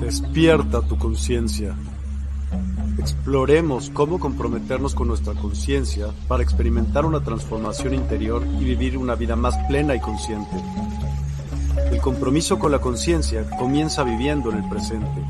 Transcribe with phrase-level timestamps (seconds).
[0.00, 1.74] Despierta tu conciencia.
[2.98, 9.36] Exploremos cómo comprometernos con nuestra conciencia para experimentar una transformación interior y vivir una vida
[9.36, 10.56] más plena y consciente.
[11.90, 15.22] El compromiso con la conciencia comienza viviendo en el presente.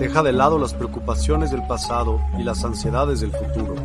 [0.00, 3.76] Deja de lado las preocupaciones del pasado y las ansiedades del futuro.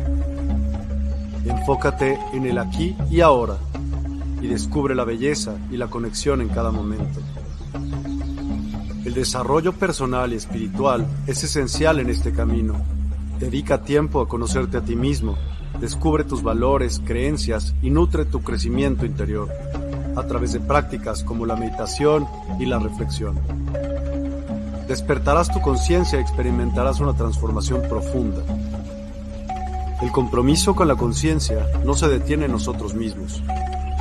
[1.44, 3.56] Enfócate en el aquí y ahora
[4.40, 7.20] y descubre la belleza y la conexión en cada momento.
[9.04, 12.74] El desarrollo personal y espiritual es esencial en este camino.
[13.38, 15.36] Dedica tiempo a conocerte a ti mismo,
[15.80, 19.48] descubre tus valores, creencias y nutre tu crecimiento interior
[20.16, 22.26] a través de prácticas como la meditación
[22.58, 23.38] y la reflexión.
[24.86, 28.42] Despertarás tu conciencia y experimentarás una transformación profunda.
[30.02, 33.42] El compromiso con la conciencia no se detiene en nosotros mismos,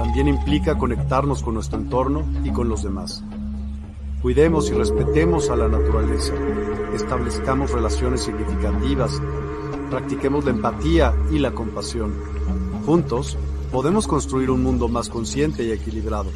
[0.09, 3.23] también implica conectarnos con nuestro entorno y con los demás.
[4.23, 6.33] Cuidemos y respetemos a la naturaleza,
[6.95, 9.21] establezcamos relaciones significativas,
[9.91, 12.15] practiquemos la empatía y la compasión.
[12.87, 13.37] Juntos
[13.71, 16.31] podemos construir un mundo más consciente y equilibrado.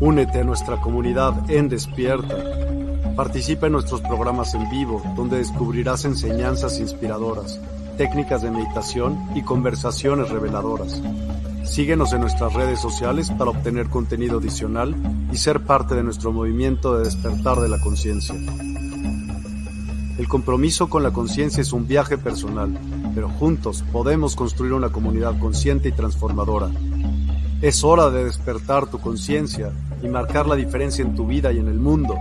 [0.00, 3.14] Únete a nuestra comunidad en Despierta.
[3.14, 7.60] Participa en nuestros programas en vivo, donde descubrirás enseñanzas inspiradoras,
[7.96, 11.02] técnicas de meditación y conversaciones reveladoras.
[11.64, 14.94] Síguenos en nuestras redes sociales para obtener contenido adicional
[15.32, 18.34] y ser parte de nuestro movimiento de despertar de la conciencia.
[20.18, 22.78] El compromiso con la conciencia es un viaje personal,
[23.14, 26.70] pero juntos podemos construir una comunidad consciente y transformadora.
[27.60, 31.68] Es hora de despertar tu conciencia y marcar la diferencia en tu vida y en
[31.68, 32.16] el mundo.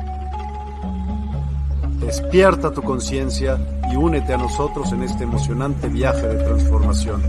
[2.06, 3.58] Despierta tu conciencia
[3.92, 7.24] y únete a nosotros en este emocionante viaje de transformación.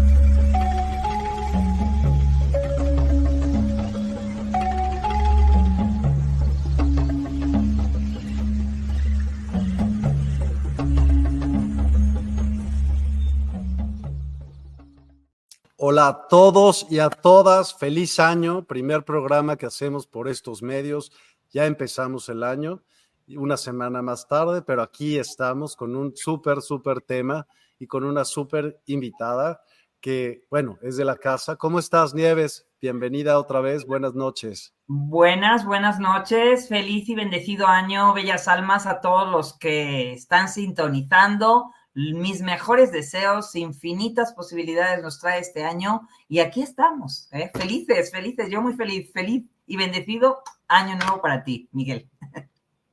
[15.79, 21.13] Hola a todos y a todas, feliz año, primer programa que hacemos por estos medios,
[21.51, 22.83] ya empezamos el año,
[23.29, 27.47] una semana más tarde, pero aquí estamos con un súper, súper tema
[27.79, 29.61] y con una súper invitada
[30.01, 31.57] que, bueno, es de la casa.
[31.57, 32.67] ¿Cómo estás, Nieves?
[32.81, 34.75] Bienvenida otra vez, buenas noches.
[34.86, 41.73] Buenas, buenas noches, feliz y bendecido año, bellas almas a todos los que están sintonizando
[41.95, 47.51] mis mejores deseos, infinitas posibilidades nos trae este año y aquí estamos, ¿eh?
[47.55, 52.11] felices, felices, yo muy feliz, feliz y bendecido año nuevo para ti, Miguel.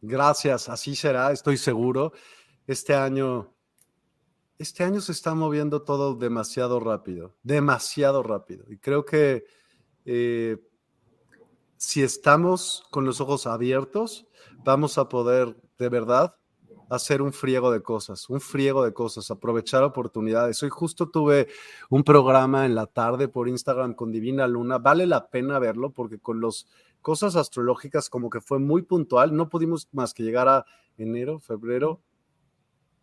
[0.05, 2.11] Gracias, así será, estoy seguro.
[2.67, 3.55] Este año,
[4.57, 8.65] este año se está moviendo todo demasiado rápido, demasiado rápido.
[8.69, 9.45] Y creo que
[10.03, 10.57] eh,
[11.77, 14.27] si estamos con los ojos abiertos,
[14.65, 16.35] vamos a poder de verdad
[16.89, 20.61] hacer un friego de cosas, un friego de cosas, aprovechar oportunidades.
[20.63, 21.47] Hoy justo tuve
[21.89, 24.79] un programa en la tarde por Instagram con Divina Luna.
[24.79, 26.67] Vale la pena verlo porque con las
[27.03, 29.35] cosas astrológicas como que fue muy puntual.
[29.35, 30.65] No pudimos más que llegar a
[30.97, 32.01] enero, febrero,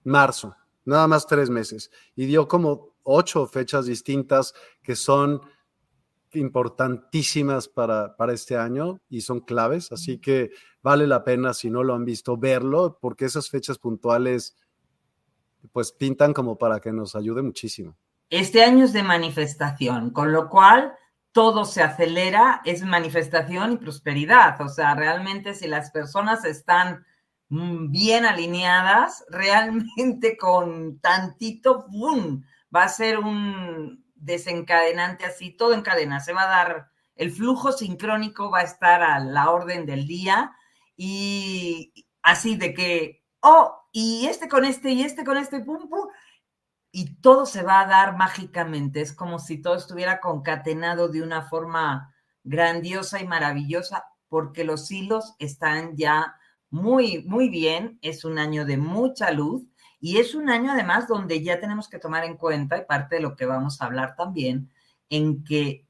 [0.03, 1.93] marzo, nada más tres meses.
[2.17, 5.41] Y dio como ocho fechas distintas que son
[6.33, 10.51] importantísimas para, para este año y son claves, así que
[10.83, 14.57] vale la pena si no lo han visto verlo, porque esas fechas puntuales
[15.73, 17.97] pues pintan como para que nos ayude muchísimo.
[18.31, 20.95] Este año es de manifestación, con lo cual
[21.33, 27.05] todo se acelera, es manifestación y prosperidad, o sea, realmente si las personas están
[27.49, 32.45] mm, bien alineadas, realmente con tantito, ¡boom!
[32.75, 37.73] va a ser un, desencadenante así, todo en cadena, se va a dar, el flujo
[37.73, 40.53] sincrónico va a estar a la orden del día
[40.97, 41.93] y
[42.23, 46.09] así de que, oh, y este con este y este con este, pum, pum,
[46.93, 51.43] y todo se va a dar mágicamente, es como si todo estuviera concatenado de una
[51.43, 56.37] forma grandiosa y maravillosa, porque los hilos están ya
[56.71, 59.65] muy, muy bien, es un año de mucha luz
[60.01, 63.23] y es un año además donde ya tenemos que tomar en cuenta, y parte de
[63.23, 64.71] lo que vamos a hablar también,
[65.11, 65.87] en que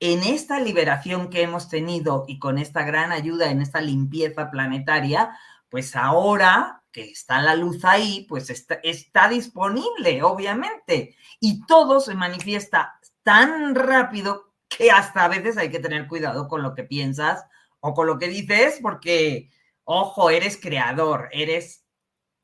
[0.00, 5.36] en esta liberación que hemos tenido y con esta gran ayuda en esta limpieza planetaria,
[5.68, 11.16] pues ahora que está la luz ahí, pues está, está disponible, obviamente.
[11.38, 16.62] Y todo se manifiesta tan rápido que hasta a veces hay que tener cuidado con
[16.62, 17.44] lo que piensas
[17.80, 19.50] o con lo que dices, porque,
[19.84, 21.84] ojo, eres creador, eres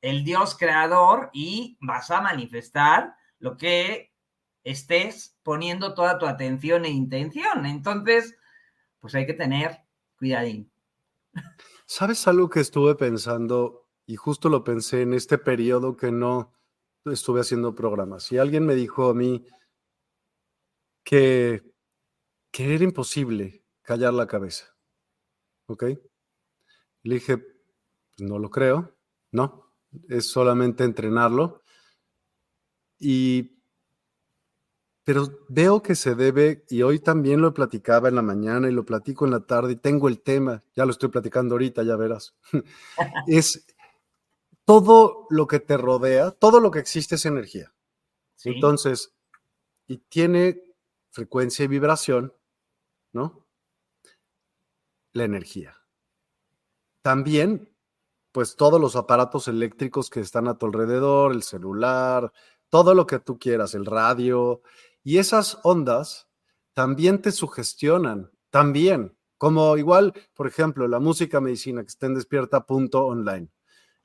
[0.00, 4.12] el Dios creador y vas a manifestar lo que
[4.64, 7.66] estés poniendo toda tu atención e intención.
[7.66, 8.36] Entonces,
[9.00, 9.82] pues hay que tener
[10.18, 10.70] cuidadín.
[11.86, 13.85] ¿Sabes algo que estuve pensando?
[14.06, 16.52] Y justo lo pensé en este periodo que no
[17.04, 18.30] estuve haciendo programas.
[18.32, 19.46] Y alguien me dijo a mí
[21.04, 21.62] que,
[22.52, 24.76] que era imposible callar la cabeza.
[25.68, 25.84] ¿Ok?
[27.02, 27.44] Le dije,
[28.18, 28.96] no lo creo,
[29.32, 29.72] no,
[30.08, 31.62] es solamente entrenarlo.
[32.98, 33.56] Y
[35.06, 38.84] pero veo que se debe, y hoy también lo platicaba en la mañana y lo
[38.84, 42.34] platico en la tarde, y tengo el tema, ya lo estoy platicando ahorita, ya verás,
[43.28, 43.64] es
[44.66, 47.72] todo lo que te rodea, todo lo que existe es energía.
[48.44, 49.14] Entonces,
[49.86, 50.60] y tiene
[51.10, 52.34] frecuencia y vibración,
[53.12, 53.46] ¿no?
[55.12, 55.76] La energía.
[57.00, 57.72] También,
[58.32, 62.32] pues todos los aparatos eléctricos que están a tu alrededor, el celular,
[62.68, 64.62] todo lo que tú quieras, el radio,
[65.04, 66.28] y esas ondas
[66.74, 73.48] también te sugestionan, también, como igual, por ejemplo, la música medicina que está en despierta.online,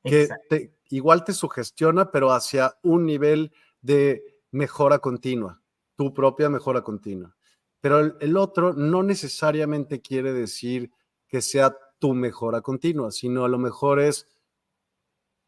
[0.04, 3.52] que te, igual te sugestiona, pero hacia un nivel
[3.82, 5.62] de mejora continua,
[5.96, 7.36] tu propia mejora continua.
[7.80, 10.92] Pero el, el otro no necesariamente quiere decir
[11.28, 14.28] que sea tu mejora continua, sino a lo mejor es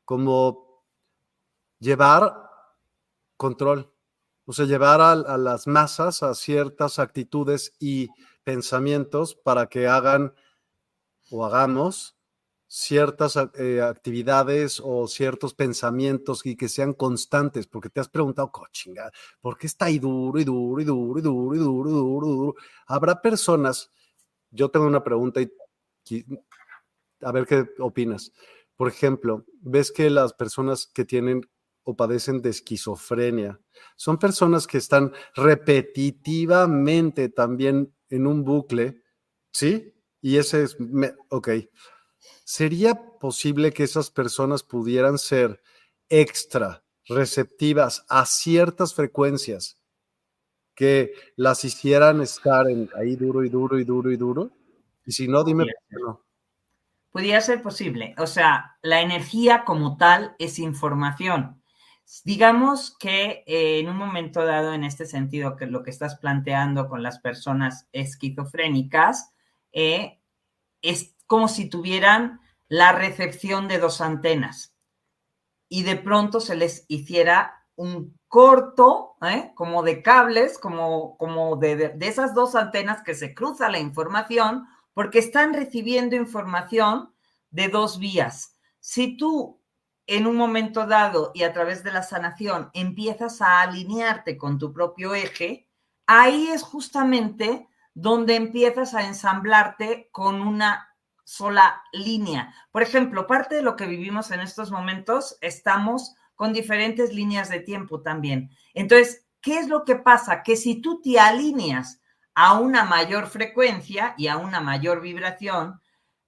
[0.06, 0.84] como
[1.80, 2.50] llevar
[3.38, 3.94] control
[4.46, 8.10] o sea, llevar a, las masas a ciertas actitudes y
[8.44, 10.34] pensamientos para que hagan
[11.32, 12.13] o hagamos
[12.76, 19.12] ciertas eh, actividades o ciertos pensamientos y que sean constantes, porque te has preguntado, cochinga,
[19.42, 22.28] ¿por qué está ahí duro y duro y duro y duro y duro y duro,
[22.28, 22.56] duro?
[22.88, 23.92] Habrá personas,
[24.50, 25.52] yo tengo una pregunta y
[27.22, 28.32] a ver qué opinas.
[28.76, 31.42] Por ejemplo, ves que las personas que tienen
[31.84, 33.60] o padecen de esquizofrenia.
[33.98, 39.04] Son personas que están repetitivamente también en un bucle,
[39.52, 39.94] ¿sí?
[40.22, 40.76] Y ese es,
[41.30, 41.50] ok.
[42.44, 45.62] ¿Sería posible que esas personas pudieran ser
[46.10, 49.78] extra receptivas a ciertas frecuencias
[50.76, 54.52] que las hicieran estar en, ahí duro y duro y duro y duro?
[55.06, 56.22] Y si no, dime no.
[57.12, 58.16] Podría ser posible.
[58.18, 61.62] O sea, la energía como tal es información.
[62.26, 66.90] Digamos que eh, en un momento dado, en este sentido, que lo que estás planteando
[66.90, 69.32] con las personas esquizofrénicas,
[69.72, 70.20] eh,
[70.82, 74.74] es como si tuvieran la recepción de dos antenas
[75.70, 79.52] y de pronto se les hiciera un corto, ¿eh?
[79.56, 84.68] como de cables, como, como de, de, esas dos antenas que se cruza la información,
[84.94, 87.14] porque están recibiendo información
[87.50, 88.56] de dos vías.
[88.80, 89.64] Si tú
[90.06, 94.74] en un momento dado y a través de la sanación empiezas a alinearte con tu
[94.74, 95.68] propio eje,
[96.06, 100.93] ahí es justamente donde empiezas a ensamblarte con una
[101.24, 102.54] sola línea.
[102.72, 107.60] Por ejemplo, parte de lo que vivimos en estos momentos, estamos con diferentes líneas de
[107.60, 108.50] tiempo también.
[108.74, 110.44] Entonces, ¿qué es lo que pasa?
[110.44, 112.02] Que si tú te alineas
[112.36, 115.80] a una mayor frecuencia y a una mayor vibración,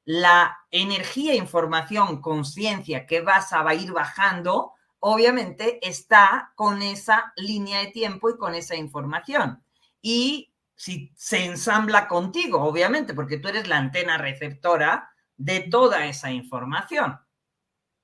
[0.05, 7.87] la energía, información, conciencia que vas a ir bajando, obviamente está con esa línea de
[7.87, 9.63] tiempo y con esa información.
[10.01, 16.31] Y si se ensambla contigo, obviamente, porque tú eres la antena receptora de toda esa
[16.31, 17.19] información.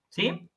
[0.09, 0.49] ¿Sí?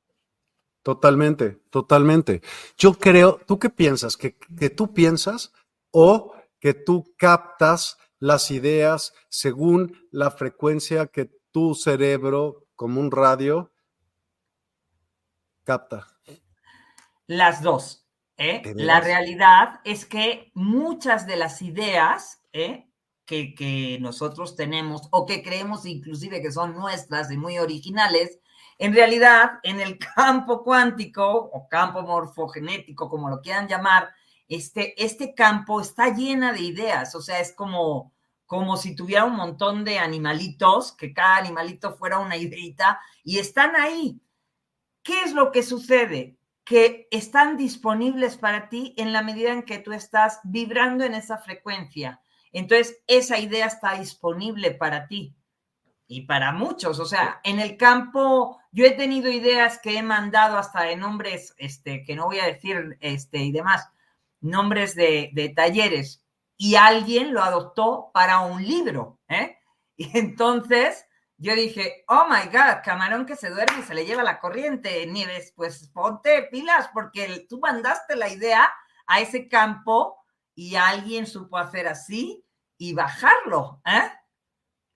[0.81, 2.41] Totalmente, totalmente.
[2.77, 4.17] Yo creo, ¿tú qué piensas?
[4.17, 5.51] ¿Que, que tú piensas
[5.91, 13.71] o que tú captas las ideas según la frecuencia que tu cerebro, como un radio,
[15.63, 16.07] capta.
[17.27, 18.04] Las dos.
[18.37, 18.61] ¿Eh?
[18.75, 22.87] La realidad es que muchas de las ideas ¿eh?
[23.25, 28.39] que, que nosotros tenemos o que creemos inclusive que son nuestras y muy originales,
[28.77, 34.09] en realidad en el campo cuántico o campo morfogenético, como lo quieran llamar,
[34.47, 38.13] este, este campo está llena de ideas, o sea, es como,
[38.45, 43.75] como si tuviera un montón de animalitos, que cada animalito fuera una ideita, y están
[43.75, 44.21] ahí.
[45.03, 46.37] ¿Qué es lo que sucede?
[46.65, 51.37] Que están disponibles para ti en la medida en que tú estás vibrando en esa
[51.37, 52.21] frecuencia.
[52.51, 55.35] Entonces, esa idea está disponible para ti
[56.07, 56.99] y para muchos.
[56.99, 61.53] O sea, en el campo, yo he tenido ideas que he mandado hasta de nombres,
[61.57, 63.87] este, que no voy a decir, este, y demás,
[64.41, 66.25] nombres de, de talleres,
[66.57, 69.57] y alguien lo adoptó para un libro, ¿eh?
[69.97, 71.05] Y entonces
[71.37, 75.05] yo dije, oh my God, camarón que se duerme y se le lleva la corriente,
[75.05, 78.71] Nieves, pues ponte pilas porque tú mandaste la idea
[79.07, 80.17] a ese campo
[80.55, 82.45] y alguien supo hacer así
[82.77, 83.81] y bajarlo.
[83.85, 84.11] ¿eh?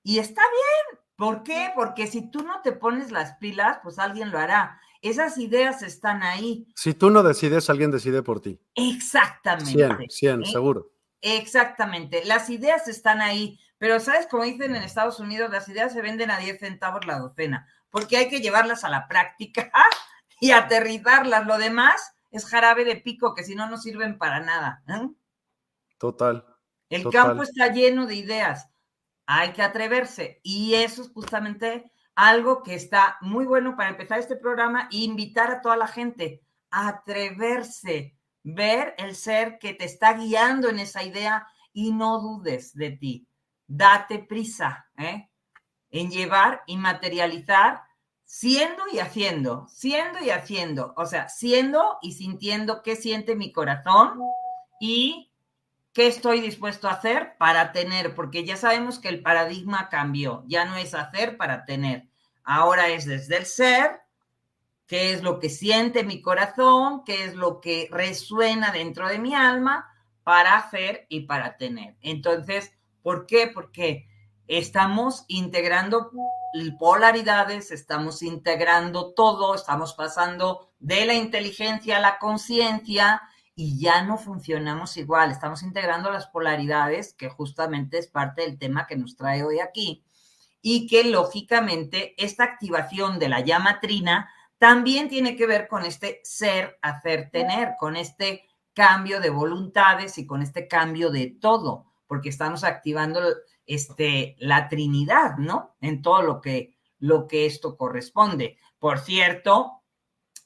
[0.04, 1.02] Y está bien.
[1.16, 1.72] ¿Por qué?
[1.76, 4.80] Porque si tú no te pones las pilas, pues alguien lo hará.
[5.02, 6.68] Esas ideas están ahí.
[6.76, 8.62] Si tú no decides, alguien decide por ti.
[8.76, 9.74] Exactamente.
[9.74, 10.46] 100, 100, ¿Eh?
[10.46, 10.92] seguro.
[11.22, 12.24] Exactamente.
[12.24, 13.60] Las ideas están ahí.
[13.80, 14.28] Pero, ¿sabes?
[14.28, 18.18] Como dicen en Estados Unidos, las ideas se venden a 10 centavos la docena, porque
[18.18, 19.72] hay que llevarlas a la práctica
[20.42, 21.48] y aterrizarlas.
[21.48, 24.84] Lo demás es jarabe de pico, que si no, no sirven para nada.
[24.88, 25.10] ¿eh?
[25.98, 26.46] Total.
[26.90, 28.70] El campo está lleno de ideas.
[29.26, 30.42] Hay que atreverse.
[30.44, 35.52] Y eso es justamente algo que está muy bueno para empezar este programa e invitar
[35.52, 41.04] a toda la gente a atreverse, ver el ser que te está guiando en esa
[41.04, 43.29] idea y no dudes de ti
[43.70, 45.30] date prisa ¿eh?
[45.92, 47.84] en llevar y materializar
[48.26, 54.20] siendo y haciendo, siendo y haciendo, o sea, siendo y sintiendo qué siente mi corazón
[54.80, 55.32] y
[55.94, 60.66] qué estoy dispuesto a hacer para tener, porque ya sabemos que el paradigma cambió, ya
[60.66, 62.08] no es hacer para tener,
[62.44, 64.00] ahora es desde el ser,
[64.86, 69.34] qué es lo que siente mi corazón, qué es lo que resuena dentro de mi
[69.34, 69.90] alma
[70.24, 71.96] para hacer y para tener.
[72.02, 72.74] Entonces,
[73.10, 73.48] ¿Por qué?
[73.52, 74.08] Porque
[74.46, 76.12] estamos integrando
[76.78, 83.24] polaridades, estamos integrando todo, estamos pasando de la inteligencia a la conciencia
[83.56, 88.86] y ya no funcionamos igual, estamos integrando las polaridades, que justamente es parte del tema
[88.86, 90.06] que nos trae hoy aquí,
[90.62, 96.22] y que lógicamente esta activación de la llama trina también tiene que ver con este
[96.24, 102.30] ser, hacer, tener, con este cambio de voluntades y con este cambio de todo porque
[102.30, 103.22] estamos activando
[103.68, 105.76] este, la Trinidad, ¿no?
[105.80, 108.58] En todo lo que, lo que esto corresponde.
[108.80, 109.84] Por cierto,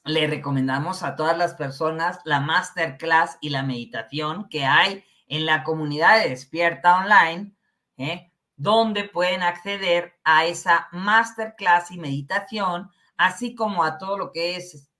[0.04, 5.64] le recomendamos a todas las personas la masterclass y la meditación que hay en la
[5.64, 7.56] comunidad de Despierta Online,
[7.96, 8.30] ¿eh?
[8.56, 14.90] donde pueden acceder a esa masterclass y meditación, así como a todo lo que es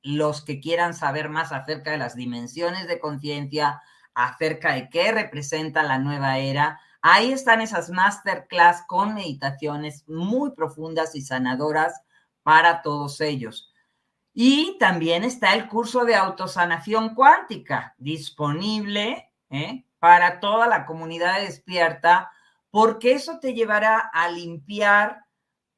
[0.00, 3.82] los que quieran saber más acerca de las dimensiones de conciencia,
[4.16, 6.80] acerca de qué representa la nueva era.
[7.02, 12.00] Ahí están esas masterclass con meditaciones muy profundas y sanadoras
[12.42, 13.70] para todos ellos.
[14.32, 19.84] Y también está el curso de autosanación cuántica disponible ¿eh?
[19.98, 22.32] para toda la comunidad despierta,
[22.70, 25.26] porque eso te llevará a limpiar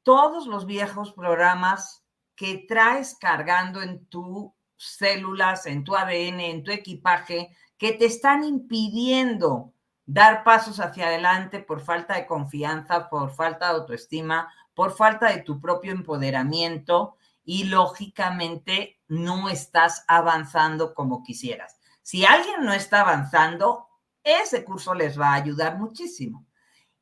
[0.03, 2.05] todos los viejos programas
[2.35, 8.43] que traes cargando en tus células, en tu ADN, en tu equipaje, que te están
[8.43, 9.73] impidiendo
[10.05, 15.41] dar pasos hacia adelante por falta de confianza, por falta de autoestima, por falta de
[15.41, 21.79] tu propio empoderamiento y lógicamente no estás avanzando como quisieras.
[22.03, 23.87] Si alguien no está avanzando,
[24.23, 26.45] ese curso les va a ayudar muchísimo.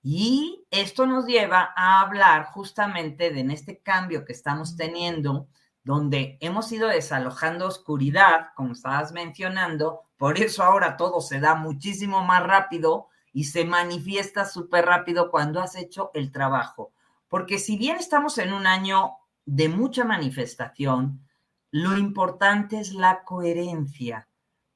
[0.04, 5.48] Y esto nos lleva a hablar justamente de en este cambio que estamos teniendo,
[5.84, 12.24] donde hemos ido desalojando oscuridad, como estabas mencionando, por eso ahora todo se da muchísimo
[12.24, 16.92] más rápido y se manifiesta súper rápido cuando has hecho el trabajo.
[17.28, 19.14] Porque si bien estamos en un año
[19.46, 21.22] de mucha manifestación,
[21.70, 24.28] lo importante es la coherencia.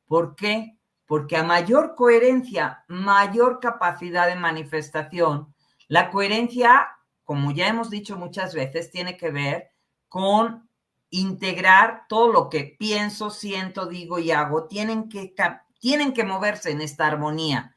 [0.06, 0.78] ¿Por qué?
[1.06, 5.54] Porque a mayor coherencia, mayor capacidad de manifestación.
[5.88, 6.88] La coherencia,
[7.24, 9.72] como ya hemos dicho muchas veces, tiene que ver
[10.08, 10.70] con
[11.12, 15.36] integrar todo lo que pienso, siento, digo y hago, tienen que,
[15.80, 17.76] tienen que moverse en esta armonía.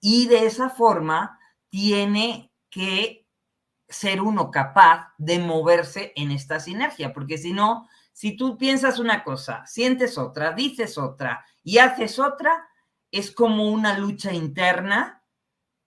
[0.00, 1.38] Y de esa forma
[1.70, 3.26] tiene que
[3.88, 9.24] ser uno capaz de moverse en esta sinergia, porque si no, si tú piensas una
[9.24, 12.68] cosa, sientes otra, dices otra y haces otra,
[13.10, 15.22] es como una lucha interna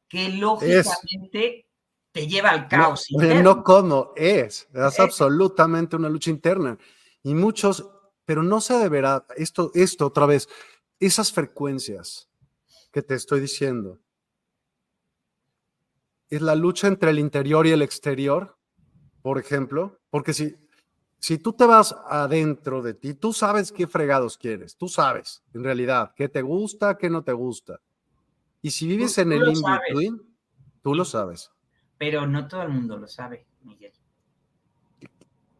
[0.07, 1.66] que lógicamente
[2.17, 3.05] te lleva al caos.
[3.11, 6.75] No, no como es, es absolutamente una lucha interna.
[7.21, 7.87] Y muchos,
[8.25, 10.49] pero no se deberá, esto, esto otra vez,
[10.99, 12.27] esas frecuencias
[12.91, 13.99] que te estoy diciendo,
[16.27, 18.57] es la lucha entre el interior y el exterior,
[19.21, 20.55] por ejemplo, porque si,
[21.19, 25.63] si tú te vas adentro de ti, tú sabes qué fregados quieres, tú sabes, en
[25.63, 27.79] realidad, qué te gusta, qué no te gusta.
[28.63, 30.19] Y si vives en el in-between,
[30.81, 31.51] tú lo sabes
[31.97, 33.93] pero no todo el mundo lo sabe, Miguel.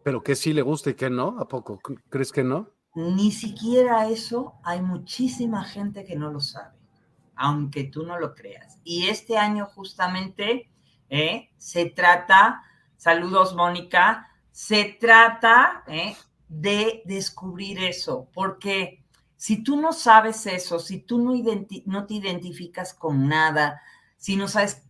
[0.04, 1.38] ¿Pero qué sí le gusta y qué no?
[1.40, 1.80] ¿A poco
[2.10, 2.70] crees que no?
[2.96, 6.78] Ni siquiera eso hay muchísima gente que no lo sabe,
[7.36, 8.80] aunque tú no lo creas.
[8.84, 10.72] Y este año justamente
[11.10, 12.64] eh, se trata,
[12.96, 16.16] saludos Mónica, se trata eh,
[16.48, 19.04] de descubrir eso, porque
[19.40, 21.32] Si tú no sabes eso, si tú no,
[21.86, 23.82] no te identificas con nada,
[24.18, 24.87] si no sabes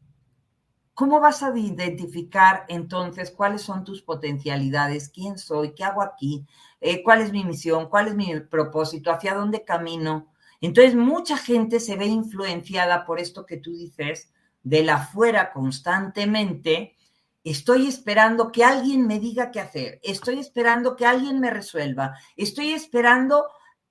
[0.98, 5.10] ¿Cómo vas a identificar entonces cuáles son tus potencialidades?
[5.10, 5.76] ¿Quién soy?
[5.76, 6.48] ¿Qué hago aquí?
[6.82, 7.88] Eh, ¿Cuál es mi misión?
[7.88, 9.12] ¿Cuál es mi propósito?
[9.12, 10.34] ¿Hacia dónde camino?
[10.60, 16.96] Entonces, mucha gente se ve influenciada por esto que tú dices, de la fuera constantemente.
[17.44, 20.00] Estoy esperando que alguien me diga qué hacer.
[20.02, 22.16] Estoy esperando que alguien me resuelva.
[22.36, 23.46] Estoy esperando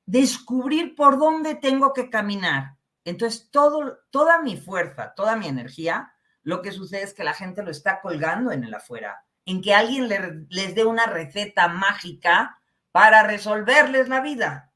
[0.06, 2.78] descubrir por dónde tengo que caminar.
[3.04, 6.12] Entonces, todo, toda mi fuerza, toda mi energía
[6.46, 9.74] lo que sucede es que la gente lo está colgando en el afuera, en que
[9.74, 12.60] alguien les dé una receta mágica
[12.92, 14.72] para resolverles la vida.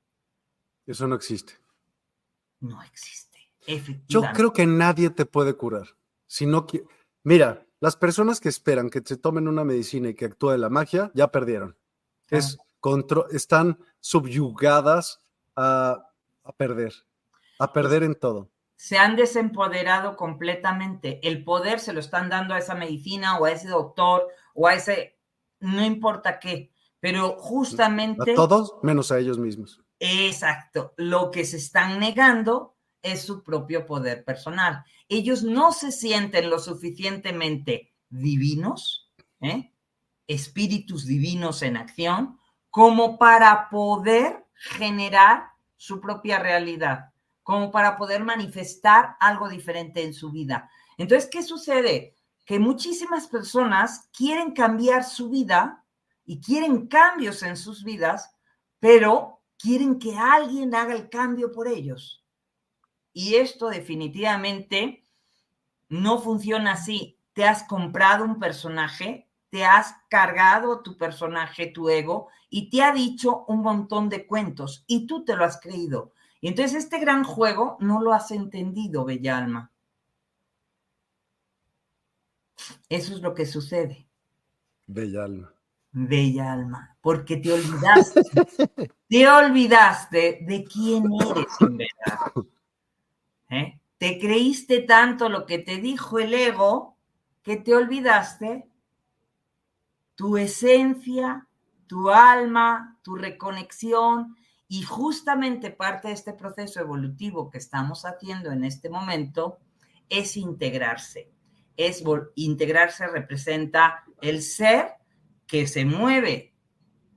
[0.84, 1.60] Eso no existe.
[2.58, 4.04] No existe, efectivamente.
[4.08, 5.86] Yo creo que nadie te puede curar.
[6.26, 6.66] Si no
[7.22, 11.12] Mira, las personas que esperan que se tomen una medicina y que actúe la magia,
[11.14, 11.78] ya perdieron.
[12.30, 12.58] Es
[13.30, 15.20] están subyugadas
[15.54, 16.02] a
[16.56, 16.94] perder,
[17.60, 18.49] a perder en todo
[18.80, 21.20] se han desempoderado completamente.
[21.22, 24.74] El poder se lo están dando a esa medicina o a ese doctor o a
[24.74, 25.18] ese,
[25.58, 28.32] no importa qué, pero justamente...
[28.32, 29.82] A todos menos a ellos mismos.
[29.98, 30.94] Exacto.
[30.96, 34.82] Lo que se están negando es su propio poder personal.
[35.10, 39.74] Ellos no se sienten lo suficientemente divinos, ¿eh?
[40.26, 42.38] espíritus divinos en acción,
[42.70, 47.10] como para poder generar su propia realidad
[47.42, 50.70] como para poder manifestar algo diferente en su vida.
[50.98, 52.14] Entonces, ¿qué sucede?
[52.44, 55.84] Que muchísimas personas quieren cambiar su vida
[56.24, 58.34] y quieren cambios en sus vidas,
[58.78, 62.24] pero quieren que alguien haga el cambio por ellos.
[63.12, 65.04] Y esto definitivamente
[65.88, 67.18] no funciona así.
[67.32, 72.92] Te has comprado un personaje, te has cargado tu personaje, tu ego, y te ha
[72.92, 76.12] dicho un montón de cuentos y tú te lo has creído.
[76.40, 79.70] Y entonces este gran juego no lo has entendido, Bella Alma.
[82.88, 84.08] Eso es lo que sucede.
[84.86, 85.54] Bella Alma.
[85.92, 88.22] Bella Alma, porque te olvidaste,
[89.08, 92.48] te olvidaste de quién eres en verdad.
[93.50, 93.80] ¿Eh?
[93.98, 96.96] Te creíste tanto lo que te dijo el ego
[97.42, 98.68] que te olvidaste
[100.14, 101.46] tu esencia,
[101.86, 104.36] tu alma, tu reconexión,
[104.72, 109.58] y justamente parte de este proceso evolutivo que estamos haciendo en este momento
[110.08, 111.28] es integrarse.
[111.76, 112.04] Es
[112.36, 114.92] integrarse representa el ser
[115.48, 116.54] que se mueve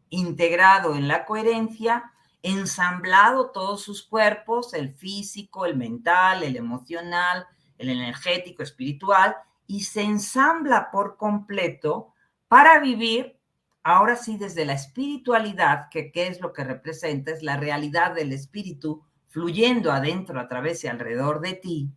[0.10, 2.12] integrado en la coherencia,
[2.42, 7.46] ensamblado todos sus cuerpos, el físico, el mental, el emocional,
[7.78, 9.36] el energético, espiritual,
[9.68, 12.16] y se ensambla por completo
[12.48, 13.38] para vivir
[13.84, 18.32] ahora sí desde la espiritualidad, que qué es lo que representa, es la realidad del
[18.32, 21.92] espíritu fluyendo adentro, a través y alrededor de ti,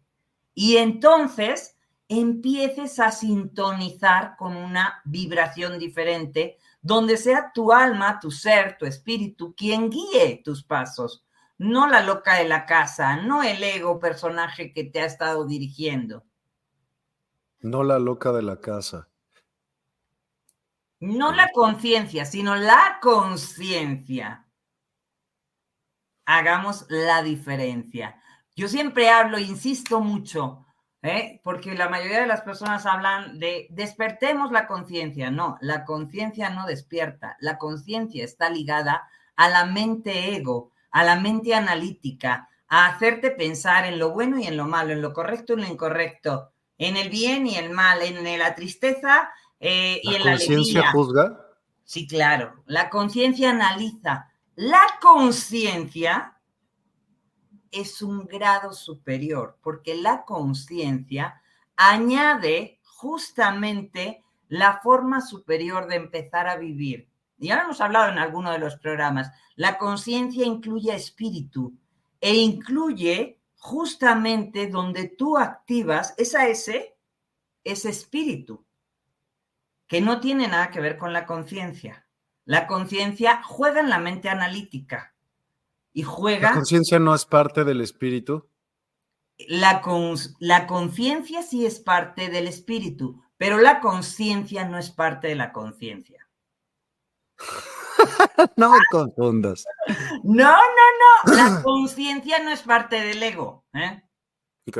[0.54, 1.76] y entonces
[2.08, 9.54] empieces a sintonizar con una vibración diferente, donde sea tu alma, tu ser, tu espíritu,
[9.54, 11.26] quien guíe tus pasos,
[11.58, 16.24] no la loca de la casa, no el ego personaje que te ha estado dirigiendo.
[17.60, 19.08] No la loca de la casa.
[21.00, 24.46] No la conciencia, sino la conciencia.
[26.24, 28.20] Hagamos la diferencia.
[28.54, 30.64] Yo siempre hablo, insisto mucho,
[31.02, 31.40] ¿eh?
[31.44, 35.30] porque la mayoría de las personas hablan de despertemos la conciencia.
[35.30, 37.36] No, la conciencia no despierta.
[37.40, 39.06] La conciencia está ligada
[39.36, 44.46] a la mente ego, a la mente analítica, a hacerte pensar en lo bueno y
[44.46, 47.70] en lo malo, en lo correcto y en lo incorrecto, en el bien y el
[47.70, 51.40] mal, en la tristeza eh, y en la conciencia juzga?
[51.84, 52.62] Sí, claro.
[52.66, 54.28] La conciencia analiza.
[54.56, 56.38] La conciencia
[57.70, 61.40] es un grado superior, porque la conciencia
[61.76, 67.08] añade justamente la forma superior de empezar a vivir.
[67.38, 69.30] Ya lo hemos hablado en alguno de los programas.
[69.56, 71.74] La conciencia incluye espíritu
[72.20, 76.96] e incluye justamente donde tú activas esa S,
[77.62, 78.65] ese espíritu
[79.86, 82.06] que no tiene nada que ver con la conciencia.
[82.44, 85.14] La conciencia juega en la mente analítica
[85.92, 86.50] y juega...
[86.50, 88.48] ¿La conciencia no es parte del espíritu?
[89.48, 89.82] La,
[90.38, 95.52] la conciencia sí es parte del espíritu, pero la conciencia no es parte de la
[95.52, 96.28] conciencia.
[98.56, 99.64] no me confundas.
[100.22, 101.34] No, no, no.
[101.34, 103.64] La conciencia no es parte del ego.
[103.74, 104.02] ¿eh?
[104.68, 104.78] Ok.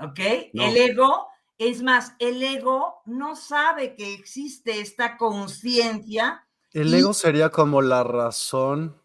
[0.00, 0.18] Ok.
[0.54, 1.28] El ego
[1.58, 6.46] es más, el ego no sabe que existe esta conciencia.
[6.72, 9.00] El ego sería como la razón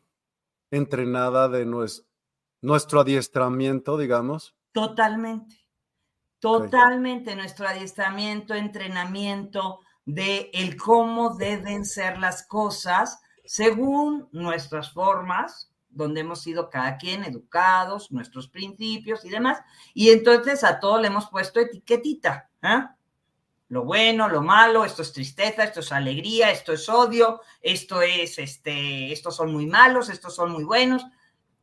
[0.69, 2.07] entrenada de nuestro,
[2.61, 4.55] nuestro adiestramiento, digamos.
[4.71, 5.65] Totalmente.
[6.39, 16.21] Totalmente nuestro adiestramiento, entrenamiento de el cómo deben ser las cosas según nuestras formas, donde
[16.21, 19.59] hemos sido cada quien educados, nuestros principios y demás.
[19.93, 22.49] Y entonces a todo le hemos puesto etiquetita.
[22.61, 22.83] ¿eh?
[23.69, 28.37] Lo bueno, lo malo, esto es tristeza, esto es alegría, esto es odio, esto es,
[28.37, 31.05] este, estos son muy malos, estos son muy buenos.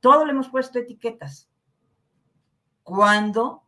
[0.01, 1.49] Todo le hemos puesto etiquetas.
[2.83, 3.63] Cuando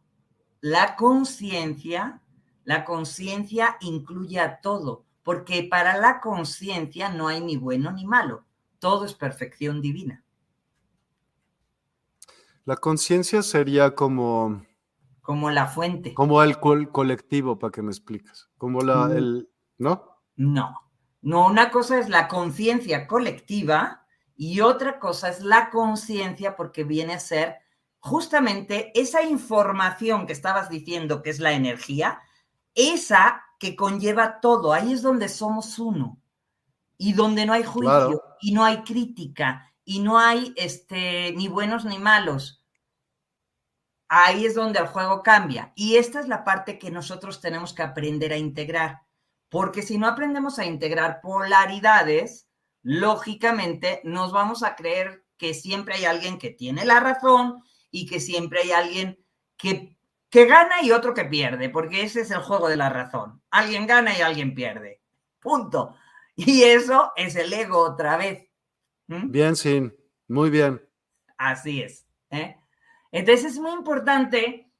[0.61, 2.21] la conciencia,
[2.65, 8.45] la conciencia incluye a todo, porque para la conciencia no hay ni bueno ni malo,
[8.79, 10.25] todo es perfección divina.
[12.65, 14.65] La conciencia sería como...
[15.21, 16.15] Como la fuente.
[16.15, 18.49] Como el colectivo, para que me expliques.
[18.59, 19.17] Como la, mm.
[19.17, 19.51] el...
[19.79, 20.19] ¿No?
[20.37, 20.75] No.
[21.23, 24.05] No, una cosa es la conciencia colectiva
[24.37, 27.59] y otra cosa es la conciencia porque viene a ser
[28.01, 32.21] justamente esa información que estabas diciendo que es la energía,
[32.75, 36.21] esa que conlleva todo, ahí es donde somos uno
[36.99, 41.85] y donde no hay juicio y no hay crítica y no hay este, ni buenos
[41.85, 42.65] ni malos.
[44.09, 45.71] Ahí es donde el juego cambia.
[45.75, 49.03] Y esta es la parte que nosotros tenemos que aprender a integrar.
[49.51, 52.49] Porque si no aprendemos a integrar polaridades,
[52.83, 58.19] lógicamente nos vamos a creer que siempre hay alguien que tiene la razón y que
[58.19, 59.23] siempre hay alguien
[59.59, 59.99] que,
[60.31, 63.43] que gana y otro que pierde, porque ese es el juego de la razón.
[63.51, 65.03] Alguien gana y alguien pierde.
[65.39, 65.97] Punto.
[66.35, 68.52] Y eso es el ego otra vez.
[69.07, 69.31] ¿Mm?
[69.31, 69.91] Bien, sí,
[70.29, 70.81] muy bien.
[71.37, 72.07] Así es.
[72.31, 72.57] ¿eh?
[73.11, 74.71] Entonces es muy importante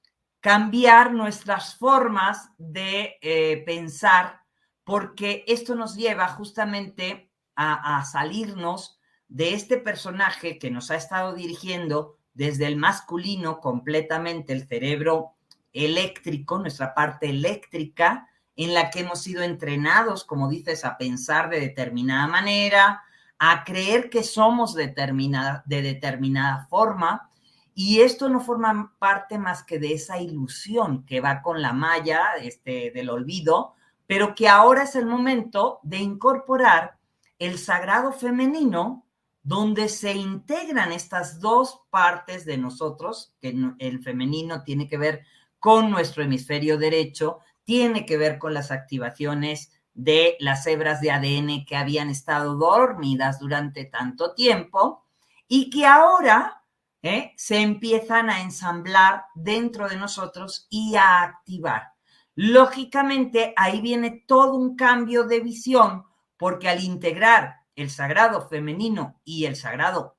[0.41, 4.41] cambiar nuestras formas de eh, pensar
[4.85, 11.35] porque esto nos lleva justamente a, a, salirnos de este personaje que nos ha estado
[11.35, 15.37] dirigiendo desde el masculino completamente, el cerebro
[15.73, 21.61] eléctrico, nuestra parte eléctrica, en la que hemos sido entrenados, como dices, a pensar de
[21.61, 23.03] determinada manera,
[23.45, 27.29] a creer que somos determinada, de determinada forma,
[27.75, 32.37] y esto no forma parte más que de esa ilusión que va con la malla
[32.41, 33.75] este, del olvido,
[34.07, 36.99] pero que ahora es el momento de incorporar
[37.41, 39.07] el sagrado femenino,
[39.43, 45.25] donde se integran estas dos partes de nosotros, que el femenino tiene que ver
[45.59, 51.65] con nuestro hemisferio derecho, tiene que ver con las activaciones de las hebras de ADN
[51.65, 55.05] que habían estado dormidas durante tanto tiempo
[55.47, 56.63] y que ahora
[57.03, 57.33] ¿eh?
[57.37, 61.93] se empiezan a ensamblar dentro de nosotros y a activar.
[62.35, 66.05] Lógicamente, ahí viene todo un cambio de visión,
[66.39, 70.17] porque al integrar el sagrado femenino y el sagrado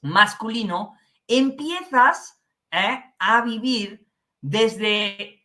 [0.00, 0.94] masculino,
[1.26, 3.04] empiezas ¿eh?
[3.18, 4.06] a vivir
[4.40, 5.41] desde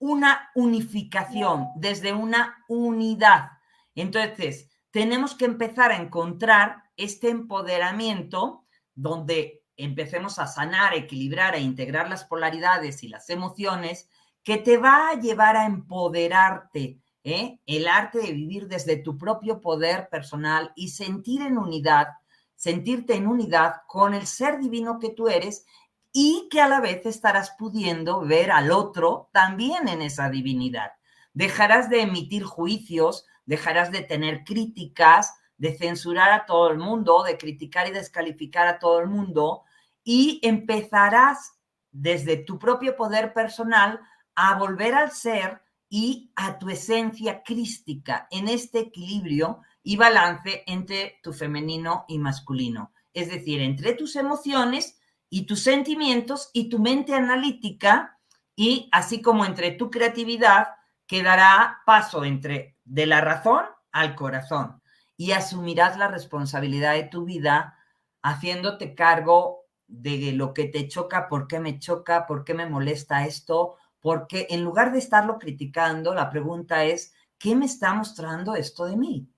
[0.00, 3.50] una unificación, desde una unidad.
[3.94, 12.08] Entonces, tenemos que empezar a encontrar este empoderamiento donde empecemos a sanar, equilibrar e integrar
[12.08, 14.08] las polaridades y las emociones
[14.42, 17.60] que te va a llevar a empoderarte, ¿eh?
[17.66, 22.08] el arte de vivir desde tu propio poder personal y sentir en unidad,
[22.56, 25.66] sentirte en unidad con el ser divino que tú eres
[26.12, 30.92] y que a la vez estarás pudiendo ver al otro también en esa divinidad.
[31.32, 37.36] Dejarás de emitir juicios, dejarás de tener críticas, de censurar a todo el mundo, de
[37.36, 39.62] criticar y descalificar a todo el mundo
[40.02, 41.52] y empezarás
[41.92, 44.00] desde tu propio poder personal
[44.34, 51.18] a volver al ser y a tu esencia crística en este equilibrio y balance entre
[51.22, 52.92] tu femenino y masculino.
[53.12, 54.99] Es decir, entre tus emociones
[55.30, 58.18] y tus sentimientos y tu mente analítica
[58.56, 60.68] y así como entre tu creatividad
[61.06, 64.82] que dará paso entre de la razón al corazón
[65.16, 67.78] y asumirás la responsabilidad de tu vida
[68.22, 73.26] haciéndote cargo de lo que te choca, por qué me choca, por qué me molesta
[73.26, 78.86] esto, porque en lugar de estarlo criticando, la pregunta es, ¿qué me está mostrando esto
[78.86, 79.28] de mí?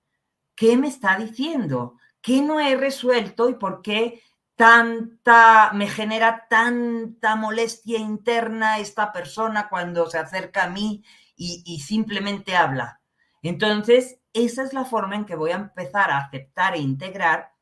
[0.55, 1.97] ¿Qué me está diciendo?
[2.21, 4.21] ¿Qué no he resuelto y por qué
[4.55, 11.03] tanta, me genera tanta molestia interna esta persona cuando se acerca a mí
[11.35, 13.01] y, simplemente habla.
[13.41, 17.53] Entonces, esa es la forma en que voy a empezar a aceptar e integrar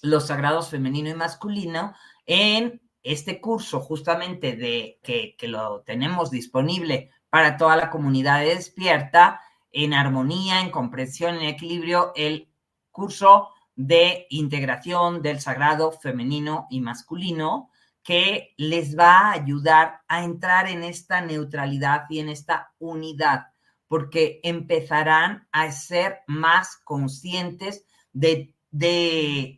[0.00, 1.94] los sagrados femenino y masculino
[2.26, 9.40] en este curso justamente de que, que, lo tenemos disponible para toda la comunidad despierta
[9.70, 12.48] en armonía, en comprensión, en equilibrio, el
[12.90, 17.70] curso de integración del sagrado femenino y masculino
[18.02, 23.46] que les va a ayudar a entrar en esta neutralidad y en esta unidad,
[23.86, 28.54] porque empezarán a ser más conscientes de,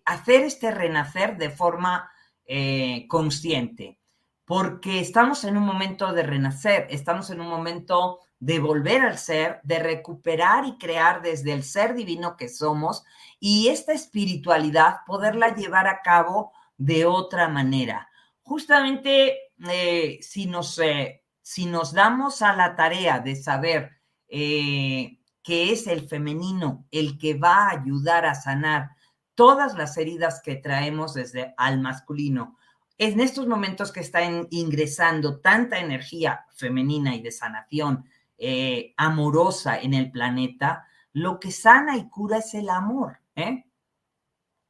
[0.04, 2.10] hacer este renacer de forma
[2.44, 3.98] eh, consciente,
[4.44, 9.58] porque estamos en un momento de renacer, estamos en un momento de volver al ser,
[9.62, 13.02] de recuperar y crear desde el ser divino que somos
[13.40, 18.06] y esta espiritualidad poderla llevar a cabo de otra manera.
[18.42, 19.34] Justamente
[19.66, 23.92] eh, si, nos, eh, si nos damos a la tarea de saber
[24.28, 28.90] eh, que es el femenino el que va a ayudar a sanar
[29.34, 32.58] todas las heridas que traemos desde al masculino,
[32.98, 38.04] en estos momentos que está ingresando tanta energía femenina y de sanación
[38.38, 43.20] eh, amorosa en el planeta, lo que sana y cura es el amor.
[43.36, 43.64] ¿eh?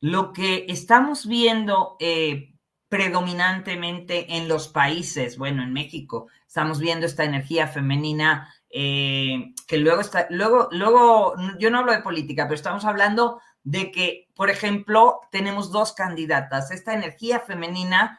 [0.00, 2.54] Lo que estamos viendo eh,
[2.88, 10.26] predominantemente en los países, bueno, en México, estamos viendo esta energía femenina que luego está,
[10.30, 15.70] luego, luego, yo no hablo de política, pero estamos hablando de que, por ejemplo, tenemos
[15.70, 18.18] dos candidatas, esta energía femenina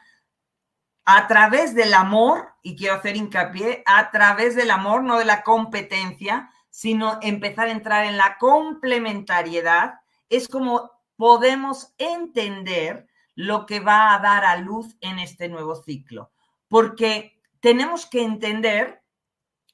[1.06, 5.42] a través del amor, y quiero hacer hincapié, a través del amor, no de la
[5.44, 9.94] competencia, sino empezar a entrar en la complementariedad,
[10.28, 16.32] es como podemos entender lo que va a dar a luz en este nuevo ciclo.
[16.68, 19.02] Porque tenemos que entender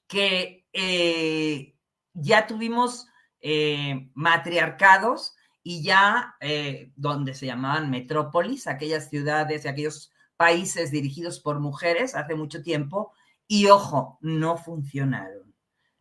[0.06, 1.74] que eh,
[2.12, 3.08] ya tuvimos
[3.40, 10.11] eh, matriarcados y ya eh, donde se llamaban metrópolis, aquellas ciudades y aquellos
[10.42, 13.12] países dirigidos por mujeres hace mucho tiempo
[13.46, 15.54] y ojo, no funcionaron.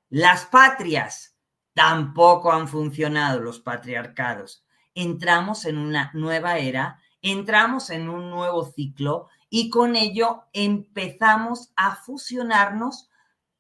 [0.10, 1.38] Las patrias
[1.75, 4.65] tampoco han funcionado, los patriarcados.
[4.95, 11.95] Entramos en una nueva era, entramos en un nuevo ciclo y con ello empezamos a
[11.95, 13.12] fusionarnos.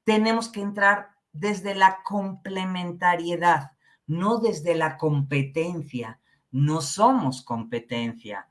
[0.03, 3.73] Tenemos que entrar desde la complementariedad,
[4.07, 6.19] no desde la competencia.
[6.49, 8.47] No somos competencia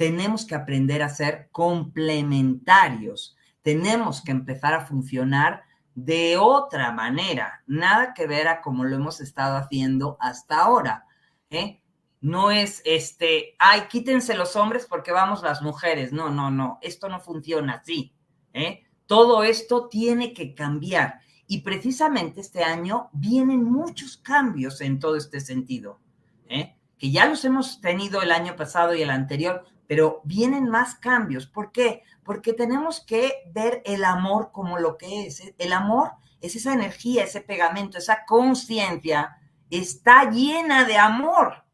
[0.00, 8.14] tenemos que aprender a ser complementarios, tenemos que empezar a funcionar de otra manera, nada
[8.14, 11.04] que ver a como lo hemos estado haciendo hasta ahora.
[11.50, 11.82] ¿eh?
[12.22, 16.14] No es este, ay, quítense los hombres porque vamos las mujeres.
[16.14, 18.14] No, no, no, esto no funciona así.
[18.54, 18.84] ¿eh?
[19.04, 21.20] Todo esto tiene que cambiar.
[21.46, 26.00] Y precisamente este año vienen muchos cambios en todo este sentido,
[26.48, 26.74] ¿eh?
[26.96, 31.48] que ya los hemos tenido el año pasado y el anterior, pero vienen más cambios.
[31.48, 32.04] ¿Por qué?
[32.22, 35.42] Porque tenemos que ver el amor como lo que es.
[35.58, 39.36] El amor es esa energía, ese pegamento, esa conciencia,
[39.68, 41.64] está llena de amor.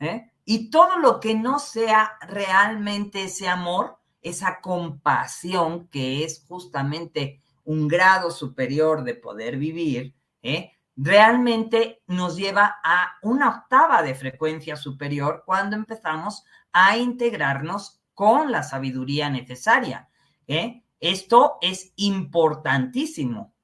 [0.00, 0.32] ¿eh?
[0.46, 7.88] Y todo lo que no sea realmente ese amor, esa compasión, que es justamente un
[7.88, 10.72] grado superior de poder vivir, ¿eh?
[11.00, 18.64] Realmente nos lleva a una octava de frecuencia superior cuando empezamos a integrarnos con la
[18.64, 20.08] sabiduría necesaria.
[20.48, 20.82] ¿eh?
[20.98, 23.54] Esto es importantísimo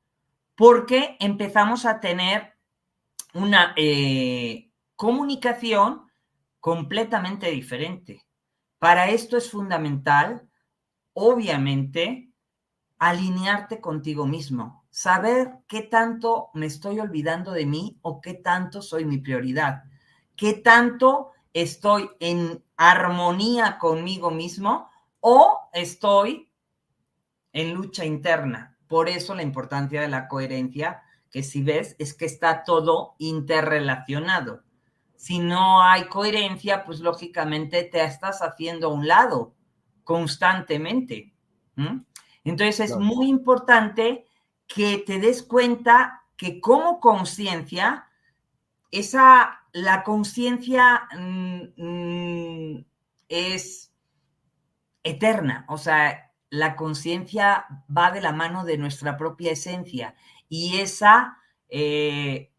[0.55, 2.55] porque empezamos a tener
[3.33, 6.07] una eh, comunicación
[6.61, 8.25] completamente diferente.
[8.79, 10.49] Para esto es fundamental,
[11.14, 12.31] obviamente,
[12.99, 19.04] alinearte contigo mismo, saber qué tanto me estoy olvidando de mí o qué tanto soy
[19.04, 19.83] mi prioridad,
[20.37, 26.48] qué tanto estoy en armonía conmigo mismo o estoy
[27.52, 28.78] en lucha interna.
[28.87, 34.62] Por eso la importancia de la coherencia, que si ves, es que está todo interrelacionado.
[35.16, 39.57] Si no hay coherencia, pues lógicamente te estás haciendo a un lado
[40.04, 41.35] constantemente.
[42.44, 44.26] Entonces es muy importante
[44.66, 48.09] que te des cuenta que como conciencia,
[48.90, 52.85] esa la conciencia mm, mm,
[53.29, 53.92] es
[55.03, 60.14] eterna, o sea, la conciencia va de la mano de nuestra propia esencia
[60.48, 62.53] y esa eh,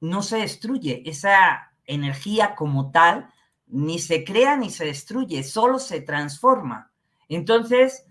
[0.00, 3.30] no se destruye, esa energía como tal
[3.66, 6.92] ni se crea ni se destruye, solo se transforma.
[7.28, 8.04] Entonces,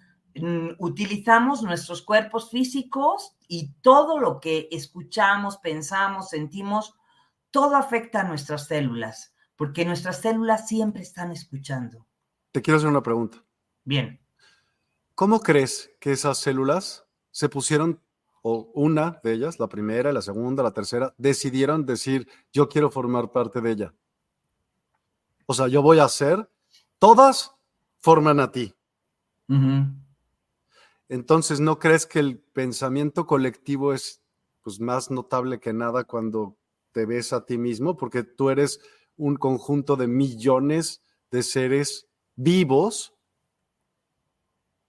[0.80, 6.96] utilizamos nuestros cuerpos físicos y todo lo que escuchamos, pensamos, sentimos,
[7.52, 12.06] todo afecta a nuestras células, porque nuestras células siempre están escuchando.
[12.52, 13.44] Te quiero hacer una pregunta.
[13.84, 14.20] Bien.
[15.16, 18.02] ¿Cómo crees que esas células se pusieron,
[18.42, 23.32] o una de ellas, la primera, la segunda, la tercera, decidieron decir, yo quiero formar
[23.32, 23.94] parte de ella?
[25.46, 26.50] O sea, yo voy a hacer,
[27.00, 27.56] todas
[28.00, 28.74] forman a ti.
[31.10, 34.22] Entonces, ¿no crees que el pensamiento colectivo es
[34.62, 36.58] pues, más notable que nada cuando
[36.92, 37.96] te ves a ti mismo?
[37.96, 38.80] Porque tú eres
[39.16, 43.14] un conjunto de millones de seres vivos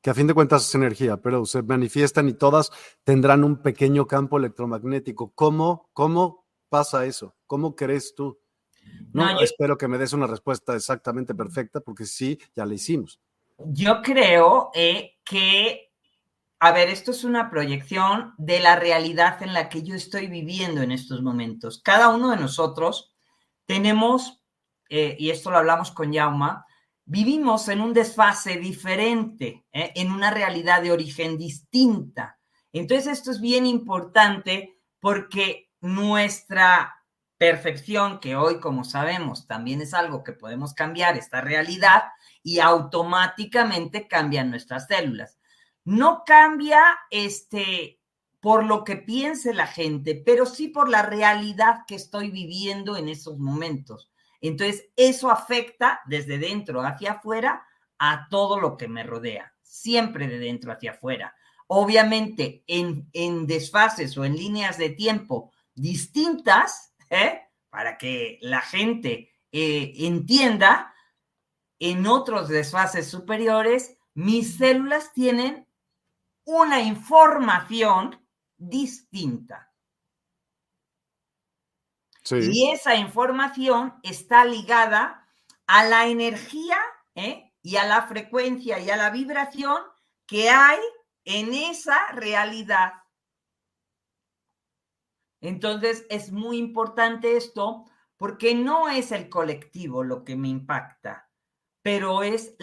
[0.00, 2.70] que a fin de cuentas es energía, pero se manifiestan y todas
[3.04, 5.32] tendrán un pequeño campo electromagnético.
[5.34, 7.34] ¿Cómo, cómo pasa eso?
[7.46, 8.38] ¿Cómo crees tú?
[9.12, 13.20] No, espero que me des una respuesta exactamente perfecta, porque sí, ya la hicimos.
[13.58, 15.87] Yo creo eh, que,
[16.60, 20.82] a ver, esto es una proyección de la realidad en la que yo estoy viviendo
[20.82, 21.80] en estos momentos.
[21.82, 23.14] Cada uno de nosotros
[23.64, 24.42] tenemos,
[24.90, 26.66] eh, y esto lo hablamos con Yauma,
[27.04, 32.38] vivimos en un desfase diferente, eh, en una realidad de origen distinta.
[32.72, 36.94] Entonces, esto es bien importante porque nuestra
[37.38, 42.02] perfección, que hoy, como sabemos, también es algo que podemos cambiar, esta realidad,
[42.42, 45.37] y automáticamente cambian nuestras células.
[45.88, 47.98] No cambia este
[48.40, 53.08] por lo que piense la gente, pero sí por la realidad que estoy viviendo en
[53.08, 54.10] esos momentos.
[54.42, 57.66] Entonces, eso afecta desde dentro hacia afuera
[57.98, 61.34] a todo lo que me rodea, siempre de dentro hacia afuera.
[61.68, 67.40] Obviamente, en, en desfases o en líneas de tiempo distintas, ¿eh?
[67.70, 70.92] para que la gente eh, entienda,
[71.78, 75.67] en otros desfases superiores, mis células tienen
[76.48, 79.70] una información distinta.
[82.30, 85.28] Y esa información está ligada
[85.66, 86.78] a la energía
[87.14, 87.52] ¿eh?
[87.62, 89.76] y a la frecuencia y a la vibración
[90.26, 90.78] que hay
[91.24, 92.94] en esa realidad.
[95.42, 97.84] Entonces es muy importante esto
[98.16, 101.30] porque no es el colectivo lo que me impacta,
[101.82, 102.56] pero es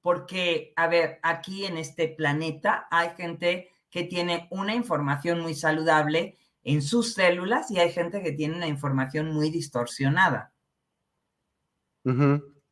[0.00, 6.38] porque, a ver, aquí en este planeta hay gente que tiene una información muy saludable
[6.62, 10.52] en sus células y hay gente que tiene una información muy distorsionada.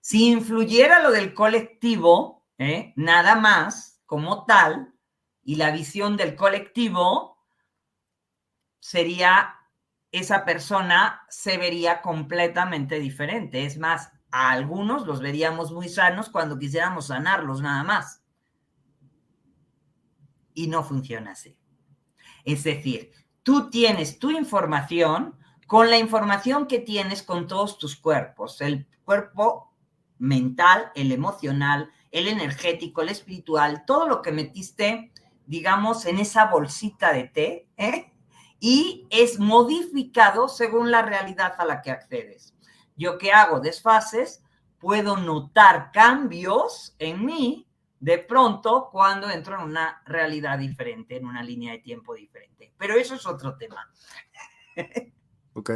[0.01, 2.95] Si influyera lo del colectivo, ¿eh?
[2.97, 4.95] nada más como tal,
[5.43, 7.39] y la visión del colectivo,
[8.81, 9.55] sería,
[10.11, 13.65] esa persona se vería completamente diferente.
[13.65, 18.23] Es más, a algunos los veríamos muy sanos cuando quisiéramos sanarlos nada más.
[20.53, 21.59] Y no funciona así.
[22.45, 28.61] Es decir, tú tienes tu información con la información que tienes con todos tus cuerpos,
[28.61, 29.75] el cuerpo
[30.19, 35.13] mental, el emocional, el energético, el espiritual, todo lo que metiste,
[35.47, 38.13] digamos, en esa bolsita de té, ¿eh?
[38.61, 42.56] y es modificado según la realidad a la que accedes.
[42.97, 44.43] Yo que hago desfases,
[44.79, 47.67] puedo notar cambios en mí
[48.01, 52.73] de pronto cuando entro en una realidad diferente, en una línea de tiempo diferente.
[52.79, 53.91] Pero eso es otro tema.
[55.55, 55.71] ok.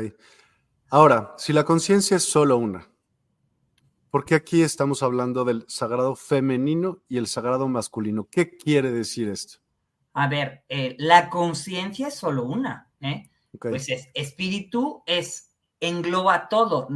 [0.90, 2.88] Ahora, si la conciencia es solo una,
[4.10, 8.28] ¿por qué aquí estamos hablando del sagrado femenino y el sagrado masculino?
[8.30, 9.58] ¿Qué quiere decir esto?
[10.12, 13.30] A ver, eh, la conciencia es solo una, ¿eh?
[13.58, 15.49] Pues es, espíritu es,
[15.80, 16.88] engloba todo.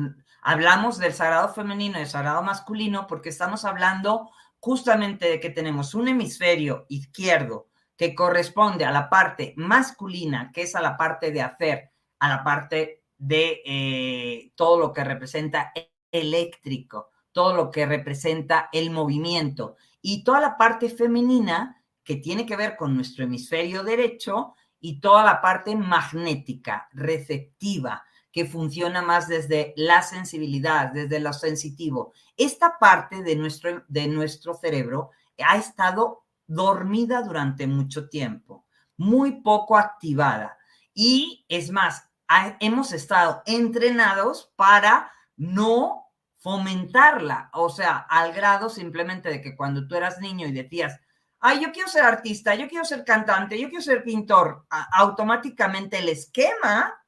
[0.42, 5.94] Hablamos del sagrado femenino y del sagrado masculino porque estamos hablando justamente de que tenemos
[5.94, 11.42] un hemisferio izquierdo que corresponde a la parte masculina, que es a la parte de
[11.42, 15.72] hacer, a la parte de eh, todo lo que representa
[16.10, 22.56] eléctrico, todo lo que representa el movimiento, y toda la parte femenina que tiene que
[22.56, 29.72] ver con nuestro hemisferio derecho y toda la parte magnética, receptiva, que funciona más desde
[29.76, 32.12] la sensibilidad, desde lo sensitivo.
[32.36, 38.66] Esta parte de nuestro, de nuestro cerebro ha estado dormida durante mucho tiempo,
[38.96, 40.58] muy poco activada.
[40.92, 42.10] Y es más,
[42.58, 49.94] hemos estado entrenados para no fomentarla, o sea, al grado simplemente de que cuando tú
[49.94, 51.00] eras niño y decías,
[51.38, 56.08] ay, yo quiero ser artista, yo quiero ser cantante, yo quiero ser pintor, automáticamente el
[56.08, 57.00] esquema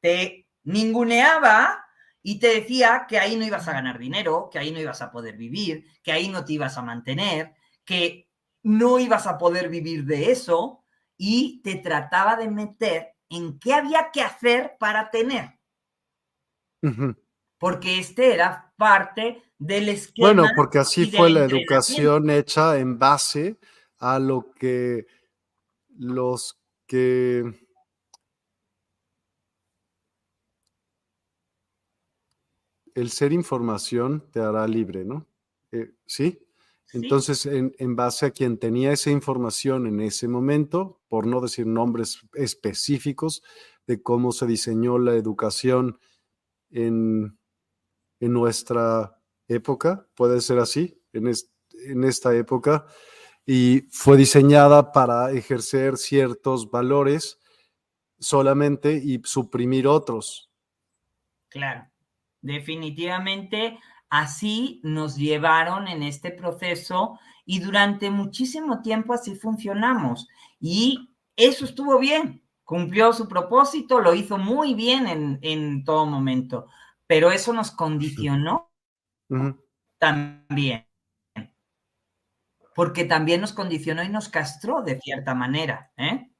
[0.00, 1.84] te ninguneaba
[2.22, 5.10] y te decía que ahí no ibas a ganar dinero, que ahí no ibas a
[5.10, 7.54] poder vivir, que ahí no te ibas a mantener,
[7.84, 8.30] que
[8.62, 10.84] no ibas a poder vivir de eso
[11.16, 15.58] y te trataba de meter en qué había que hacer para tener.
[17.58, 20.28] Porque este era parte del esquema.
[20.28, 23.58] Bueno, porque así fue la educación hecha en base
[23.98, 25.06] a lo que
[25.88, 27.61] los que
[32.94, 35.26] el ser información te hará libre, ¿no?
[35.70, 36.46] Eh, ¿sí?
[36.92, 41.66] Entonces, en, en, base a quien tenía esa información en ese momento, por no decir
[41.66, 43.42] nombres específicos
[43.86, 45.98] de cómo se diseñó la educación
[46.70, 47.38] en,
[48.20, 49.18] en nuestra
[49.48, 51.32] época, puede ser así, en,
[51.86, 52.86] en esta época,
[53.46, 57.40] y fue diseñada para ejercer ciertos valores
[58.18, 60.50] solamente y suprimir otros.
[61.48, 61.91] Claro,
[62.42, 63.78] definitivamente
[64.10, 70.28] así nos llevaron en este proceso y durante muchísimo tiempo así funcionamos.
[70.60, 76.66] Y eso estuvo bien, cumplió su propósito, lo hizo muy bien en, en todo momento,
[77.06, 78.70] pero eso nos condicionó
[79.98, 80.86] también
[82.74, 85.92] porque también nos condicionó y nos castró de cierta manera.
[85.96, 86.30] ¿eh?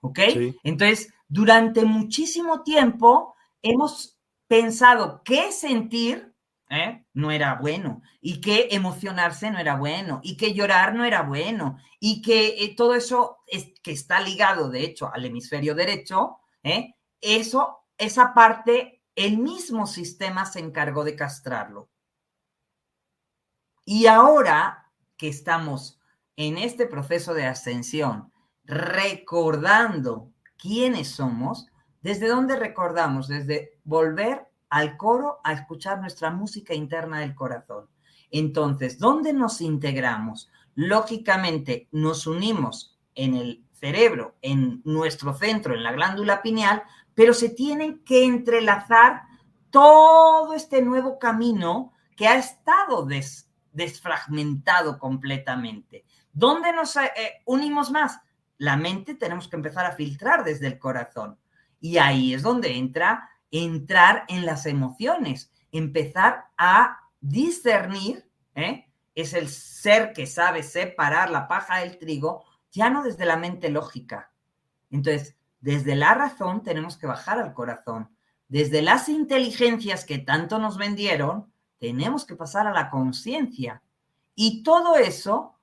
[0.00, 0.18] ¿Ok?
[0.62, 4.18] Entonces, durante muchísimo tiempo hemos
[4.50, 6.34] pensado que sentir
[6.68, 7.04] ¿eh?
[7.14, 11.78] no era bueno y que emocionarse no era bueno y que llorar no era bueno
[12.00, 16.96] y que eh, todo eso es, que está ligado, de hecho, al hemisferio derecho, ¿eh?
[17.20, 21.88] eso, esa parte, el mismo sistema se encargó de castrarlo.
[23.84, 26.00] Y ahora que estamos
[26.34, 28.32] en este proceso de ascensión,
[28.64, 31.69] recordando quiénes somos,
[32.00, 33.28] ¿desde dónde recordamos?
[33.28, 37.88] Desde volver al coro a escuchar nuestra música interna del corazón.
[38.30, 40.50] Entonces, ¿dónde nos integramos?
[40.74, 46.82] Lógicamente, nos unimos en el cerebro, en nuestro centro, en la glándula pineal,
[47.14, 49.22] pero se tienen que entrelazar
[49.70, 56.04] todo este nuevo camino que ha estado des desfragmentado completamente.
[56.32, 57.10] ¿Dónde nos eh,
[57.44, 58.18] unimos más?
[58.58, 61.38] La mente tenemos que empezar a filtrar desde el corazón.
[61.80, 68.86] Y ahí es donde entra entrar en las emociones, empezar a discernir, ¿eh?
[69.14, 73.68] es el ser que sabe separar la paja del trigo, ya no desde la mente
[73.68, 74.32] lógica.
[74.90, 78.14] Entonces, desde la razón tenemos que bajar al corazón.
[78.48, 83.82] Desde las inteligencias que tanto nos vendieron, tenemos que pasar a la conciencia.
[84.34, 85.59] Y todo eso,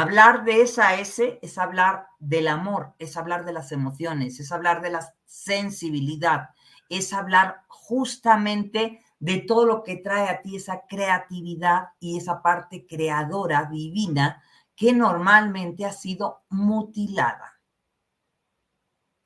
[0.00, 4.82] hablar de esa S es hablar del amor, es hablar de las emociones, es hablar
[4.82, 6.50] de la sensibilidad,
[6.88, 12.86] es hablar justamente de todo lo que trae a ti esa creatividad y esa parte
[12.86, 14.42] creadora divina
[14.74, 17.58] que normalmente ha sido mutilada.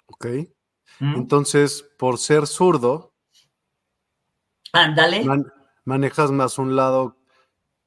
[0.06, 0.26] Ok.
[1.00, 1.16] ¿Mm?
[1.16, 3.14] Entonces, por ser zurdo,
[4.72, 5.24] Ándale
[5.84, 7.16] manejas más un lado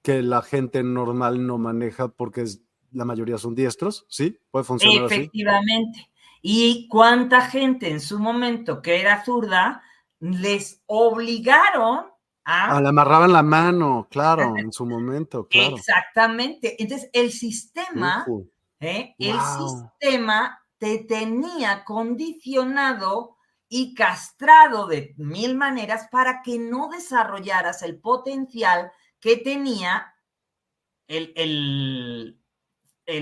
[0.02, 2.46] que la gente normal no maneja porque
[2.94, 4.40] la mayoría son diestros, ¿sí?
[4.52, 6.10] Puede funcionar Efectivamente.
[6.42, 9.82] ¿Y cuánta gente en su momento que era zurda
[10.20, 12.06] les obligaron
[12.44, 12.76] a...
[12.76, 15.78] Ah, le amarraban la mano, claro, en su momento, claro.
[15.78, 16.82] Exactamente.
[16.82, 18.26] Entonces, el sistema,
[18.80, 19.16] ¿eh?
[19.18, 23.38] el sistema te tenía condicionado
[23.70, 30.14] y castrado de mil maneras para que no desarrollaras el potencial que tenía
[31.08, 32.43] el, el,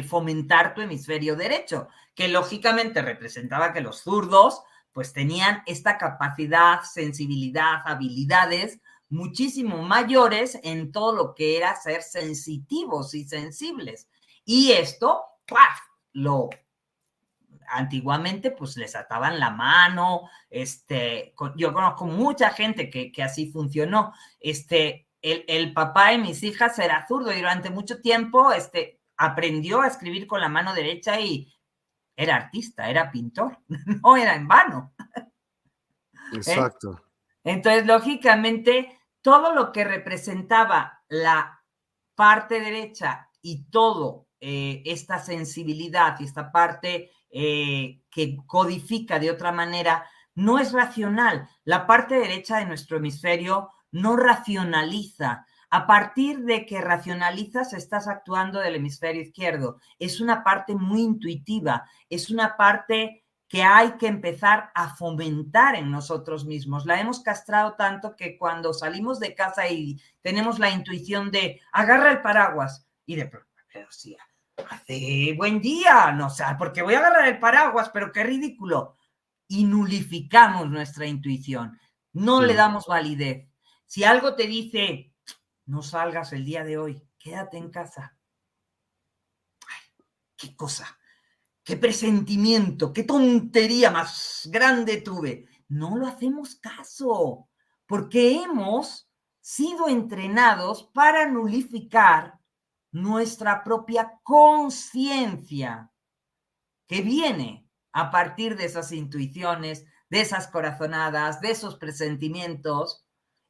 [0.07, 4.61] fomentar tu hemisferio derecho, que lógicamente representaba que los zurdos
[4.91, 8.79] pues tenían esta capacidad, sensibilidad, habilidades
[9.09, 14.09] muchísimo mayores en todo lo que era ser sensitivos y sensibles.
[14.45, 15.79] Y esto, ¡paf!
[16.13, 16.49] lo
[17.67, 25.07] antiguamente pues les ataban la mano, este, yo conozco mucha gente que, así funcionó, este,
[25.21, 30.25] el, papá de mis hijas era zurdo y durante mucho tiempo, este, aprendió a escribir
[30.25, 31.53] con la mano derecha y
[32.15, 33.59] era artista, era pintor,
[34.03, 34.93] no era en vano.
[36.33, 36.37] ¿Eh?
[36.37, 37.03] Exacto.
[37.43, 41.63] Entonces, lógicamente, todo lo que representaba la
[42.15, 49.51] parte derecha y todo eh, esta sensibilidad y esta parte eh, que codifica de otra
[49.51, 51.47] manera, no es racional.
[51.63, 55.45] La parte derecha de nuestro hemisferio no racionaliza.
[55.71, 59.79] A partir de que racionalizas, estás actuando del hemisferio izquierdo.
[59.99, 65.89] Es una parte muy intuitiva, es una parte que hay que empezar a fomentar en
[65.89, 66.85] nosotros mismos.
[66.85, 72.11] La hemos castrado tanto que cuando salimos de casa y tenemos la intuición de agarra
[72.11, 73.31] el paraguas y de
[73.73, 74.17] pero sí,
[74.69, 78.97] hace buen día, no sé, porque voy a agarrar el paraguas, pero qué ridículo.
[79.47, 81.79] Y nulificamos nuestra intuición,
[82.11, 83.47] no le damos validez.
[83.85, 85.10] Si algo te dice,
[85.71, 88.17] no salgas el día de hoy, quédate en casa.
[89.65, 90.03] Ay,
[90.35, 90.99] qué cosa,
[91.63, 95.45] qué presentimiento, qué tontería más grande tuve.
[95.69, 97.47] No lo hacemos caso,
[97.85, 99.09] porque hemos
[99.39, 102.37] sido entrenados para nulificar
[102.91, 105.89] nuestra propia conciencia
[106.85, 113.05] que viene a partir de esas intuiciones, de esas corazonadas, de esos presentimientos,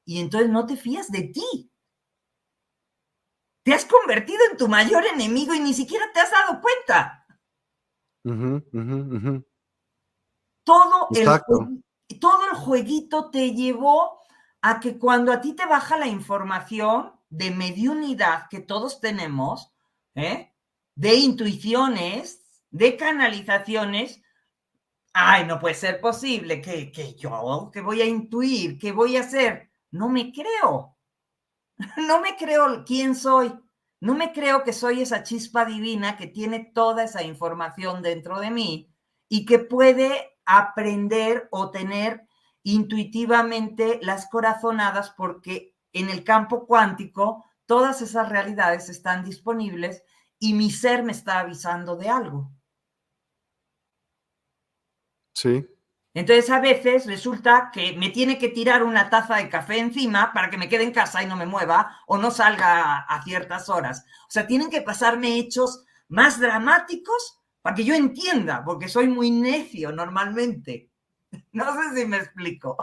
[0.06, 1.71] y entonces no te fías de ti.
[3.64, 7.26] Te has convertido en tu mayor enemigo y ni siquiera te has dado cuenta.
[10.64, 14.20] Todo, el, todo el jueguito te llevó
[14.62, 19.72] a que cuando a ti te baja la información de mediunidad que todos tenemos,
[20.16, 20.54] ¿eh?
[20.96, 24.22] de intuiciones, de canalizaciones,
[25.14, 29.22] ay, no puede ser posible que, que yo, que voy a intuir, que voy a
[29.22, 30.98] hacer, no me creo,
[32.08, 33.54] no me creo quién soy,
[34.00, 38.52] no me creo que soy esa chispa divina que tiene toda esa información dentro de
[38.52, 38.92] mí
[39.30, 42.28] y que puede aprender o tener
[42.64, 50.04] intuitivamente las corazonadas porque en el campo cuántico todas esas realidades están disponibles
[50.40, 52.52] y mi ser me está avisando de algo.
[55.34, 55.66] Sí.
[56.14, 60.50] Entonces a veces resulta que me tiene que tirar una taza de café encima para
[60.50, 64.06] que me quede en casa y no me mueva o no salga a ciertas horas.
[64.24, 69.32] O sea, tienen que pasarme hechos más dramáticos para que yo entienda, porque soy muy
[69.32, 70.90] necio normalmente.
[71.54, 72.76] No sé si me explico.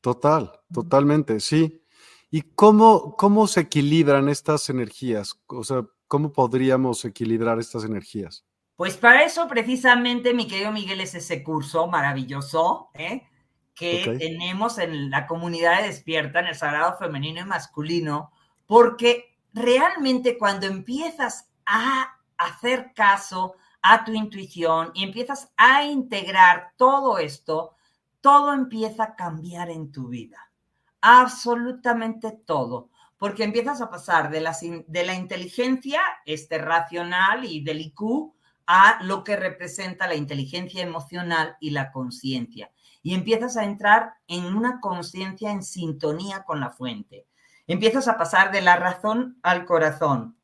[0.00, 1.82] Total, totalmente, sí.
[2.30, 5.40] ¿Y cómo, cómo se equilibran estas energías?
[5.48, 8.44] O sea, ¿cómo podríamos equilibrar estas energías?
[8.78, 13.26] Pues para eso precisamente, mi querido Miguel, es ese curso maravilloso ¿eh?
[13.74, 18.30] que tenemos en la comunidad de despierta, en el sagrado femenino y masculino,
[18.66, 27.18] porque realmente cuando empiezas a hacer caso a tu intuición y empiezas a integrar todo
[27.18, 27.74] esto,
[28.20, 30.52] todo empieza a cambiar en tu vida.
[31.00, 32.90] Absolutamente todo.
[33.16, 34.56] Porque empiezas a pasar de la,
[34.86, 38.37] de la inteligencia este, racional y del IQ
[38.70, 42.70] a lo que representa la inteligencia emocional y la conciencia.
[43.02, 47.26] Y empiezas a entrar en una conciencia en sintonía con la fuente.
[47.66, 50.38] Empiezas a pasar de la razón al corazón,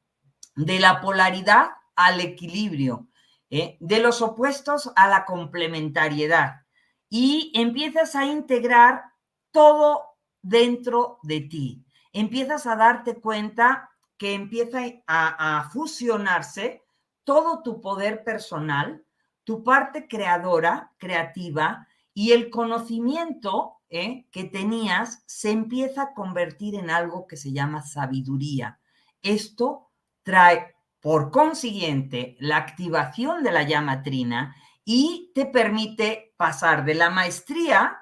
[0.57, 3.09] de la polaridad al equilibrio,
[3.51, 3.77] ¿eh?
[3.81, 6.63] de los opuestos a la complementariedad.
[7.11, 9.05] Y empiezas a integrar
[9.51, 11.85] todo dentro de ti.
[12.15, 16.84] Empiezas a darte cuenta que empieza a, a fusionarse
[17.25, 19.05] todo tu poder personal,
[19.45, 24.27] tu parte creadora, creativa y el conocimiento ¿eh?
[24.31, 28.81] que tenías se empieza a convertir en algo que se llama sabiduría.
[29.23, 29.91] Esto
[30.23, 34.55] trae, por consiguiente, la activación de la llama trina
[34.85, 37.99] y te permite pasar de la maestría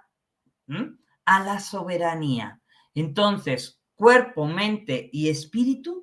[1.24, 2.60] a la soberanía.
[2.94, 6.01] Entonces, cuerpo, mente y espíritu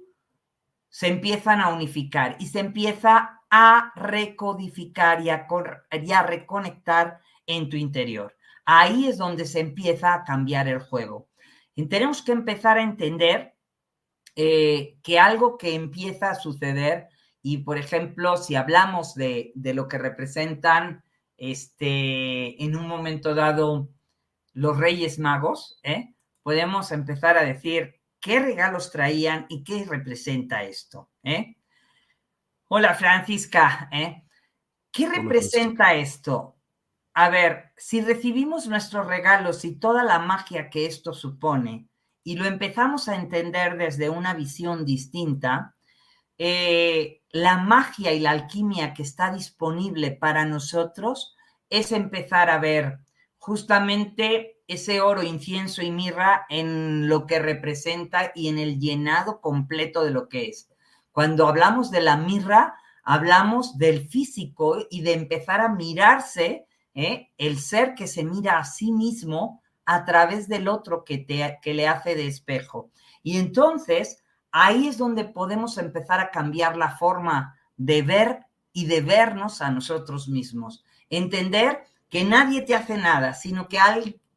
[0.90, 8.36] se empiezan a unificar y se empieza a recodificar y a, reconectar en tu interior.
[8.66, 11.30] Ahí es donde se empieza a cambiar el juego.
[11.76, 13.56] Y tenemos que empezar a entender
[14.36, 17.08] eh, que algo que empieza a suceder,
[17.42, 21.04] y por ejemplo, si hablamos de, lo que representan
[21.38, 23.90] este, en un momento dado
[24.54, 26.14] los Reyes Magos, ¿eh?
[26.44, 31.10] podemos empezar a decir, qué regalos traían y qué representa esto.
[31.24, 31.56] ¿eh?
[32.68, 33.90] Hola, Francisca.
[33.92, 34.24] ¿eh?
[34.92, 36.58] ¿Qué representa esto?
[37.14, 41.88] A ver, si recibimos nuestros regalos y toda la magia que esto supone
[42.24, 45.76] y lo empezamos a entender desde una visión distinta,
[46.38, 51.36] eh, la magia y la alquimia que está disponible para nosotros
[51.70, 53.00] es empezar a ver
[53.40, 60.04] justamente ese oro, incienso y mirra en lo que representa y en el llenado completo
[60.04, 60.70] de lo que es.
[61.12, 67.30] Cuando hablamos de la mirra, hablamos del físico y de empezar a mirarse, ¿eh?
[67.38, 71.74] el ser que se mira a sí mismo a través del otro que, te, que
[71.74, 72.92] le hace de espejo.
[73.24, 79.02] Y entonces ahí es donde podemos empezar a cambiar la forma de ver y de
[79.02, 80.84] vernos a nosotros mismos.
[81.10, 83.80] Entender que nadie te hace nada, sino que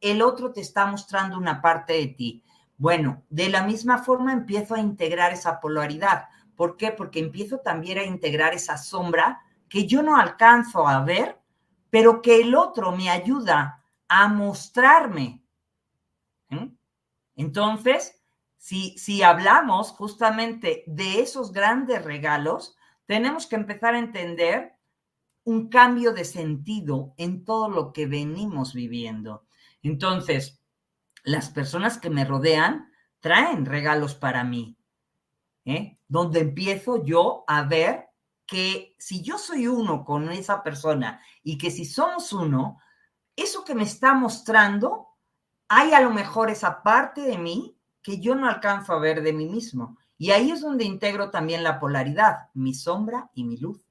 [0.01, 2.43] el otro te está mostrando una parte de ti.
[2.77, 6.27] Bueno, de la misma forma empiezo a integrar esa polaridad.
[6.55, 6.91] ¿Por qué?
[6.91, 11.39] Porque empiezo también a integrar esa sombra que yo no alcanzo a ver,
[11.89, 15.43] pero que el otro me ayuda a mostrarme.
[16.49, 16.67] ¿Mm?
[17.35, 18.21] Entonces,
[18.57, 24.72] si, si hablamos justamente de esos grandes regalos, tenemos que empezar a entender
[25.45, 29.45] un cambio de sentido en todo lo que venimos viviendo.
[29.81, 30.61] Entonces,
[31.23, 34.77] las personas que me rodean traen regalos para mí,
[35.65, 35.97] ¿eh?
[36.07, 38.09] donde empiezo yo a ver
[38.45, 42.79] que si yo soy uno con esa persona y que si somos uno,
[43.35, 45.07] eso que me está mostrando,
[45.67, 49.33] hay a lo mejor esa parte de mí que yo no alcanzo a ver de
[49.33, 49.97] mí mismo.
[50.17, 53.81] Y ahí es donde integro también la polaridad, mi sombra y mi luz.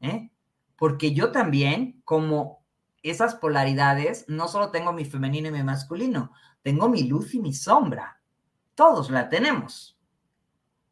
[0.00, 0.30] ¿eh?
[0.76, 2.64] Porque yo también, como
[3.02, 7.52] esas polaridades, no solo tengo mi femenino y mi masculino, tengo mi luz y mi
[7.52, 8.20] sombra.
[8.74, 9.98] Todos la tenemos.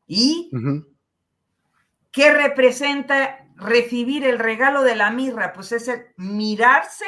[0.06, 0.50] ¿Y
[2.10, 5.52] qué representa recibir el regalo de la mirra?
[5.54, 7.06] Pues es el mirarse,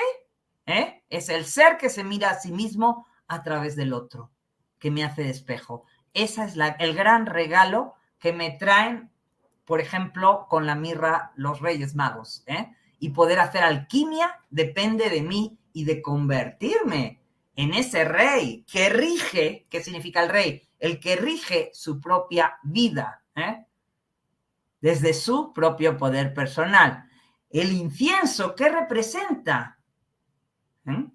[0.67, 1.05] ¿eh?
[1.11, 4.31] es el ser que se mira a sí mismo a través del otro,
[4.79, 5.85] que me hace de espejo.
[6.15, 9.11] Ese es la, el gran regalo que me traen,
[9.65, 12.45] por ejemplo, con la mirra los Reyes Magos.
[12.47, 12.71] ¿eh?
[12.99, 17.21] Y poder hacer alquimia depende de mí y de convertirme
[17.57, 20.69] en ese rey que rige, ¿qué significa el rey?
[20.79, 23.67] El que rige su propia vida, ¿eh?
[24.81, 27.09] desde su propio poder personal.
[27.49, 29.79] El incienso, ¿qué representa?
[30.87, 31.07] ¿Eh?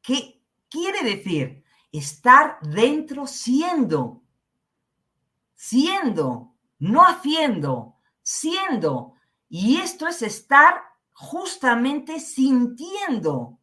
[0.00, 1.62] ¿Qué quiere decir?
[1.90, 4.22] Estar dentro siendo,
[5.54, 6.51] siendo,
[6.82, 9.14] no haciendo, siendo.
[9.48, 13.58] Y esto es estar justamente sintiendo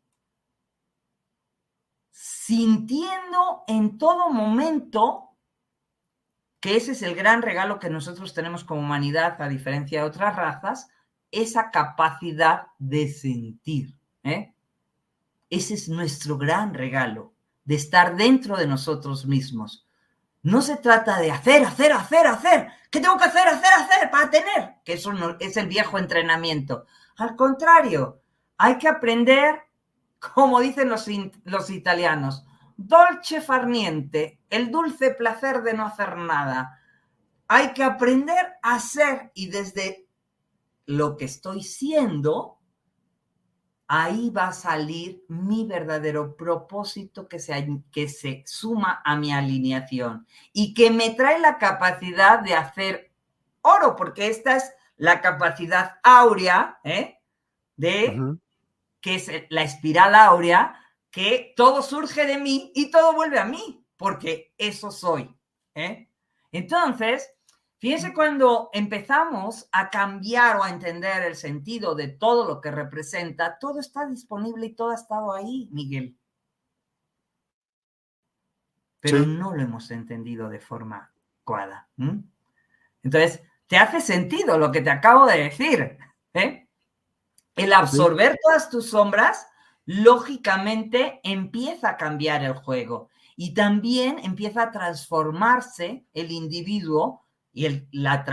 [2.50, 5.38] sintiendo en todo momento
[6.60, 10.36] que ese es el gran regalo que nosotros tenemos como humanidad, a diferencia de otras
[10.36, 10.90] razas,
[11.30, 13.96] esa capacidad de sentir.
[14.24, 14.56] ¿eh?
[15.52, 19.88] Ese es nuestro gran regalo, de estar dentro de nosotros mismos.
[20.42, 22.68] No se trata de hacer, hacer, hacer, hacer.
[22.90, 24.76] ¿Qué tengo que hacer, hacer, hacer para tener?
[24.84, 26.86] Que eso no, es el viejo entrenamiento.
[27.18, 28.22] Al contrario,
[28.58, 29.70] hay que aprender
[30.20, 31.08] como dicen los,
[31.46, 36.80] los italianos, dolce farniente, el dulce placer de no hacer nada.
[37.48, 40.08] Hay que aprender a ser y desde
[40.86, 42.59] lo que estoy siendo,
[43.90, 50.28] ahí va a salir mi verdadero propósito que se, que se suma a mi alineación
[50.54, 53.12] y que me trae la capacidad de hacer
[53.62, 57.20] oro, porque esta es la capacidad áurea ¿eh?
[57.78, 58.38] de
[59.02, 60.80] que es la espiral áurea,
[61.10, 65.36] que todo surge de mí y todo vuelve a mí, porque eso soy.
[65.74, 66.10] ¿eh?
[66.52, 67.28] Entonces,
[67.80, 73.58] fíjense cuando empezamos a cambiar o a entender el sentido de todo lo que representa,
[73.60, 76.16] todo está disponible y todo ha estado ahí, Miguel.
[79.00, 81.90] Pero no lo hemos entendido de forma adecuada.
[83.02, 85.98] Entonces, te hace sentido lo que te acabo de decir.
[86.34, 86.68] ¿eh?
[87.56, 89.48] El absorber todas tus sombras,
[89.86, 98.24] lógicamente empieza a cambiar el juego y también empieza a transformarse el individuo y la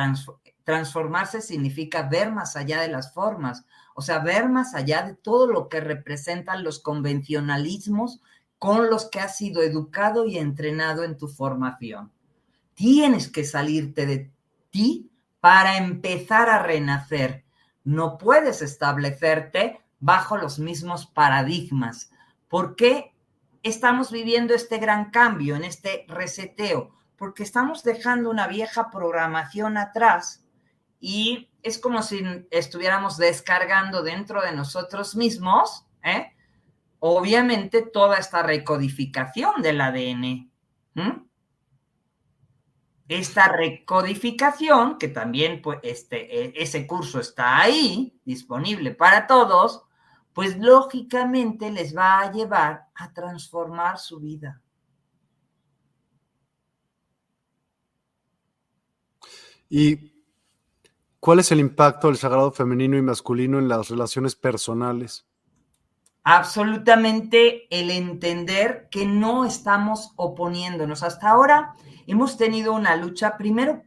[0.65, 3.65] transformarse significa ver más allá de las formas,
[3.95, 8.21] o sea, ver más allá de todo lo que representan los convencionalismos
[8.59, 12.13] con los que has sido educado y entrenado en tu formación.
[12.75, 14.31] Tienes que salirte de
[14.71, 15.11] ti
[15.41, 17.47] para empezar a renacer
[17.87, 22.11] no puedes establecerte bajo los mismos paradigmas.
[22.49, 23.15] ¿Por qué
[23.63, 26.91] estamos viviendo este gran cambio, en este reseteo?
[27.17, 30.45] Porque estamos dejando una vieja programación atrás
[31.01, 36.33] y es como si estuviéramos descargando dentro de nosotros mismos, ¿eh?
[36.99, 40.51] obviamente, toda esta recodificación del ADN
[43.09, 49.83] esta recodificación, que también pues, este, e, ese curso está ahí, disponible para todos,
[50.33, 54.61] pues lógicamente les va a llevar a transformar su vida.
[59.69, 60.13] ¿Y
[61.21, 65.27] cuál es el impacto del sagrado femenino y masculino en las relaciones personales?
[66.23, 71.03] Absolutamente el entender que no estamos oponiéndonos.
[71.03, 71.75] Hasta ahora
[72.07, 73.83] hemos tenido una lucha, primero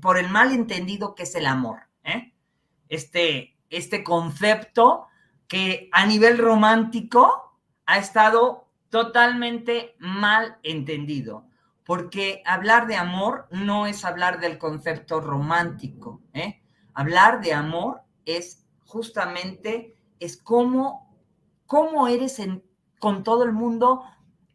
[0.00, 1.80] por el mal entendido que es el amor.
[2.04, 2.32] ¿eh?
[2.88, 5.08] Este, este concepto
[5.46, 11.46] que a nivel romántico ha estado totalmente mal entendido,
[11.84, 16.22] porque hablar de amor no es hablar del concepto romántico.
[16.32, 16.62] ¿eh?
[16.94, 21.14] Hablar de amor es justamente, es cómo,
[21.66, 22.40] cómo eres
[22.98, 24.02] con todo el mundo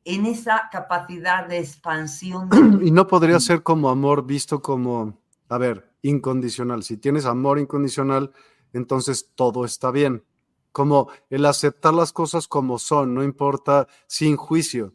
[0.05, 2.49] en esa capacidad de expansión.
[2.83, 6.83] y no podría ser como amor visto como, a ver, incondicional.
[6.83, 8.31] Si tienes amor incondicional,
[8.73, 10.23] entonces todo está bien.
[10.71, 14.93] Como el aceptar las cosas como son, no importa, sin juicio.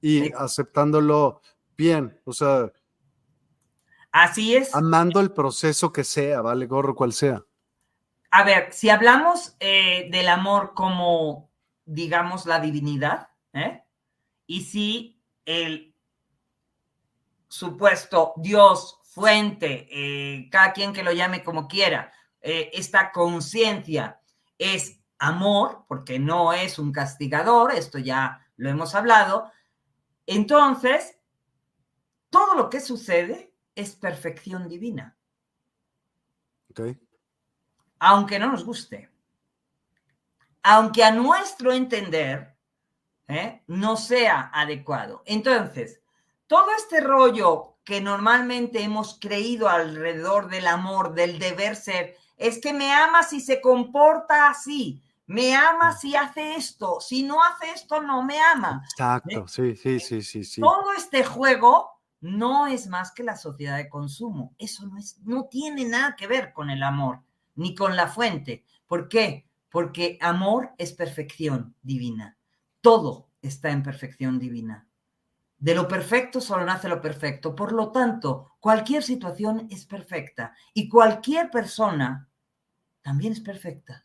[0.00, 1.40] Y aceptándolo
[1.76, 2.72] bien, o sea.
[4.12, 4.74] Así es.
[4.74, 7.44] Amando el proceso que sea, vale, gorro cual sea.
[8.30, 11.50] A ver, si hablamos eh, del amor como,
[11.84, 13.82] digamos, la divinidad, ¿eh?
[14.46, 15.94] y si el
[17.48, 22.12] supuesto Dios, fuente, eh, cada quien que lo llame como quiera,
[22.42, 24.20] esta conciencia
[24.56, 29.50] es amor, porque no es un castigador, esto ya lo hemos hablado,
[30.26, 31.15] entonces,
[32.36, 35.16] todo lo que sucede es perfección divina.
[37.98, 39.08] Aunque no nos guste.
[40.62, 42.54] Aunque a nuestro entender
[43.26, 43.62] ¿eh?
[43.68, 45.22] no sea adecuado.
[45.24, 46.02] Entonces,
[46.46, 52.74] todo este rollo que normalmente hemos creído alrededor del amor, del deber ser, es que
[52.74, 58.02] me ama si se comporta así, me ama si hace esto, si no hace esto,
[58.02, 58.82] no me ama.
[58.90, 60.60] Exacto, sí, sí, sí, sí, sí.
[60.60, 64.54] Todo este juego no es más que la sociedad de consumo.
[64.58, 67.22] Eso no, es, no tiene nada que ver con el amor,
[67.54, 68.64] ni con la fuente.
[68.86, 69.48] ¿Por qué?
[69.70, 72.36] Porque amor es perfección divina.
[72.80, 74.86] Todo está en perfección divina.
[75.58, 77.54] De lo perfecto solo nace lo perfecto.
[77.54, 82.28] Por lo tanto, cualquier situación es perfecta y cualquier persona
[83.02, 84.04] también es perfecta.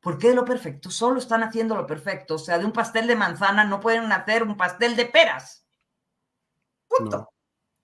[0.00, 0.90] ¿Por qué lo perfecto?
[0.90, 2.34] Solo están haciendo lo perfecto.
[2.34, 5.61] O sea, de un pastel de manzana no pueden hacer un pastel de peras.
[6.98, 7.32] Punto.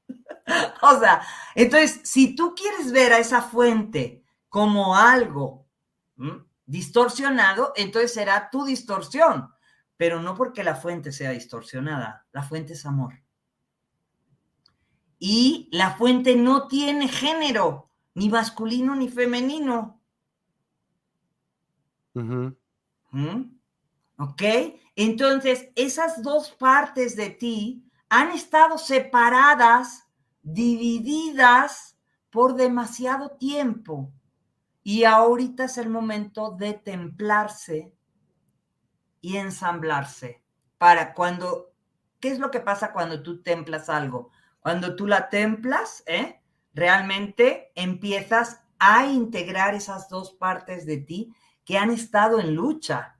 [0.83, 1.23] o sea,
[1.55, 5.67] entonces, si tú quieres ver a esa fuente como algo
[6.67, 9.51] distorsionado, entonces será tu distorsión.
[9.97, 12.27] Pero no porque la fuente sea distorsionada.
[12.33, 13.21] La fuente es amor.
[15.19, 19.99] Y la fuente no tiene género, ni masculino ni femenino
[24.19, 24.43] ¿Ok?
[24.97, 30.09] Entonces, esas dos partes de ti han estado separadas,
[30.43, 31.97] divididas
[32.31, 34.13] por demasiado tiempo.
[34.83, 37.93] Y ahorita es el momento de templarse
[39.21, 40.43] y ensamblarse.
[40.79, 41.73] Para cuando,
[42.21, 44.31] ¿qué es lo que pasa cuando tú templas algo?
[44.61, 46.41] Cuando tú la templas, ¿eh?
[46.73, 51.35] realmente empiezas a integrar esas dos partes de ti
[51.65, 53.18] que han estado en lucha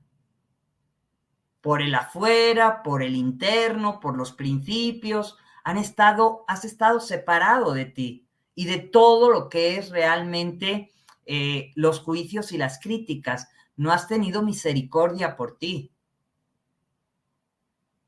[1.61, 7.85] por el afuera, por el interno, por los principios, han estado, has estado separado de
[7.85, 10.91] ti y de todo lo que es realmente
[11.25, 13.49] eh, los juicios y las críticas.
[13.75, 15.91] No has tenido misericordia por ti.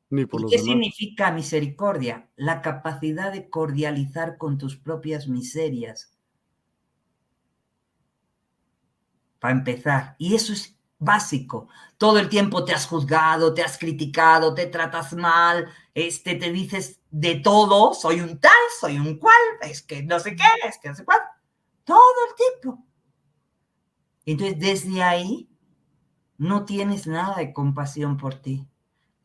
[0.09, 2.29] Ni por ¿Qué significa misericordia?
[2.35, 6.13] La capacidad de cordializar con tus propias miserias
[9.39, 10.15] para empezar.
[10.19, 11.67] Y eso es básico.
[11.97, 17.01] Todo el tiempo te has juzgado, te has criticado, te tratas mal, este, te dices
[17.09, 20.89] de todo, soy un tal, soy un cual, es que no sé qué, es que
[20.89, 21.19] no sé cuál.
[21.83, 22.85] Todo el tiempo.
[24.25, 25.49] Entonces, desde ahí,
[26.37, 28.67] no tienes nada de compasión por ti.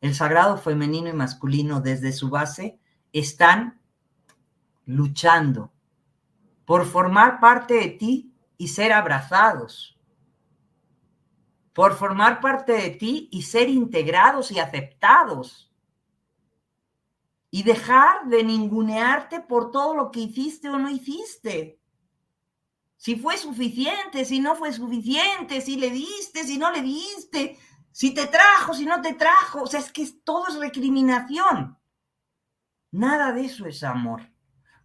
[0.01, 2.79] El sagrado femenino y masculino, desde su base,
[3.13, 3.79] están
[4.85, 5.71] luchando
[6.65, 9.96] por formar parte de ti y ser abrazados
[11.77, 15.71] por formar parte de ti y ser integrados y aceptados.
[17.51, 21.79] Y dejar de ningunearte por todo lo que hiciste o no hiciste.
[22.95, 27.59] Si fue suficiente, si no fue suficiente, si le diste, si no le diste,
[27.91, 29.61] si te trajo, si no te trajo.
[29.61, 31.77] O sea, es que todo es recriminación.
[32.89, 34.23] Nada de eso es amor.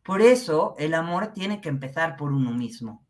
[0.03, 3.03] Por eso el amor tiene que empezar por uno mismo.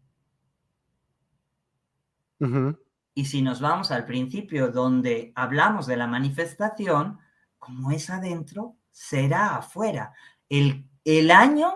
[3.15, 7.19] Y si nos vamos al principio donde hablamos de la manifestación,
[7.59, 10.13] como es adentro, será afuera.
[10.49, 11.73] El, el año,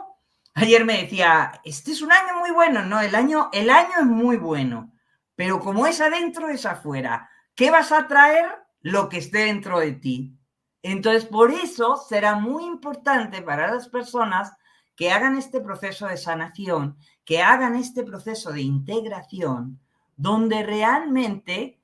[0.55, 4.07] ayer me decía, este es un año muy bueno, no, el año, el año es
[4.07, 4.93] muy bueno,
[5.35, 7.29] pero como es adentro, es afuera.
[7.55, 8.47] ¿Qué vas a traer?
[8.81, 10.39] Lo que esté dentro de ti.
[10.83, 14.53] Entonces, por eso será muy importante para las personas
[14.95, 19.81] que hagan este proceso de sanación, que hagan este proceso de integración,
[20.17, 21.79] donde realmente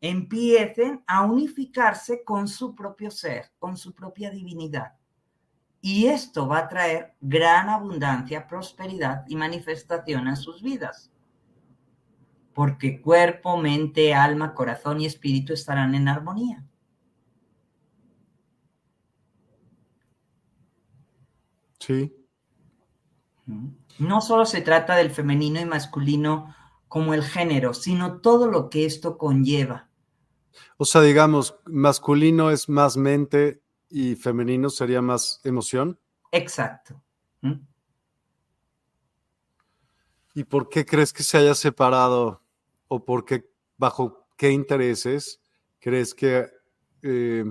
[0.00, 4.94] empiecen a unificarse con su propio ser, con su propia divinidad.
[5.82, 11.10] Y esto va a traer gran abundancia, prosperidad y manifestación en sus vidas.
[12.54, 16.64] Porque cuerpo, mente, alma, corazón y espíritu estarán en armonía.
[21.78, 22.14] Sí.
[23.98, 26.54] No solo se trata del femenino y masculino
[26.90, 29.88] como el género, sino todo lo que esto conlleva.
[30.76, 35.98] O sea, digamos, masculino es más mente, y femenino sería más emoción.
[36.32, 37.00] Exacto.
[37.42, 37.60] ¿Mm?
[40.34, 42.42] ¿Y por qué crees que se haya separado?
[42.88, 45.40] ¿O por qué, bajo qué intereses
[45.78, 46.48] crees que...
[47.02, 47.44] Eh,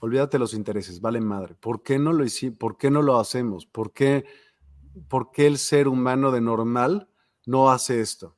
[0.00, 1.54] olvídate los intereses, vale madre.
[1.54, 2.58] ¿Por qué no lo hicimos?
[2.58, 3.64] ¿Por qué no lo hacemos?
[3.64, 4.26] ¿Por qué,
[5.08, 7.08] ¿Por qué el ser humano de normal
[7.46, 8.36] no hace esto?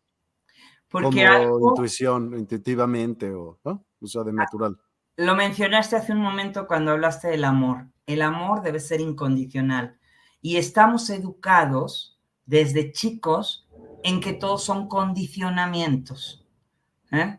[0.89, 3.85] Porque Como intuición, intuitivamente o, ¿no?
[4.01, 4.77] o sea, de natural.
[5.17, 7.87] Lo mencionaste hace un momento cuando hablaste del amor.
[8.07, 9.99] El amor debe ser incondicional.
[10.41, 13.69] Y estamos educados desde chicos
[14.03, 16.47] en que todos son condicionamientos.
[17.13, 17.39] ¿eh?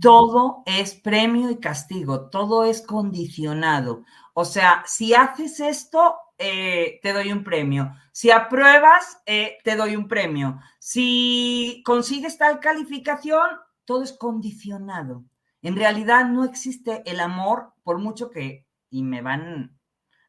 [0.00, 4.04] Todo es premio y castigo, todo es condicionado.
[4.34, 7.94] O sea, si haces esto, eh, te doy un premio.
[8.10, 10.60] Si apruebas, eh, te doy un premio.
[10.78, 13.48] Si consigues tal calificación,
[13.84, 15.24] todo es condicionado.
[15.62, 19.78] En realidad no existe el amor, por mucho que, y me van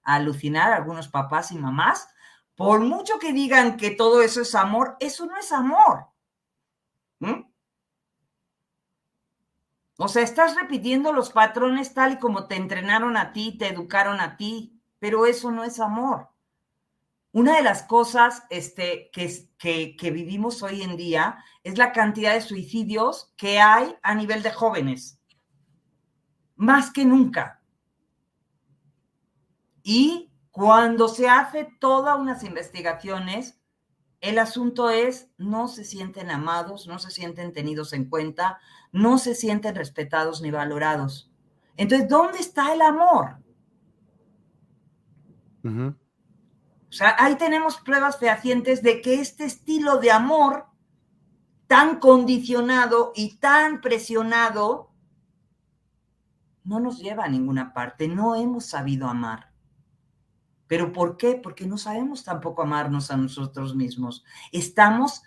[0.03, 2.07] a alucinar algunos papás y mamás,
[2.55, 6.05] por mucho que digan que todo eso es amor, eso no es amor.
[7.19, 7.51] ¿Mm?
[9.97, 14.19] O sea, estás repitiendo los patrones tal y como te entrenaron a ti, te educaron
[14.19, 16.29] a ti, pero eso no es amor.
[17.33, 22.39] Una de las cosas este, que, que, vivimos hoy en día es la cantidad de
[22.39, 25.19] suicidios que hay a nivel de jóvenes
[26.55, 27.61] más que nunca.
[29.83, 33.59] Y cuando se hace todas unas investigaciones,
[34.21, 38.61] el asunto es, no se sienten amados, no se sienten tenidos en cuenta,
[38.93, 41.29] no se sienten respetados ni valorados.
[41.75, 43.42] Entonces, ¿dónde está el amor?
[45.63, 50.67] O sea, ahí tenemos pruebas fehacientes de que este estilo de amor
[51.67, 54.91] tan condicionado y tan presionado
[56.63, 59.51] no nos lleva a ninguna parte, no hemos sabido amar.
[60.67, 61.35] ¿Pero por qué?
[61.35, 64.23] Porque no sabemos tampoco amarnos a nosotros mismos.
[64.51, 65.23] Estamos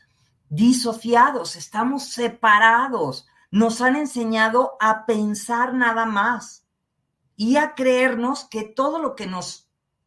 [0.49, 3.26] disociados, estamos separados.
[3.51, 6.66] Nos han enseñado a pensar nada más
[7.37, 9.65] y a creernos que todo lo que nos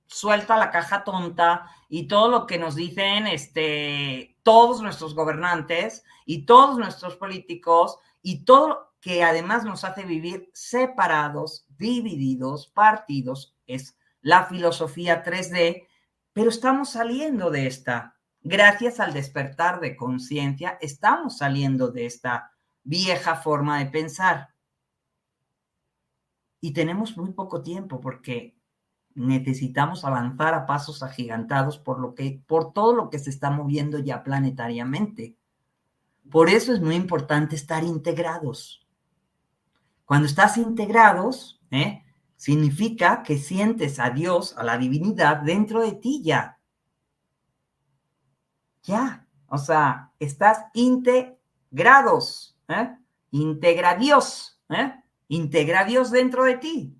[0.09, 6.45] suelta la caja tonta y todo lo que nos dicen este, todos nuestros gobernantes y
[6.45, 14.45] todos nuestros políticos y todo que además nos hace vivir separados, divididos, partidos, es la
[14.45, 15.87] filosofía 3D,
[16.33, 18.17] pero estamos saliendo de esta.
[18.41, 22.51] Gracias al despertar de conciencia, estamos saliendo de esta
[22.83, 24.49] vieja forma de pensar.
[26.59, 28.58] Y tenemos muy poco tiempo porque
[29.19, 33.99] necesitamos avanzar a pasos agigantados por lo que por todo lo que se está moviendo
[33.99, 35.35] ya planetariamente.
[36.31, 38.87] Por eso es muy importante estar integrados.
[40.05, 42.01] Cuando estás integrados, ¿eh?
[42.37, 46.57] significa que sientes a Dios, a la divinidad dentro de ti ya.
[48.83, 52.57] Ya, o sea, estás integrados.
[52.69, 52.95] ¿eh?
[53.31, 54.93] Integra Dios, ¿eh?
[55.27, 56.98] integra Dios dentro de ti.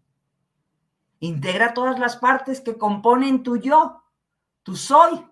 [1.20, 4.04] Integra todas las partes que componen tu yo,
[4.64, 5.26] tu soy.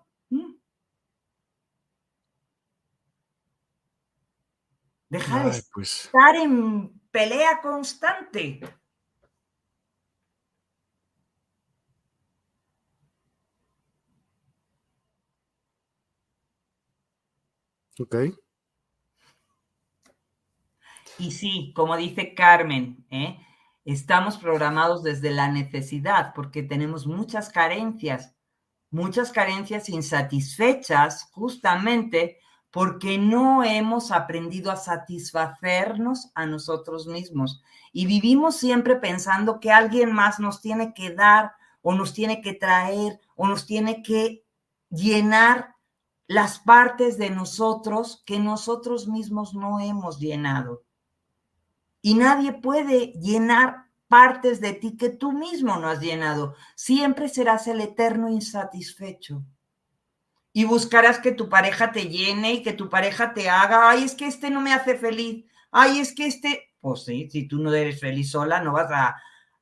[5.09, 6.05] Deja de pues.
[6.05, 8.59] estar en pelea constante.
[17.99, 18.15] Ok.
[21.19, 23.46] Y sí, como dice Carmen, ¿eh?
[23.93, 28.35] Estamos programados desde la necesidad porque tenemos muchas carencias,
[28.91, 37.63] muchas carencias insatisfechas justamente porque no hemos aprendido a satisfacernos a nosotros mismos
[37.93, 42.53] y vivimos siempre pensando que alguien más nos tiene que dar o nos tiene que
[42.53, 44.43] traer o nos tiene que
[44.89, 45.75] llenar
[46.27, 50.83] las partes de nosotros que nosotros mismos no hemos llenado.
[52.07, 56.55] Y nadie puede llenar partes de ti que tú mismo no has llenado.
[56.73, 59.43] Siempre serás el eterno insatisfecho
[60.53, 64.15] y buscarás que tu pareja te llene y que tu pareja te haga, ay, es
[64.15, 67.73] que este no me hace feliz, ay, es que este, pues sí, si tú no
[67.73, 69.21] eres feliz sola, no vas a,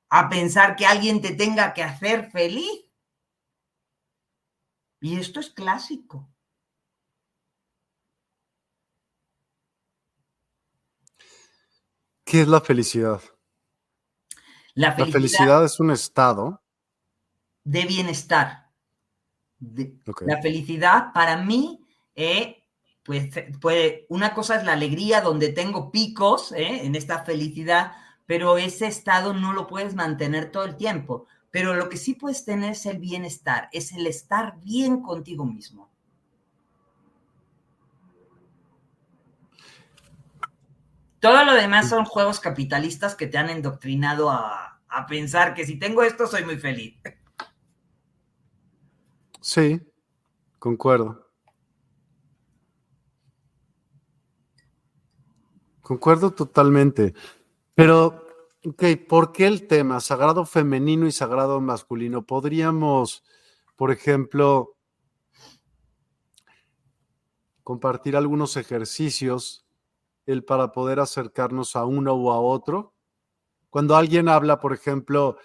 [0.10, 2.86] a pensar que alguien te tenga que hacer feliz.
[5.02, 6.30] Y esto es clásico.
[12.36, 13.22] ¿Qué es la felicidad?
[14.74, 16.62] La felicidad, la felicidad es un estado
[17.64, 18.66] de bienestar
[20.26, 21.80] la felicidad para mí,
[22.14, 22.62] eh,
[23.04, 23.30] pues
[23.62, 27.94] puede, una cosa es la alegría donde tengo picos eh, en esta felicidad,
[28.26, 31.28] pero ese estado no lo puedes mantener todo el tiempo.
[31.52, 35.90] Pero lo que sí puedes tener es el bienestar, es el estar bien contigo mismo.
[41.26, 45.80] Todo lo demás son juegos capitalistas que te han endoctrinado a, a pensar que si
[45.80, 47.00] tengo esto soy muy feliz.
[49.42, 49.82] Sí,
[50.60, 51.28] concuerdo.
[55.82, 57.14] Concuerdo totalmente.
[57.74, 58.28] Pero,
[58.64, 62.26] ok, ¿por qué el tema sagrado femenino y sagrado masculino?
[62.26, 63.24] Podríamos,
[63.76, 64.78] por ejemplo,
[67.64, 69.64] compartir algunos ejercicios
[70.26, 72.94] el para poder acercarnos a uno o a otro.
[73.70, 75.38] Cuando alguien habla, por ejemplo,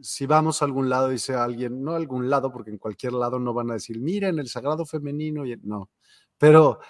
[0.00, 3.38] si vamos a algún lado, dice alguien, no a algún lado, porque en cualquier lado
[3.38, 5.90] no van a decir, miren, el sagrado femenino, y no,
[6.36, 6.80] pero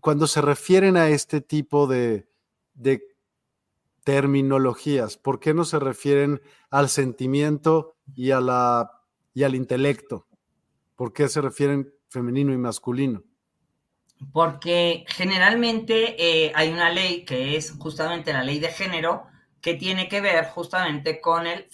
[0.00, 2.28] cuando se refieren a este tipo de,
[4.04, 10.26] terminologías, ¿por qué no se refieren al sentimiento y al intelecto?
[10.94, 13.24] ¿Por qué se refieren femenino y masculino?
[14.32, 19.26] Porque generalmente eh, hay una ley que es justamente la ley de género,
[19.60, 21.68] que tiene que ver justamente con el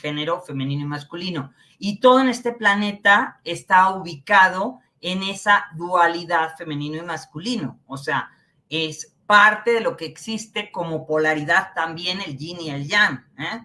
[0.00, 1.52] género femenino y masculino.
[1.78, 7.78] Y todo en este planeta está ubicado en esa dualidad femenino y masculino.
[7.86, 8.30] O sea,
[8.68, 13.24] es parte de lo que existe como polaridad también el yin y el yang.
[13.38, 13.60] ¿eh?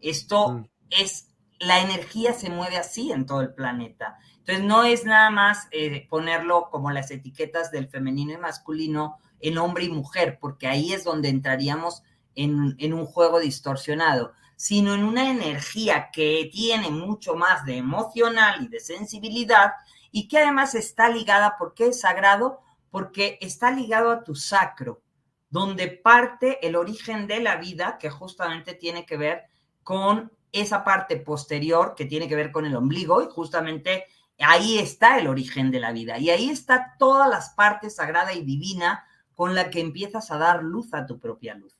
[0.00, 0.68] Esto mm.
[0.90, 4.18] es, la energía se mueve así en todo el planeta.
[4.48, 9.58] Entonces, no es nada más eh, ponerlo como las etiquetas del femenino y masculino en
[9.58, 12.02] hombre y mujer, porque ahí es donde entraríamos
[12.34, 18.68] en, un juego distorsionado, sino en una energía que tiene mucho más de emocional y
[18.68, 19.72] de sensibilidad
[20.12, 22.60] y que además está ligada, ¿por qué es sagrado?
[22.90, 25.02] Porque está ligado a tu sacro,
[25.50, 29.42] donde parte el origen de la vida, que justamente tiene que ver
[29.82, 34.06] con esa parte posterior que tiene que ver con el ombligo y justamente
[34.40, 38.44] ahí está el origen de la vida y ahí está todas las partes sagrada y
[38.44, 41.78] divina con la que empiezas a dar luz a tu propia luz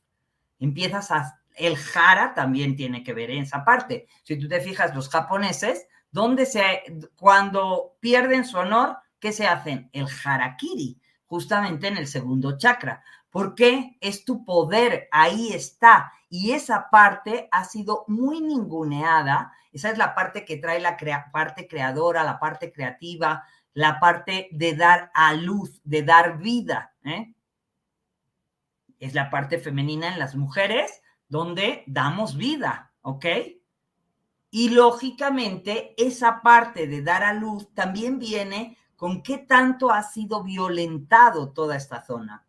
[0.59, 1.41] empiezas a...
[1.55, 4.07] El jara también tiene que ver en esa parte.
[4.23, 6.85] Si tú te fijas, los japoneses, donde se,
[7.17, 9.91] cuando pierden su honor, ¿qué se hacen?
[9.93, 13.03] El harakiri, justamente en el segundo chakra.
[13.31, 16.13] Porque Es tu poder, ahí está.
[16.31, 19.53] Y esa parte ha sido muy ninguneada.
[19.73, 20.97] Esa es la parte que trae la
[21.33, 26.95] parte creadora, la parte creativa, la parte de dar a luz, de dar vida.
[27.05, 27.35] ¿eh?
[28.99, 33.27] es la parte femenina en las mujeres, donde damos vida, ¿ok?
[34.51, 40.43] Y lógicamente esa parte de dar a luz también viene con qué tanto ha sido
[40.43, 42.45] violentado toda esta zona.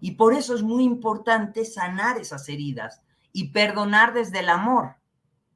[0.00, 4.96] Y por eso es muy importante sanar esas heridas y perdonar desde el amor.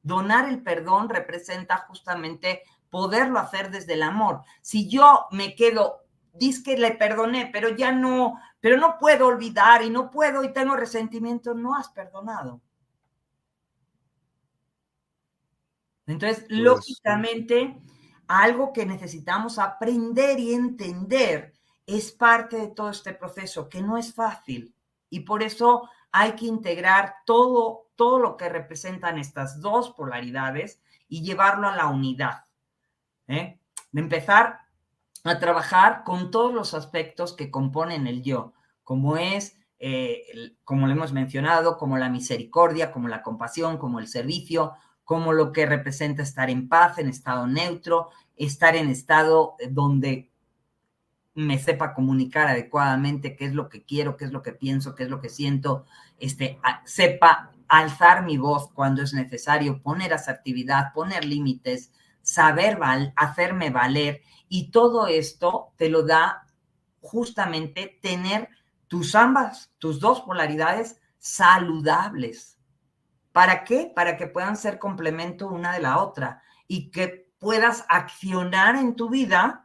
[0.03, 4.43] Donar el perdón representa justamente poderlo hacer desde el amor.
[4.61, 9.83] Si yo me quedo, dice que le perdoné, pero ya no, pero no puedo olvidar
[9.83, 12.61] y no puedo y tengo resentimiento, no has perdonado.
[16.07, 17.81] Entonces, pues, lógicamente,
[18.29, 21.53] algo que necesitamos aprender y entender
[21.87, 24.75] es parte de todo este proceso, que no es fácil.
[25.11, 31.23] Y por eso hay que integrar todo, todo lo que representan estas dos polaridades y
[31.23, 32.45] llevarlo a la unidad.
[33.29, 33.59] ¿eh?
[33.93, 34.61] Empezar
[35.25, 40.93] a trabajar con todos los aspectos que componen el yo, como es, eh, como lo
[40.93, 44.73] hemos mencionado, como la misericordia, como la compasión, como el servicio,
[45.05, 50.31] como lo que representa estar en paz, en estado neutro, estar en estado eh, donde
[51.35, 55.05] me sepa comunicar adecuadamente qué es lo que quiero, qué es lo que pienso, qué
[55.05, 55.85] es lo que siento,
[56.19, 62.79] este, sepa alzar mi voz cuando es necesario, poner asertividad, poner límites, saber
[63.17, 66.47] hacerme valer y todo esto te lo da
[67.01, 68.49] justamente tener
[68.89, 72.59] tus ambas, tus dos polaridades saludables.
[73.33, 73.93] ¿Para qué?
[73.95, 79.11] Para que puedan ser complemento una de la otra y que puedas accionar en tu
[79.11, 79.64] vida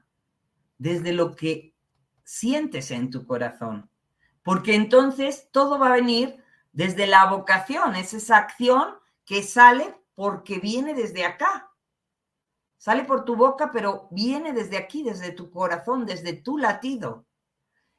[0.79, 1.75] desde lo que
[2.23, 3.91] sientes en tu corazón.
[4.41, 10.57] Porque entonces todo va a venir desde la vocación, es esa acción que sale porque
[10.57, 11.69] viene desde acá,
[12.79, 17.25] Sale por tu boca, pero viene desde aquí, desde tu corazón, desde tu latido.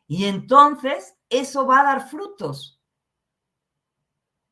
[0.07, 2.81] Y entonces eso va a dar frutos.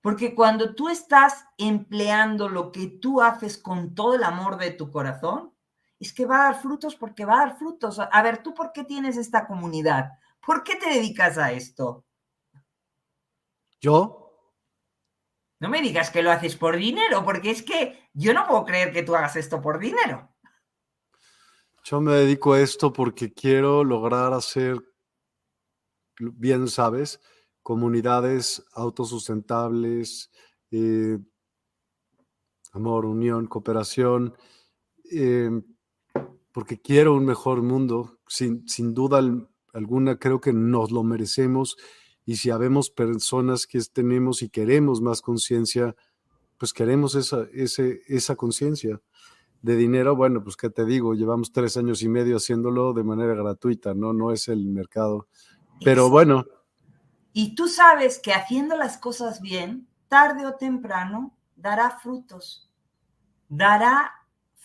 [0.02, 4.90] Porque cuando tú estás empleando lo que tú haces con todo el amor de tu
[4.90, 5.54] corazón,
[5.98, 7.98] es que va a dar frutos porque va a dar frutos.
[7.98, 10.12] A ver, ¿tú por qué tienes esta comunidad?
[10.44, 12.04] ¿Por qué te dedicas a esto?
[13.80, 14.28] ¿Yo?
[15.60, 18.92] No me digas que lo haces por dinero, porque es que yo no puedo creer
[18.92, 20.32] que tú hagas esto por dinero.
[21.82, 24.76] Yo me dedico a esto porque quiero lograr hacer,
[26.18, 27.20] bien sabes,
[27.62, 30.30] comunidades autosustentables,
[30.70, 31.18] eh,
[32.72, 34.36] amor, unión, cooperación,
[35.10, 35.50] eh,
[36.52, 38.18] porque quiero un mejor mundo.
[38.26, 39.20] Sin, sin duda
[39.72, 41.76] alguna, creo que nos lo merecemos.
[42.24, 45.96] Y si habemos personas que tenemos y queremos más conciencia,
[46.58, 49.00] pues queremos esa, esa conciencia
[49.62, 53.34] de dinero, bueno, pues qué te digo, llevamos tres años y medio haciéndolo de manera
[53.34, 54.12] gratuita, ¿no?
[54.12, 55.26] No es el mercado.
[55.84, 56.44] Pero bueno.
[57.32, 62.70] Y tú sabes que haciendo las cosas bien, tarde o temprano, dará frutos.
[63.48, 64.12] Dará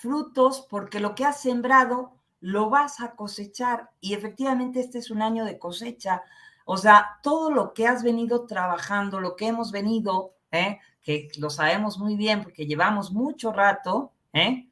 [0.03, 3.89] frutos porque lo que has sembrado lo vas a cosechar.
[4.01, 6.23] Y efectivamente este es un año de cosecha.
[6.65, 10.79] O sea, todo lo que has venido trabajando, lo que hemos venido, ¿eh?
[11.01, 14.67] que lo sabemos muy bien porque llevamos mucho rato, ¿eh?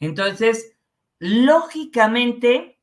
[0.00, 0.76] Entonces,
[1.20, 2.80] lógicamente,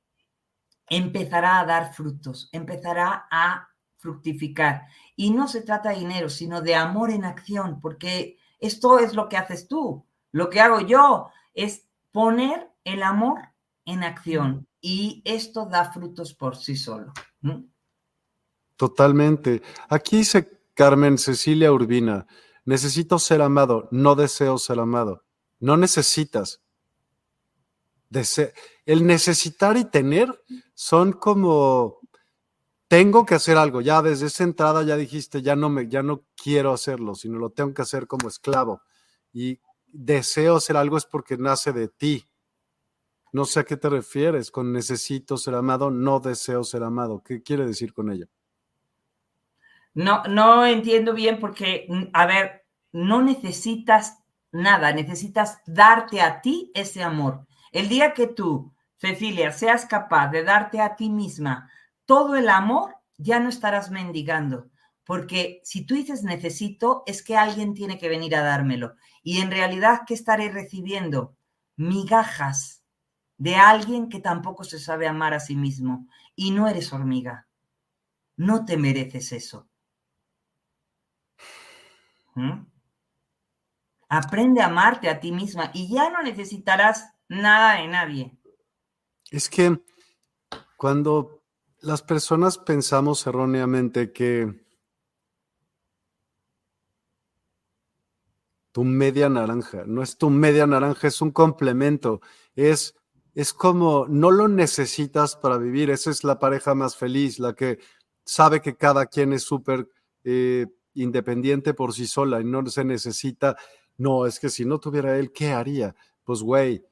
[0.88, 3.68] empezará a dar frutos, empezará a
[3.98, 4.88] fructificar.
[5.18, 9.28] Y no se trata de dinero, sino de amor en acción, porque esto es lo
[9.28, 10.06] que haces tú.
[10.32, 13.39] Lo que hago yo es poner el amor
[13.86, 17.14] en acción y esto da frutos por sí solo.
[18.76, 19.62] Totalmente.
[19.89, 22.26] Aquí dice Carmen Cecilia Urbina,
[22.66, 25.24] necesito ser amado, no deseo ser amado.
[25.60, 26.62] No necesitas,
[28.86, 30.28] el necesitar y tener
[30.74, 31.99] son como
[32.88, 33.80] tengo que hacer algo.
[33.82, 37.52] Ya desde esa entrada ya dijiste, ya no me, ya no quiero hacerlo, sino lo
[37.52, 38.82] tengo que hacer como esclavo.
[39.32, 39.60] Y
[39.94, 42.28] deseo hacer algo es porque nace de ti.
[43.34, 47.24] No sé a qué te refieres con necesito ser amado, no deseo ser amado.
[47.24, 48.28] ¿Qué quiere decir con ella?
[49.94, 54.20] No, no entiendo bien porque, a ver, no necesitas
[54.52, 57.46] nada, necesitas darte a ti ese amor.
[57.72, 61.70] El día que tú, Cecilia, seas capaz de darte a ti misma
[62.06, 64.70] todo el amor, ya no estarás mendigando.
[65.06, 68.95] Porque si tú dices necesito, es que alguien tiene que venir a dármelo.
[69.24, 71.36] Y en realidad, ¿qué estaré recibiendo?
[71.76, 72.84] Migajas
[73.38, 76.08] de alguien que tampoco se sabe amar a sí mismo.
[76.36, 77.47] Y no eres hormiga.
[78.38, 79.68] No te mereces eso.
[82.36, 82.66] ¿Mm?
[84.10, 88.38] Aprende a amarte a ti misma y ya no necesitarás nada de nadie.
[89.30, 89.82] Es que
[90.76, 91.43] cuando
[91.80, 94.66] las personas pensamos erróneamente que
[98.72, 102.22] tu media naranja, no es tu media naranja, es un complemento,
[102.56, 102.96] es,
[103.34, 107.80] es como no lo necesitas para vivir, esa es la pareja más feliz, la que
[108.24, 109.90] sabe que cada quien es súper
[110.24, 113.58] eh, independiente por sí sola y no se necesita,
[113.98, 115.96] no, es que si no tuviera él, ¿qué haría?
[116.24, 116.84] Pues güey,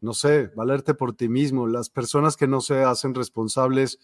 [0.00, 1.66] no sé, valerte por ti mismo.
[1.66, 3.98] Las personas que no se hacen responsables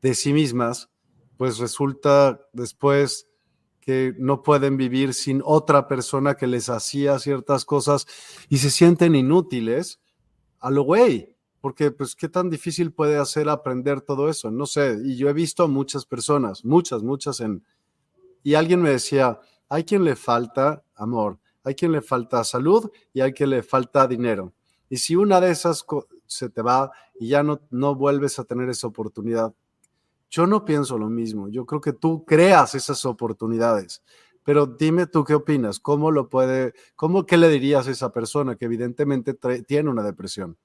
[0.00, 0.88] de sí mismas,
[1.36, 3.28] pues resulta después
[3.88, 8.06] que no pueden vivir sin otra persona que les hacía ciertas cosas
[8.50, 9.98] y se sienten inútiles
[10.58, 14.98] a lo güey, porque pues qué tan difícil puede hacer aprender todo eso, no sé,
[15.02, 17.64] y yo he visto a muchas personas, muchas, muchas en,
[18.42, 23.22] y alguien me decía, hay quien le falta amor, hay quien le falta salud y
[23.22, 24.52] hay quien le falta dinero.
[24.90, 25.86] Y si una de esas
[26.26, 29.54] se te va y ya no, no vuelves a tener esa oportunidad,
[30.30, 31.48] yo no pienso lo mismo.
[31.48, 34.02] Yo creo que tú creas esas oportunidades.
[34.44, 38.56] Pero dime tú qué opinas, ¿cómo lo puede, cómo, qué le dirías a esa persona
[38.56, 39.34] que evidentemente
[39.66, 40.56] tiene una depresión?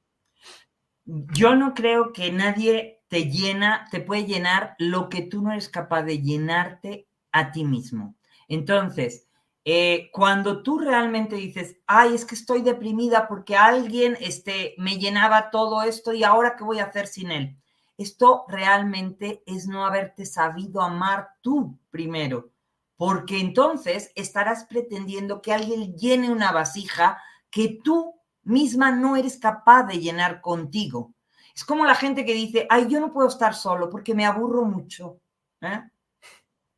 [1.05, 5.67] Yo no creo que nadie te llena, te puede llenar lo que tú no eres
[5.67, 8.15] capaz de llenarte a ti mismo.
[8.47, 9.27] Entonces,
[9.65, 15.51] eh, cuando tú realmente dices, ay, es que estoy deprimida porque alguien este, me llenaba
[15.51, 17.57] todo esto y ahora qué voy a hacer sin él.
[18.03, 22.51] Esto realmente es no haberte sabido amar tú primero,
[22.97, 27.17] porque entonces estarás pretendiendo que alguien llene una vasija
[27.49, 28.13] que tú
[28.43, 31.13] misma no eres capaz de llenar contigo.
[31.55, 34.65] Es como la gente que dice, ay, yo no puedo estar solo porque me aburro
[34.65, 35.21] mucho.
[35.61, 35.81] ¿eh?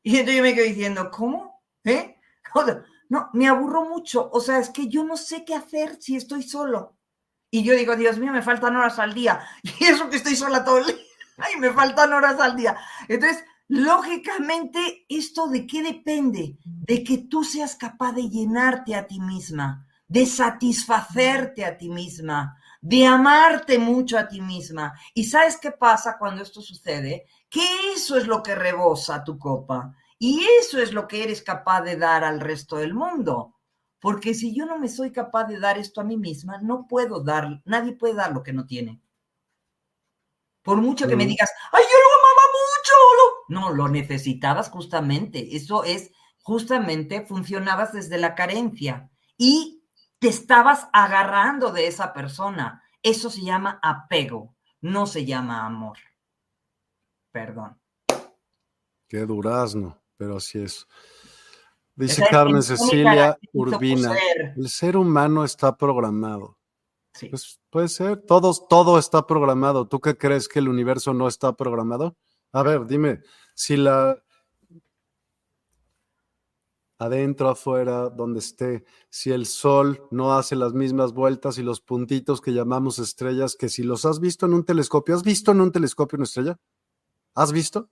[0.04, 1.64] Y entonces yo me quedo diciendo, ¿cómo?
[1.84, 2.18] ¿Eh?
[3.10, 4.30] no, me aburro mucho.
[4.32, 6.96] O sea, es que yo no sé qué hacer si estoy solo.
[7.50, 9.40] Y yo digo, Dios mío, me faltan horas al día.
[9.80, 11.05] Y eso que estoy sola todo el día.
[11.38, 12.78] Ay, me faltan horas al día.
[13.08, 16.58] Entonces, lógicamente, ¿esto de qué depende?
[16.64, 22.58] De que tú seas capaz de llenarte a ti misma, de satisfacerte a ti misma,
[22.82, 24.94] de amarte mucho a ti misma.
[25.14, 27.26] ¿Y sabes qué pasa cuando esto sucede?
[27.50, 29.94] Que eso es lo que rebosa tu copa.
[30.18, 33.56] Y eso es lo que eres capaz de dar al resto del mundo.
[34.00, 37.22] Porque si yo no me soy capaz de dar esto a mí misma, no puedo
[37.22, 39.02] dar, nadie puede dar lo que no tiene.
[40.66, 43.70] Por mucho que me digas, ay, yo lo amaba mucho.
[43.70, 45.56] No, lo necesitabas justamente.
[45.56, 46.10] Eso es,
[46.42, 49.84] justamente funcionabas desde la carencia y
[50.18, 52.82] te estabas agarrando de esa persona.
[53.04, 56.00] Eso se llama apego, no se llama amor.
[57.32, 57.80] Perdón.
[59.08, 60.88] Qué durazno, pero así es.
[61.94, 64.16] Dice Carmen Cecilia Urbina,
[64.58, 66.58] el ser humano está programado.
[67.16, 67.30] Sí.
[67.30, 69.88] Pues puede ser, Todos, todo está programado.
[69.88, 72.18] ¿Tú qué crees que el universo no está programado?
[72.52, 73.22] A ver, dime,
[73.54, 74.22] si la
[76.98, 82.42] adentro, afuera, donde esté, si el sol no hace las mismas vueltas y los puntitos
[82.42, 85.72] que llamamos estrellas, que si los has visto en un telescopio, ¿has visto en un
[85.72, 86.58] telescopio una estrella?
[87.34, 87.90] ¿Has visto?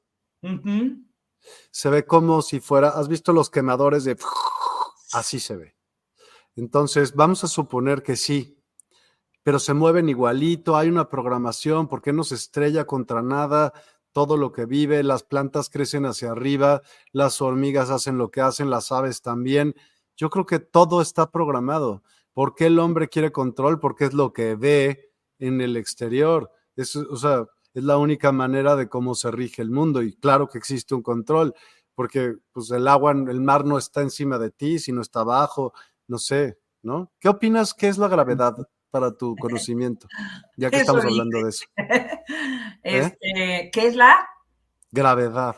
[1.72, 4.18] Se ve como si fuera, ¿has visto los quemadores de...
[5.12, 5.76] Así se ve.
[6.56, 8.62] Entonces, vamos a suponer que sí,
[9.44, 13.74] pero se mueven igualito, hay una programación, ¿por qué no se estrella contra nada?
[14.14, 18.70] Todo lo que vive, las plantas crecen hacia arriba, las hormigas hacen lo que hacen,
[18.70, 19.76] las aves también.
[20.15, 22.03] Yo creo que todo está programado.
[22.34, 23.80] ¿Por qué el hombre quiere control?
[23.80, 26.49] Porque es lo que ve en el exterior.
[26.76, 30.48] Es, o sea, es la única manera de cómo se rige el mundo y claro
[30.48, 31.53] que existe un control,
[31.95, 35.74] porque pues el agua, el mar no está encima de ti, sino está abajo,
[36.07, 37.11] no sé, ¿no?
[37.20, 40.07] ¿Qué opinas ¿Qué es la gravedad para tu conocimiento?
[40.56, 41.65] Ya que estamos hablando de eso.
[41.78, 42.20] ¿Eh?
[42.84, 44.30] Este, ¿Qué es la?
[44.91, 45.56] Gravedad.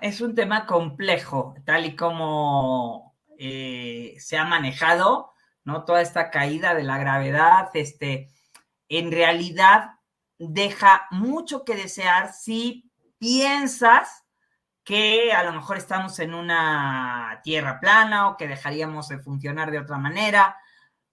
[0.00, 5.32] es un tema complejo, tal y como eh, se ha manejado,
[5.64, 5.84] ¿no?
[5.84, 8.30] Toda esta caída de la gravedad, este,
[8.88, 9.98] en realidad
[10.38, 14.24] deja mucho que desear si piensas
[14.82, 19.78] que a lo mejor estamos en una tierra plana o que dejaríamos de funcionar de
[19.78, 20.56] otra manera,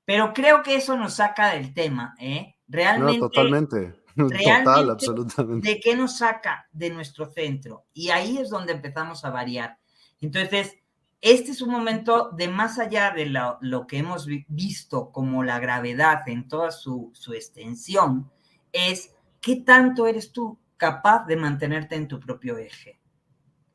[0.10, 2.56] pero creo que eso nos saca del tema, ¿eh?
[2.68, 3.19] Realmente.
[3.19, 3.94] No, totalmente.
[4.15, 5.69] Total, absolutamente.
[5.69, 7.86] ¿De qué nos saca de nuestro centro?
[7.94, 9.77] Y ahí es donde empezamos a variar.
[10.19, 10.80] Entonces,
[11.22, 16.27] este es un momento de más allá de lo, que hemos visto como la gravedad
[16.27, 18.31] en toda su, su, extensión,
[18.73, 22.99] es qué tanto eres tú capaz de mantenerte en tu propio eje,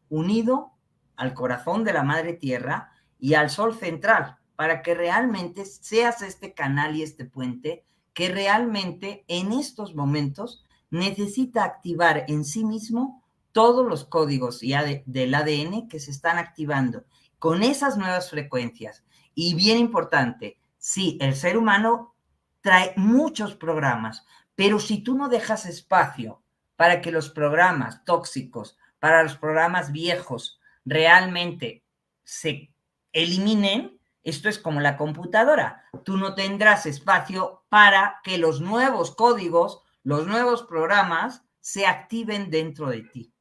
[0.09, 0.73] unido
[1.15, 2.91] al corazón de la madre tierra
[3.21, 9.25] y al sol central, para que realmente seas este canal y este puente que realmente
[9.29, 13.23] en estos momentos necesita activar en sí mismo
[13.53, 17.05] todos los códigos del ADN que se están activando
[17.39, 19.05] con esas nuevas frecuencias.
[19.35, 22.15] Y bien importante, sí, el ser humano
[22.61, 24.25] trae muchos programas,
[24.55, 26.43] pero si tú no dejas espacio
[26.77, 31.85] para que los programas tóxicos, para los programas viejos, realmente
[32.23, 32.71] se
[33.13, 35.85] eliminen, esto es como la computadora.
[36.05, 42.89] Tú no tendrás espacio para que los nuevos códigos, los nuevos programas se activen dentro
[42.89, 43.35] de ti.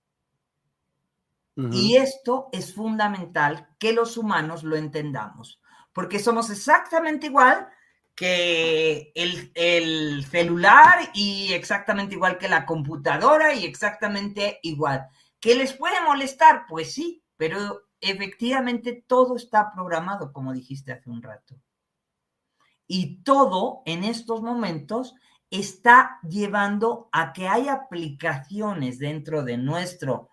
[1.56, 5.62] Y esto es fundamental que los humanos lo entendamos,
[5.94, 7.70] porque somos exactamente igual
[8.16, 15.08] que el, el, celular y exactamente igual que la computadora y exactamente igual.
[15.40, 16.66] ¿Qué les puede molestar?
[16.68, 21.56] Pues sí, pero efectivamente todo está programado, como dijiste hace un rato.
[22.88, 25.16] Y todo en estos momentos
[25.50, 30.30] está llevando a que hay aplicaciones dentro de nuestro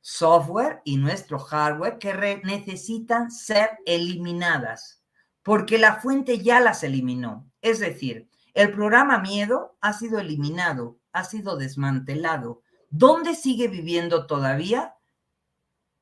[0.00, 5.02] software y nuestro hardware que necesitan ser eliminadas,
[5.42, 7.50] porque la fuente ya las eliminó.
[7.62, 12.62] Es decir, el programa miedo ha sido eliminado, ha sido desmantelado.
[12.90, 14.94] ¿Dónde sigue viviendo todavía?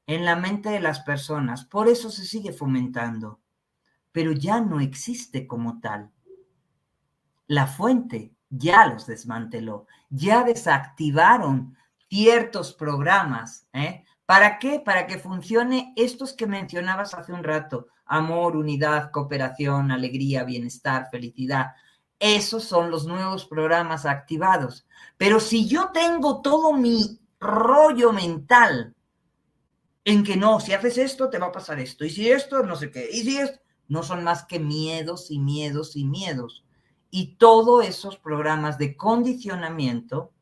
[0.06, 1.64] En la mente de las personas.
[1.64, 3.40] Por eso se sigue fomentando.
[4.10, 6.10] Pero ya no existe como tal.
[7.46, 11.76] La fuente ya los desmanteló, ya desactivaron
[12.08, 13.66] ciertos programas.
[13.72, 14.04] ¿eh?
[14.26, 14.80] ¿Para qué?
[14.80, 17.88] Para que funcione estos que mencionabas hace un rato.
[18.04, 21.72] Amor, unidad, cooperación, alegría, bienestar, felicidad.
[22.18, 24.86] Esos son los nuevos programas activados.
[25.16, 28.94] Pero si yo tengo todo mi rollo mental
[30.04, 32.04] en que no, si haces esto, te va a pasar esto.
[32.04, 33.08] Y si esto, no sé qué.
[33.10, 36.64] Y si esto, no son más que miedos y miedos y miedos.
[37.10, 40.32] Y todos esos programas de condicionamiento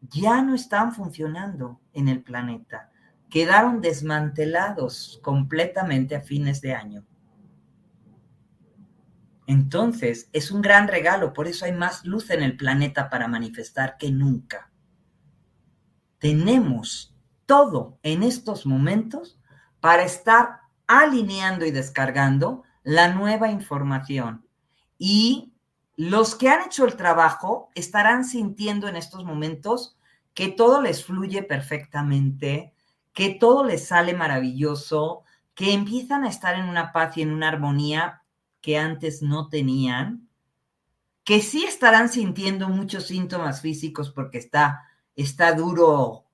[0.00, 2.90] ya no están funcionando en el planeta.
[3.30, 7.04] Quedaron desmantelados completamente a fines de año.
[9.46, 13.96] Entonces, es un gran regalo, por eso hay más luz en el planeta para manifestar
[13.96, 14.70] que nunca.
[16.18, 17.14] Tenemos
[17.48, 19.40] todo en estos momentos
[19.80, 24.46] para estar alineando y descargando la nueva información.
[24.98, 25.54] Y
[25.96, 29.96] los que han hecho el trabajo estarán sintiendo en estos momentos
[30.34, 32.74] que todo les fluye perfectamente,
[33.14, 37.48] que todo les sale maravilloso, que empiezan a estar en una paz y en una
[37.48, 38.22] armonía
[38.60, 40.28] que antes no tenían,
[41.24, 44.84] que sí estarán sintiendo muchos síntomas físicos porque está,
[45.16, 46.27] está duro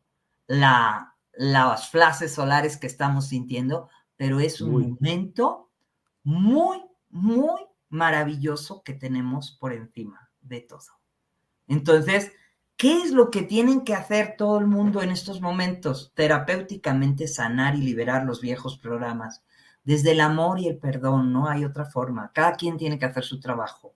[0.47, 5.71] la, las flashes solares que estamos sintiendo, pero es un momento
[6.23, 11.01] muy, muy maravilloso que tenemos por encima de todo.
[11.67, 12.33] Entonces,
[12.77, 16.13] ¿qué es lo que tienen que hacer todo el mundo en estos momentos?
[16.15, 19.43] Terapéuticamente sanar y liberar los viejos programas.
[19.85, 22.33] Desde el amor y el perdón, no hay otra forma.
[22.33, 23.95] Cada quien tiene que hacer su trabajo.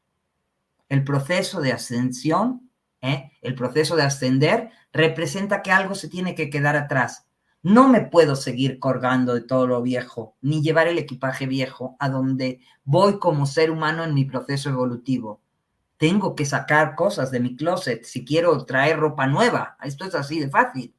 [0.89, 2.68] El proceso de ascensión,
[3.03, 3.33] ¿eh?
[3.43, 7.27] el proceso de ascender, representa que algo se tiene que quedar atrás.
[7.63, 12.09] No me puedo seguir colgando de todo lo viejo, ni llevar el equipaje viejo a
[12.09, 15.41] donde voy como ser humano en mi proceso evolutivo.
[15.97, 19.77] Tengo que sacar cosas de mi closet si quiero traer ropa nueva.
[19.83, 20.95] Esto es así de fácil.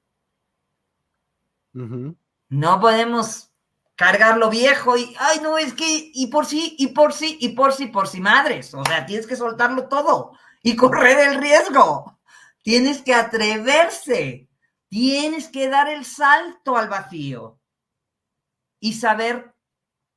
[1.73, 3.51] No podemos
[3.95, 7.49] cargar lo viejo y, ay, no, es que, y por sí, y por sí, y
[7.49, 8.73] por sí, por sí madres.
[8.73, 12.19] O sea, tienes que soltarlo todo y correr el riesgo.
[12.61, 14.49] Tienes que atreverse.
[14.90, 17.60] Tienes que dar el salto al vacío
[18.80, 19.53] y saber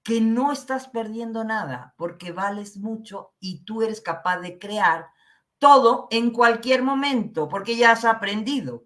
[0.02, 5.08] que no estás perdiendo nada porque vales mucho y tú eres capaz de crear
[5.58, 8.84] todo en cualquier momento porque ya has aprendido.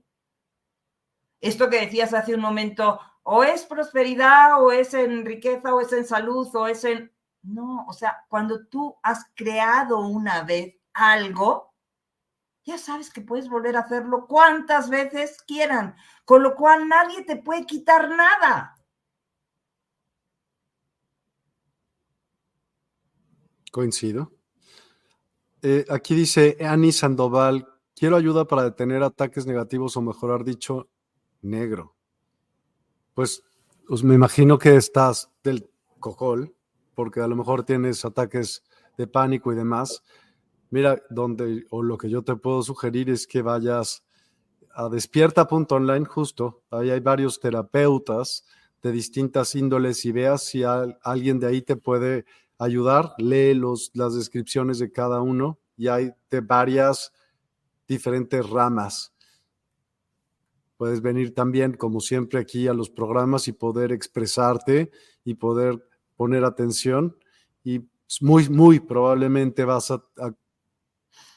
[1.40, 5.92] Esto que decías hace un momento, o es prosperidad, o es en riqueza, o es
[5.92, 7.12] en salud, o es en...
[7.42, 11.74] No, o sea, cuando tú has creado una vez algo,
[12.64, 15.94] ya sabes que puedes volver a hacerlo cuantas veces quieran,
[16.24, 18.76] con lo cual nadie te puede quitar nada.
[23.70, 24.32] Coincido.
[25.62, 30.88] Eh, aquí dice Annie Sandoval, quiero ayuda para detener ataques negativos o mejorar dicho
[31.42, 31.94] negro.
[33.14, 33.42] Pues,
[33.86, 35.70] pues me imagino que estás del
[36.00, 36.54] cojol,
[36.94, 38.64] porque a lo mejor tienes ataques
[38.96, 40.02] de pánico y demás.
[40.70, 44.04] Mira, donde, o lo que yo te puedo sugerir es que vayas
[44.74, 48.44] a despierta.online justo, ahí hay varios terapeutas
[48.82, 52.26] de distintas índoles y veas si alguien de ahí te puede
[52.58, 57.12] ayudar, lee los, las descripciones de cada uno y hay de varias
[57.88, 59.12] diferentes ramas.
[60.76, 64.90] Puedes venir también, como siempre, aquí a los programas y poder expresarte
[65.24, 67.16] y poder poner atención
[67.64, 67.80] y
[68.20, 70.04] muy, muy probablemente vas a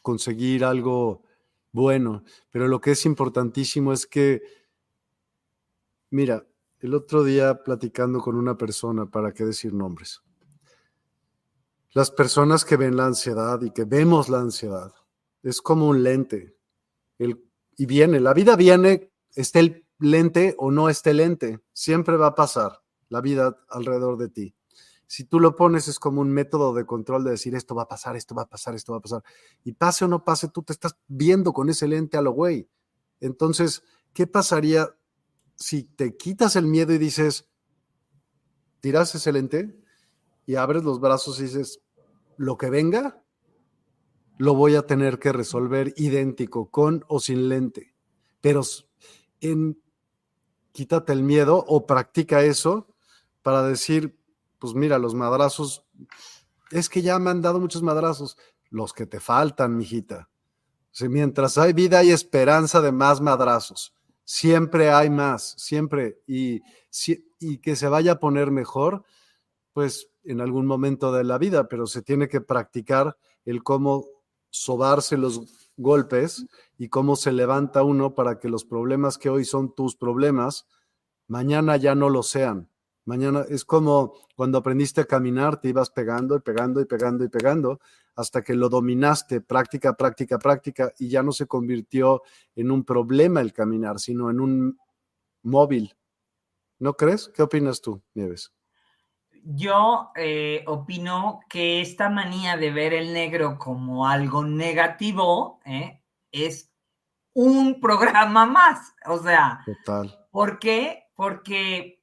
[0.10, 1.22] conseguir algo
[1.72, 4.42] bueno, pero lo que es importantísimo es que,
[6.10, 6.48] mira,
[6.80, 10.24] el otro día platicando con una persona, ¿para qué decir nombres?
[11.92, 14.92] Las personas que ven la ansiedad y que vemos la ansiedad,
[15.44, 16.58] es como un lente.
[17.20, 17.46] El,
[17.78, 22.36] y viene, la vida viene, esté el lente o no esté lente, siempre va a
[22.36, 24.56] pasar la vida alrededor de ti
[25.10, 27.88] si tú lo pones es como un método de control de decir esto va a
[27.88, 29.24] pasar, esto va a pasar, esto va a pasar.
[29.64, 32.70] Y pase o no pase, tú te estás viendo con ese lente a lo güey.
[33.20, 33.82] Entonces,
[34.14, 34.96] ¿qué pasaría
[35.56, 37.50] si te quitas el miedo y dices,
[38.82, 39.82] tiras ese lente
[40.46, 41.82] y abres los brazos y dices,
[42.38, 43.24] lo que venga,
[44.38, 47.96] lo voy a tener que resolver idéntico, con o sin lente.
[48.42, 48.62] Pero
[49.42, 49.82] en,
[50.72, 52.94] quítate el miedo o practica eso
[53.42, 54.19] para decir,
[54.60, 55.86] pues mira, los madrazos,
[56.72, 58.38] es que ya me han dado muchos madrazos,
[58.70, 60.30] los que te faltan, mijita.
[61.02, 63.94] mientras hay vida hay esperanza de más madrazos.
[64.24, 66.22] Siempre hay más, siempre.
[66.28, 66.62] Y,
[67.40, 69.04] y que se vaya a poner mejor,
[69.74, 74.06] pues en algún momento de la vida, pero se tiene que practicar el cómo
[74.52, 76.46] sobarse los golpes
[76.78, 80.68] y cómo se levanta uno para que los problemas que hoy son tus problemas,
[81.28, 82.70] mañana ya no lo sean.
[83.10, 87.28] Mañana es como cuando aprendiste a caminar, te ibas pegando y pegando y pegando y
[87.28, 87.80] pegando
[88.16, 92.22] hasta que lo dominaste, práctica, práctica, práctica, y ya no se convirtió
[92.56, 94.80] en un problema el caminar, sino en un
[95.42, 95.98] móvil.
[96.78, 97.32] ¿No crees?
[97.34, 98.54] ¿Qué opinas tú, Nieves?
[99.44, 106.72] Yo eh, opino que esta manía de ver el negro como algo negativo eh, es
[107.34, 108.94] un programa más.
[109.08, 110.28] O sea, Total.
[110.30, 111.10] ¿por qué?
[111.16, 111.99] Porque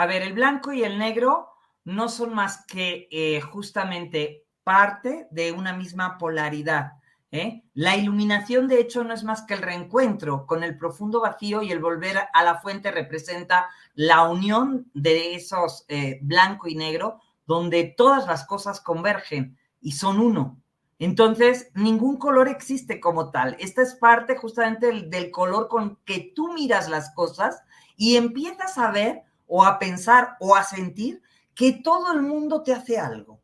[0.00, 1.50] a ver, el blanco y el negro
[1.84, 6.92] no son más que eh, justamente parte de una misma polaridad.
[7.30, 7.64] ¿eh?
[7.74, 11.70] La iluminación, de hecho, no es más que el reencuentro con el profundo vacío y
[11.70, 17.84] el volver a la fuente representa la unión de esos eh, blanco y negro, donde
[17.94, 20.62] todas las cosas convergen y son uno.
[20.98, 23.54] Entonces, ningún color existe como tal.
[23.60, 27.62] Esta es parte justamente del, del color con que tú miras las cosas
[27.96, 31.22] y empiezas a ver o a pensar o a sentir
[31.54, 33.40] que todo el mundo te hace algo.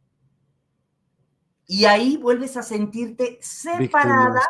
[1.66, 4.42] Y ahí vuelves a sentirte separada,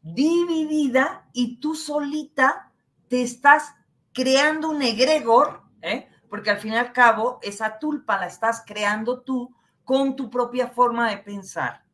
[0.00, 2.72] dividida y tú solita
[3.08, 3.74] te estás
[4.14, 6.08] creando un egregor, ¿eh?
[6.30, 9.54] porque al fin y al cabo esa tulpa la estás creando tú
[9.84, 11.84] con tu propia forma de pensar.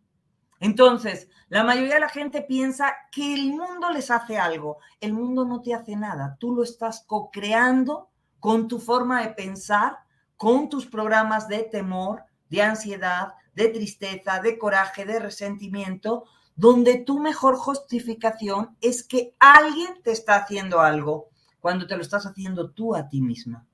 [0.61, 4.78] Entonces, la mayoría de la gente piensa que el mundo les hace algo.
[5.01, 6.37] El mundo no te hace nada.
[6.39, 8.10] Tú lo estás co-creando
[8.41, 9.99] con tu forma de pensar,
[10.37, 16.25] con tus programas de temor, de ansiedad, de tristeza, de coraje, de resentimiento,
[16.57, 21.29] donde tu mejor justificación es que alguien te está haciendo algo
[21.61, 23.67] cuando te lo estás haciendo tú a ti misma.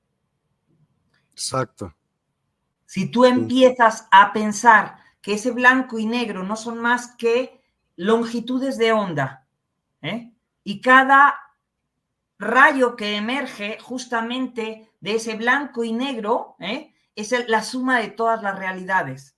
[1.31, 1.93] Exacto.
[2.85, 7.61] Si tú empiezas a pensar que ese blanco y negro no son más que
[7.95, 9.45] longitudes de onda,
[10.01, 10.31] ¿eh?
[10.63, 11.35] y cada
[12.39, 16.93] rayo que emerge justamente de ese blanco y negro ¿eh?
[17.15, 19.35] es la suma de todas las realidades.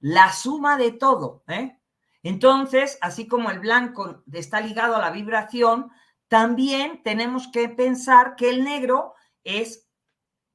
[0.00, 1.44] La suma de todo.
[1.48, 1.78] ¿eh?
[2.22, 5.90] Entonces, así como el blanco está ligado a la vibración,
[6.28, 9.14] también tenemos que pensar que el negro
[9.44, 9.88] es,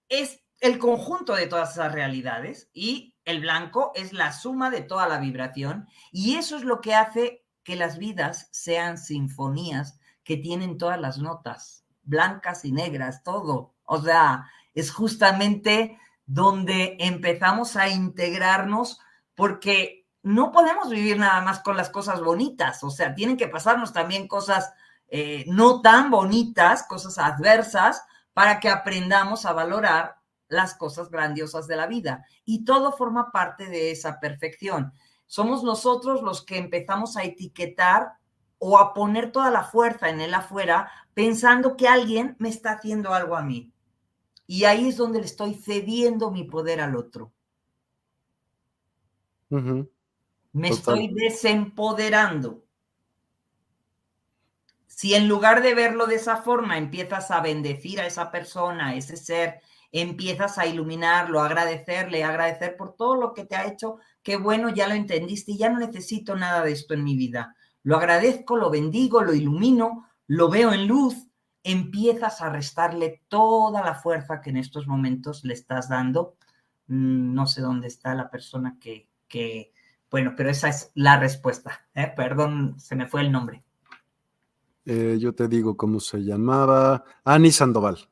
[0.09, 5.07] es el conjunto de todas esas realidades y el blanco es la suma de toda
[5.07, 9.98] la vibración y eso es lo que hace que las vidas sean sinfonías
[10.29, 13.73] que tienen todas las notas, blancas y negras, todo.
[13.83, 14.45] O sea,
[14.75, 15.97] es justamente
[16.27, 18.99] donde empezamos a integrarnos
[19.33, 23.91] porque no podemos vivir nada más con las cosas bonitas, o sea, tienen que pasarnos
[23.91, 24.71] también cosas
[25.07, 31.75] eh, no tan bonitas, cosas adversas, para que aprendamos a valorar las cosas grandiosas de
[31.75, 32.23] la vida.
[32.45, 34.93] Y todo forma parte de esa perfección.
[35.25, 38.18] Somos nosotros los que empezamos a etiquetar
[38.59, 43.13] o a poner toda la fuerza en el afuera pensando que alguien me está haciendo
[43.13, 43.73] algo a mí.
[44.45, 47.31] Y ahí es donde le estoy cediendo mi poder al otro.
[49.49, 52.63] Me estoy desempoderando.
[54.87, 58.95] Si en lugar de verlo de esa forma empiezas a bendecir a esa persona, a
[58.95, 59.61] ese ser,
[59.91, 64.35] empiezas a iluminarlo, a agradecerle, a agradecer por todo lo que te ha hecho, qué
[64.35, 67.55] bueno, ya lo entendiste y ya no necesito nada de esto en mi vida.
[67.83, 71.29] Lo agradezco, lo bendigo, lo ilumino, lo veo en luz
[71.63, 76.35] empiezas a restarle toda la fuerza que en estos momentos le estás dando.
[76.87, 79.73] Mm, no sé dónde está la persona que, que
[80.09, 81.87] bueno, pero esa es la respuesta.
[81.93, 82.11] ¿eh?
[82.15, 83.63] Perdón, se me fue el nombre.
[84.85, 87.03] Eh, yo te digo cómo se llamaba.
[87.23, 88.09] Ani Sandoval.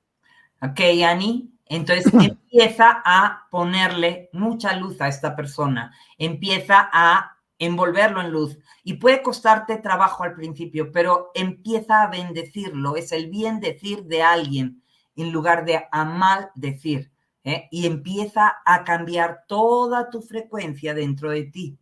[0.61, 1.53] Ok, Ani.
[1.65, 5.91] Entonces empieza a ponerle mucha luz a esta persona.
[6.18, 8.58] Empieza a envolverlo en luz.
[8.84, 12.96] Y puede costarte trabajo al principio, pero empieza a bendecirlo.
[12.96, 14.84] Es el bien decir de alguien
[15.16, 17.12] en lugar de a mal decir.
[17.44, 17.68] ¿eh?
[17.72, 21.78] Y empieza a cambiar toda tu frecuencia dentro de ti.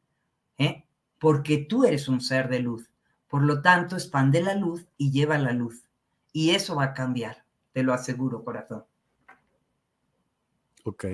[0.57, 0.85] ¿eh?
[1.19, 2.89] Porque tú eres un ser de luz.
[3.27, 5.83] Por lo tanto, expande la luz y lleva la luz.
[6.31, 7.43] Y eso va a cambiar,
[7.73, 8.85] te lo aseguro, corazón.
[10.83, 11.05] Ok.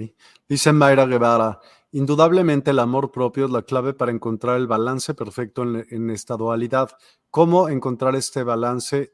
[0.48, 1.60] Dice Mayra Guevara,
[1.94, 6.92] Indudablemente el amor propio es la clave para encontrar el balance perfecto en, esta dualidad.
[7.30, 9.14] ¿Cómo encontrar este balance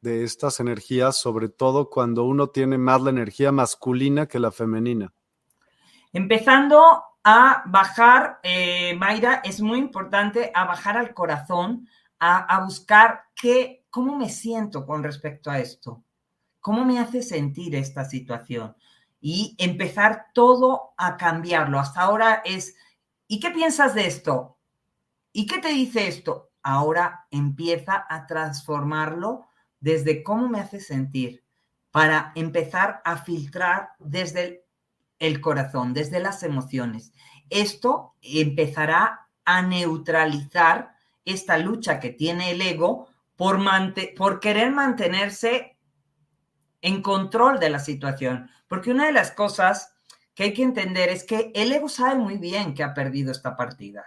[0.00, 5.14] de estas energías, sobre todo cuando uno tiene más la energía masculina que la femenina?
[6.12, 6.82] Empezando
[7.22, 11.86] a bajar, eh, Mayra, es muy importante a bajar al corazón,
[12.18, 16.02] a, a buscar qué, cómo me siento con respecto a esto,
[16.58, 18.74] cómo me hace sentir esta situación
[19.24, 21.78] y empezar todo a cambiarlo.
[21.78, 22.74] Hasta ahora es,
[23.28, 24.58] ¿y qué piensas de esto?
[25.32, 26.50] ¿Y qué te dice esto?
[26.60, 29.46] Ahora empieza a transformarlo
[29.78, 31.44] desde cómo me hace sentir
[31.92, 34.64] para empezar a filtrar desde
[35.20, 37.12] el, corazón, desde las emociones.
[37.48, 43.60] Esto empezará a neutralizar esta lucha que tiene el ego por,
[44.16, 45.71] por querer mantenerse
[46.82, 48.50] en control de la situación.
[48.68, 49.94] Porque una de las cosas
[50.34, 53.56] que hay que entender es que el ego sabe muy bien que ha perdido esta
[53.56, 54.04] partida.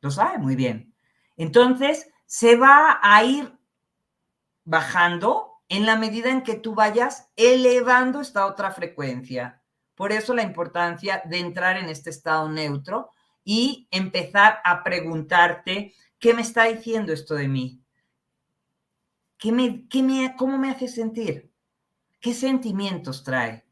[0.00, 0.94] Lo sabe muy bien.
[1.36, 3.58] Entonces, se va a ir
[4.64, 9.62] bajando en la medida en que tú vayas elevando esta otra frecuencia.
[9.94, 13.10] Por eso la importancia de entrar en este estado neutro
[13.44, 17.83] y empezar a preguntarte, ¿qué me está diciendo esto de mí?
[19.38, 21.52] ¿Qué me, qué me, ¿Cómo me hace sentir?
[22.20, 23.64] ¿Qué sentimientos trae?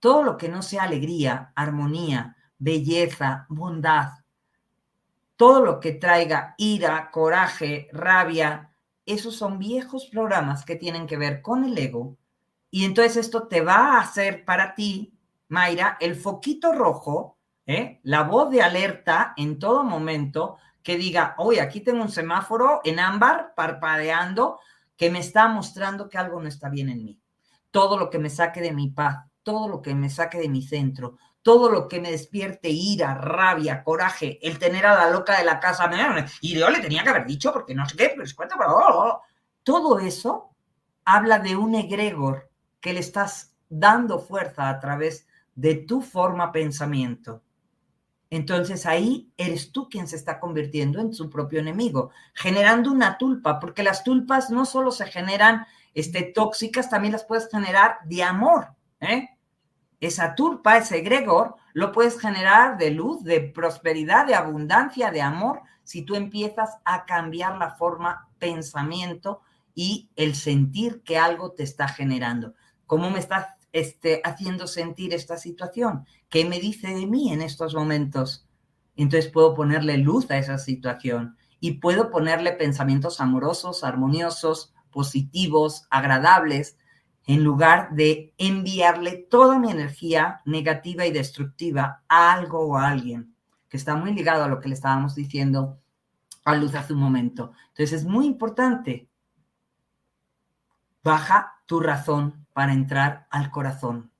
[0.00, 4.24] Todo lo que no sea alegría, armonía, belleza, bondad,
[5.36, 8.72] todo lo que traiga ira, coraje, rabia,
[9.04, 12.16] esos son viejos programas que tienen que ver con el ego.
[12.70, 15.12] Y entonces esto te va a hacer para ti,
[15.48, 18.00] Mayra, el foquito rojo, ¿eh?
[18.02, 22.98] la voz de alerta en todo momento que diga, oye, aquí tengo un semáforo en
[22.98, 24.58] ámbar parpadeando
[24.96, 27.20] que me está mostrando que algo no está bien en mí.
[27.70, 30.62] Todo lo que me saque de mi paz, todo lo que me saque de mi
[30.62, 35.44] centro, todo lo que me despierte ira, rabia, coraje, el tener a la loca de
[35.44, 35.88] la casa,
[36.40, 39.22] y yo le tenía que haber dicho porque no sé qué, pero es cuenta, pero
[39.62, 40.50] todo eso
[41.04, 42.50] habla de un egregor
[42.80, 47.42] que le estás dando fuerza a través de tu forma pensamiento.
[48.36, 53.58] Entonces ahí eres tú quien se está convirtiendo en su propio enemigo, generando una tulpa,
[53.58, 58.74] porque las tulpas no solo se generan este, tóxicas, también las puedes generar de amor.
[59.00, 59.30] ¿eh?
[60.00, 65.62] esa turpa, ese egregor, lo puedes generar de luz, de prosperidad, de abundancia, de amor,
[65.82, 69.40] si tú empiezas a cambiar la forma pensamiento
[69.74, 72.54] y el sentir que algo te está generando.
[72.86, 76.06] ¿Cómo me está este, haciendo sentir esta situación?
[76.36, 78.46] ¿Qué me dice de mí en estos momentos?
[78.94, 86.76] Entonces puedo ponerle luz a esa situación y puedo ponerle pensamientos amorosos, armoniosos, positivos, agradables,
[87.24, 93.34] en lugar de enviarle toda mi energía negativa y destructiva a algo o a alguien,
[93.70, 95.80] que está muy ligado a lo que le estábamos diciendo
[96.44, 97.52] a Luz hace un momento.
[97.68, 99.08] Entonces es muy importante.
[101.02, 104.10] Baja tu razón para entrar al corazón.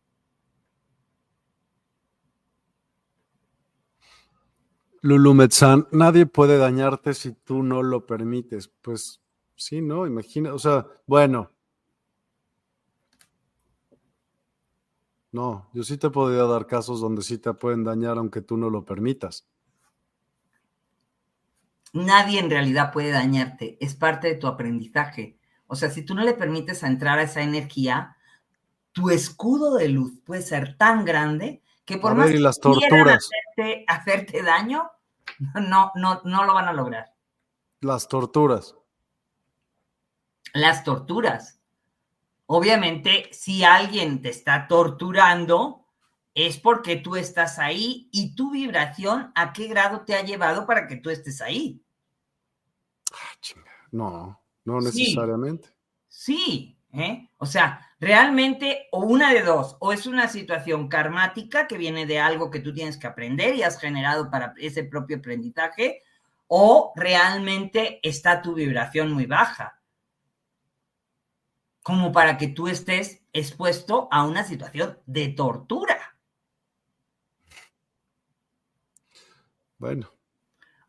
[5.02, 8.68] Lulu Metzán, nadie puede dañarte si tú no lo permites.
[8.82, 9.20] Pues
[9.55, 10.06] sí, ¿no?
[10.06, 11.51] Imagina, o sea, bueno,
[15.36, 18.70] No, yo sí te podría dar casos donde sí te pueden dañar aunque tú no
[18.70, 19.47] lo permitas.
[21.93, 25.39] Nadie en realidad puede dañarte, es parte de tu aprendizaje.
[25.66, 28.16] O sea, si tú no le permites entrar a esa energía,
[28.93, 33.31] tu escudo de luz puede ser tan grande que por más las torturas.
[33.55, 34.91] Hacerte, hacerte daño,
[35.55, 37.15] no, no, no lo van a lograr.
[37.81, 38.75] Las torturas.
[40.53, 41.61] Las torturas.
[42.47, 45.87] Obviamente, si alguien te está torturando,
[46.35, 50.87] es porque tú estás ahí y tu vibración, ¿a qué grado te ha llevado para
[50.87, 51.83] que tú estés ahí?
[53.13, 53.55] Ah,
[53.93, 55.69] no, no necesariamente.
[56.09, 57.31] Sí, ¿eh?
[57.37, 62.20] o sea, realmente, o una de dos, o es una situación karmática que viene de
[62.20, 66.02] algo que tú tienes que aprender y has generado para ese propio aprendizaje,
[66.47, 69.81] o realmente está tu vibración muy baja
[71.82, 76.18] como para que tú estés expuesto a una situación de tortura.
[79.78, 80.10] Bueno.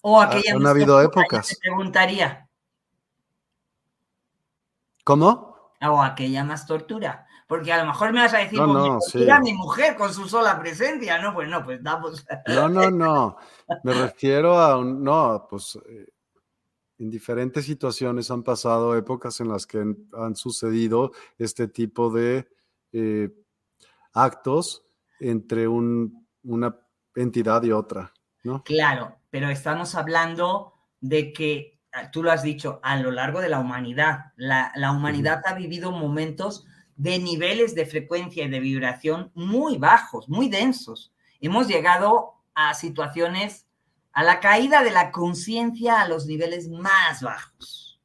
[0.01, 1.49] O aquella han habido épocas.
[1.49, 2.49] Te preguntaría.
[5.03, 5.56] ¿Cómo?
[5.82, 7.28] O aquella más tortura.
[7.48, 8.99] Porque a lo mejor me vas a decir, no,
[9.41, 11.34] mi mujer con su sola presencia, ¿no?
[11.34, 12.26] Pues no, pues damos.
[12.48, 13.38] No, no, no.
[13.84, 15.04] Me refiero a un.
[15.04, 15.80] No, pues.
[15.88, 16.08] Eh,
[16.99, 22.48] en diferentes situaciones han pasado épocas en las que han, sucedido este tipo de
[22.91, 23.30] eh,
[24.14, 24.84] actos
[25.20, 26.76] entre una
[27.16, 28.14] entidad y otra,
[28.44, 28.64] ¿no?
[28.64, 31.77] Claro, pero estamos hablando de que,
[32.11, 36.65] tú lo has dicho, a lo largo de la humanidad, la, humanidad ha vivido momentos
[36.95, 41.14] de niveles de frecuencia y de vibración muy bajos, muy densos.
[41.40, 43.68] Hemos llegado a situaciones
[44.11, 48.02] a la caída de la conciencia a los niveles más bajos.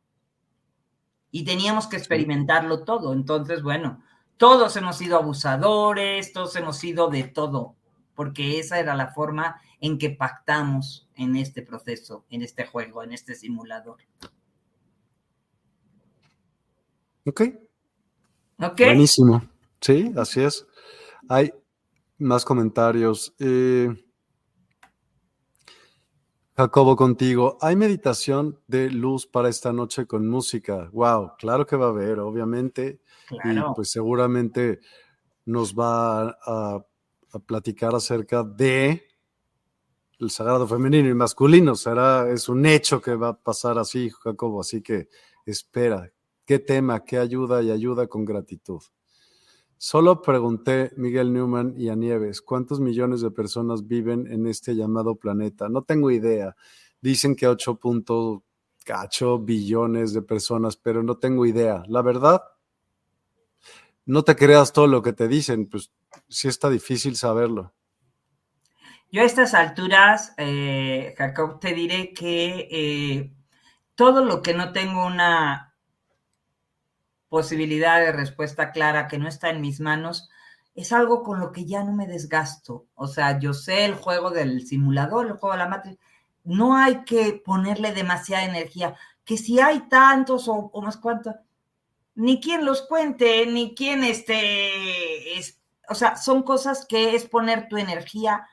[1.30, 3.14] Y teníamos que experimentarlo todo.
[3.14, 4.02] Entonces, bueno,
[4.36, 7.76] todos hemos sido abusadores, todos hemos sido de todo,
[8.14, 13.12] porque esa era la forma en que pactamos en este proceso, en este juego, en
[13.12, 13.98] este simulador.
[17.24, 17.42] Ok.
[18.58, 18.78] Ok.
[18.78, 19.42] Buenísimo.
[19.80, 20.66] Sí, así es.
[21.28, 21.52] Hay
[22.18, 23.34] más comentarios.
[23.38, 23.88] Eh,
[26.56, 27.56] Jacobo, contigo.
[27.60, 30.90] ¿Hay meditación de luz para esta noche con música?
[30.92, 33.00] Wow, claro que va a haber, obviamente.
[33.30, 34.80] Y pues seguramente
[35.46, 36.84] nos va a,
[37.46, 39.08] platicar acerca de
[40.22, 41.74] el sagrado femenino y masculino.
[41.74, 44.60] Será, es un hecho que va a pasar así, Jacobo.
[44.60, 45.08] Así que
[45.44, 46.10] espera.
[46.44, 47.04] ¿Qué tema?
[47.04, 48.82] ¿Qué ayuda y ayuda con gratitud?
[49.78, 55.16] Solo pregunté, Miguel Newman y a Nieves, ¿cuántos millones de personas viven en este llamado
[55.16, 55.68] planeta?
[55.68, 56.54] No tengo idea.
[57.00, 61.82] Dicen que 8.8 billones de personas, pero no tengo idea.
[61.88, 62.42] La verdad,
[64.06, 65.90] no te creas todo lo que te dicen, pues
[66.28, 67.72] sí está difícil saberlo.
[69.12, 73.30] Yo a estas alturas, eh, Jacob, te diré que eh,
[73.94, 75.74] todo lo que no tengo una
[77.28, 80.30] posibilidad de respuesta clara que no está en mis manos,
[80.74, 82.86] es algo con lo que ya no me desgasto.
[82.94, 85.98] O sea, yo sé el juego del simulador, el juego de la matriz.
[86.42, 88.96] No hay que ponerle demasiada energía.
[89.26, 91.34] Que si hay tantos o, más cuantos,
[92.14, 97.68] ni quien los cuente, ni quien este, es, o sea, son cosas que es poner
[97.68, 98.48] tu energía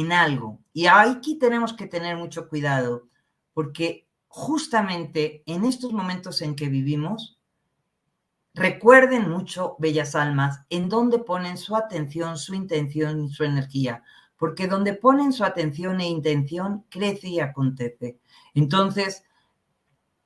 [0.00, 0.60] en algo.
[0.72, 3.08] Y aquí tenemos que tener mucho cuidado,
[3.52, 7.38] porque justamente en estos momentos en que vivimos,
[8.54, 14.04] Recuerden mucho, bellas almas, en dónde ponen su atención, su intención y su energía,
[14.38, 18.20] porque donde ponen su atención e intención, crece y acontece.
[18.54, 19.24] Entonces,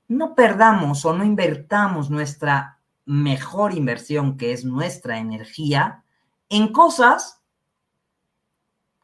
[0.08, 6.04] no perdamos o no invertamos nuestra mejor inversión, que es nuestra energía,
[6.50, 7.37] en cosas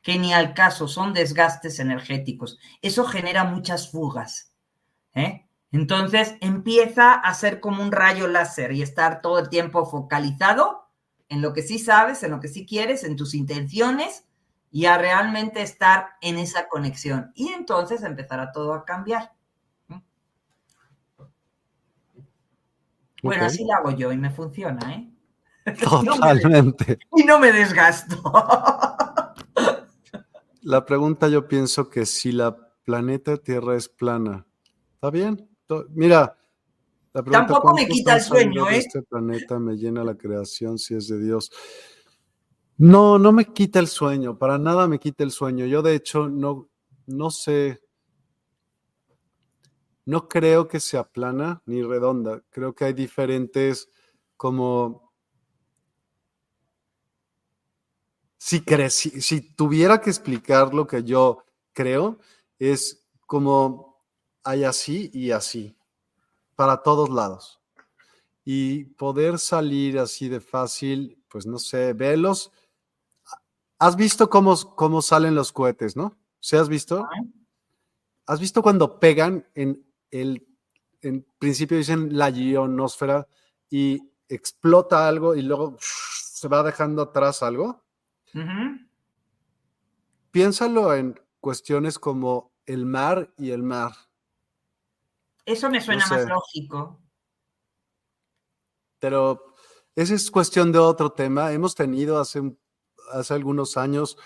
[0.05, 2.59] que ni al caso son desgastes energéticos.
[2.83, 4.53] Eso genera muchas fugas.
[5.15, 5.49] ¿eh?
[5.73, 10.91] Entonces empieza a ser como un rayo láser y estar todo el tiempo focalizado
[11.31, 14.27] en lo que sí sabes, en lo que sí quieres, en tus intenciones
[14.71, 17.33] y a realmente estar en esa conexión.
[17.35, 19.33] Y entonces empezará todo a cambiar.
[23.23, 25.11] Bueno, así lo hago yo y me funciona, ¿eh?
[25.83, 26.99] Totalmente.
[27.17, 28.23] y no me desgasto.
[30.65, 34.47] la pregunta yo pienso que si la planeta Tierra es plana,
[34.95, 35.49] ¿está bien?
[35.91, 36.37] Mira,
[37.31, 38.79] Tampoco me quita el sueño, ¿eh?
[38.79, 41.53] Este planeta me llena la creación si es de Dios.
[42.77, 45.65] No, no me quita el sueño, para nada me quita el sueño.
[45.67, 46.69] Yo de hecho no,
[47.07, 47.81] no sé,
[50.07, 52.43] no creo que sea plana ni redonda.
[52.51, 53.89] Creo que hay diferentes
[54.37, 55.04] como...
[58.45, 58.63] Si,
[59.23, 61.43] si tuviera que explicar lo que yo
[61.73, 62.19] creo,
[62.59, 64.05] es como
[64.43, 65.75] hay así y así,
[66.55, 67.63] para todos lados.
[68.45, 72.53] Y poder salir así de fácil, pues no sé, velos.
[73.79, 76.15] ¿Has visto cómo, cómo salen los cohetes, no?
[76.39, 77.09] ¿Se has visto?
[78.27, 80.47] ¿Has visto cuando pegan en el,
[81.01, 83.27] en principio dicen la ionosfera
[83.71, 87.84] y explota algo y luego se va dejando atrás algo?
[90.31, 93.93] Piénsalo en cuestiones como el mar y el mar.
[95.45, 97.01] Eso me suena más lógico.
[98.99, 99.55] Pero
[99.95, 101.53] esa es cuestión de otro tema.
[101.53, 102.41] Hemos tenido hace,
[103.13, 104.17] hace algunos años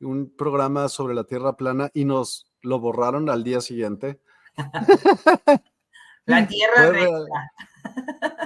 [0.00, 4.20] un programa sobre la Tierra plana y nos lo borraron al día siguiente.
[6.26, 7.52] la Tierra recta.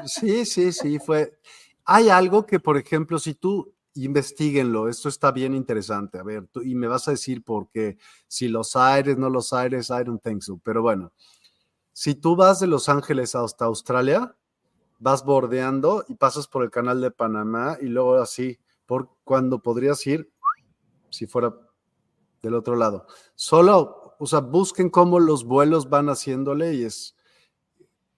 [0.06, 1.38] Sí, sí, sí, fue.
[1.84, 6.62] Hay algo que, por ejemplo, si tú investiguenlo, esto está bien interesante, a ver, tú,
[6.62, 7.98] y me vas a decir por qué,
[8.28, 11.12] si los aires, no los aires, I don't think so, pero bueno,
[11.92, 14.34] si tú vas de Los Ángeles hasta Australia,
[14.98, 20.06] vas bordeando y pasas por el canal de Panamá y luego así, por cuando podrías
[20.06, 20.32] ir
[21.10, 21.54] si fuera
[22.42, 23.06] del otro lado.
[23.34, 27.16] Solo, o sea, busquen cómo los vuelos van haciéndole y es,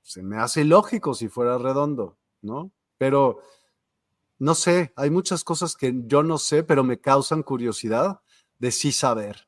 [0.02, 2.70] se me hace ilógico si fuera redondo, ¿no?
[2.98, 3.40] Pero
[4.42, 8.22] no sé, hay muchas cosas que yo no sé, pero me causan curiosidad
[8.58, 9.46] de sí saber.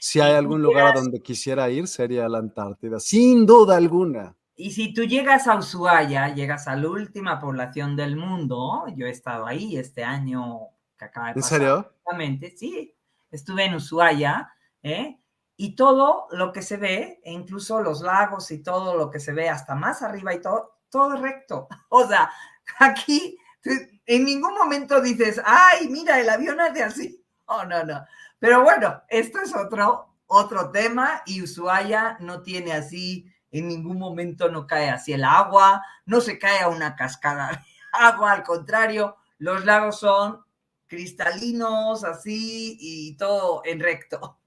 [0.00, 4.34] Si hay algún lugar a donde quisiera ir, sería la Antártida, sin duda alguna.
[4.56, 9.10] Y si tú llegas a Ushuaia, llegas a la última población del mundo, yo he
[9.10, 10.60] estado ahí este año
[10.98, 11.60] que acaba de pasar.
[11.60, 11.78] ¿En serio?
[11.80, 12.96] Exactamente, sí.
[13.30, 14.50] Estuve en Ushuaia,
[14.82, 15.20] ¿eh?
[15.58, 19.34] Y todo lo que se ve, e incluso los lagos y todo lo que se
[19.34, 21.68] ve hasta más arriba y todo, todo recto.
[21.90, 22.30] O sea,
[22.78, 27.24] aquí en ningún momento dices, ay, mira, el avión hace así.
[27.46, 28.04] Oh, no, no.
[28.38, 34.48] Pero bueno, esto es otro, otro tema y Ushuaia no tiene así, en ningún momento
[34.48, 37.58] no cae así el agua, no se cae a una cascada de
[37.92, 40.44] agua, al contrario, los lagos son
[40.86, 44.38] cristalinos así y todo en recto.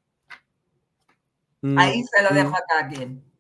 [1.62, 2.56] Mm, Ahí se lo dejo mm.
[2.56, 3.33] a cada quien.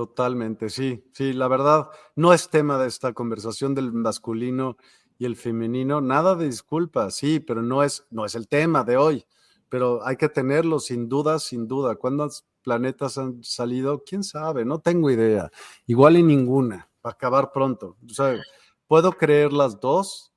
[0.00, 4.78] Totalmente, sí, sí, la verdad, no es tema de esta conversación del masculino
[5.18, 8.96] y el femenino, nada de disculpa, sí, pero no es, no es el tema de
[8.96, 9.26] hoy,
[9.68, 11.96] pero hay que tenerlo sin duda, sin duda.
[11.96, 14.02] ¿Cuántos planetas han salido?
[14.02, 14.64] ¿Quién sabe?
[14.64, 15.50] No tengo idea.
[15.84, 17.98] Igual y ninguna, para acabar pronto.
[18.02, 18.24] O
[18.86, 20.32] puedo creer las dos,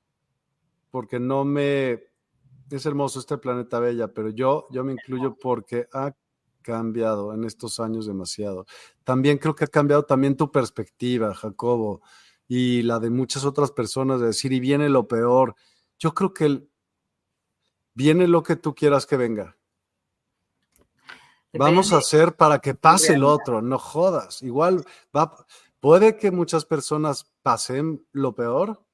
[0.90, 2.02] porque no me...
[2.70, 6.14] Es hermoso este planeta bella, pero yo, yo me incluyo porque ha
[6.64, 8.66] cambiado en estos años demasiado.
[9.04, 12.02] También creo que ha cambiado también tu perspectiva, Jacobo,
[12.48, 15.54] y la de muchas otras personas de decir, y viene lo peor.
[15.98, 16.70] Yo creo que el,
[17.94, 19.56] viene lo que tú quieras que venga.
[21.52, 24.42] Vamos a hacer para que pase el otro, no jodas.
[24.42, 24.84] Igual
[25.16, 25.46] va,
[25.78, 28.84] puede que muchas personas pasen lo peor.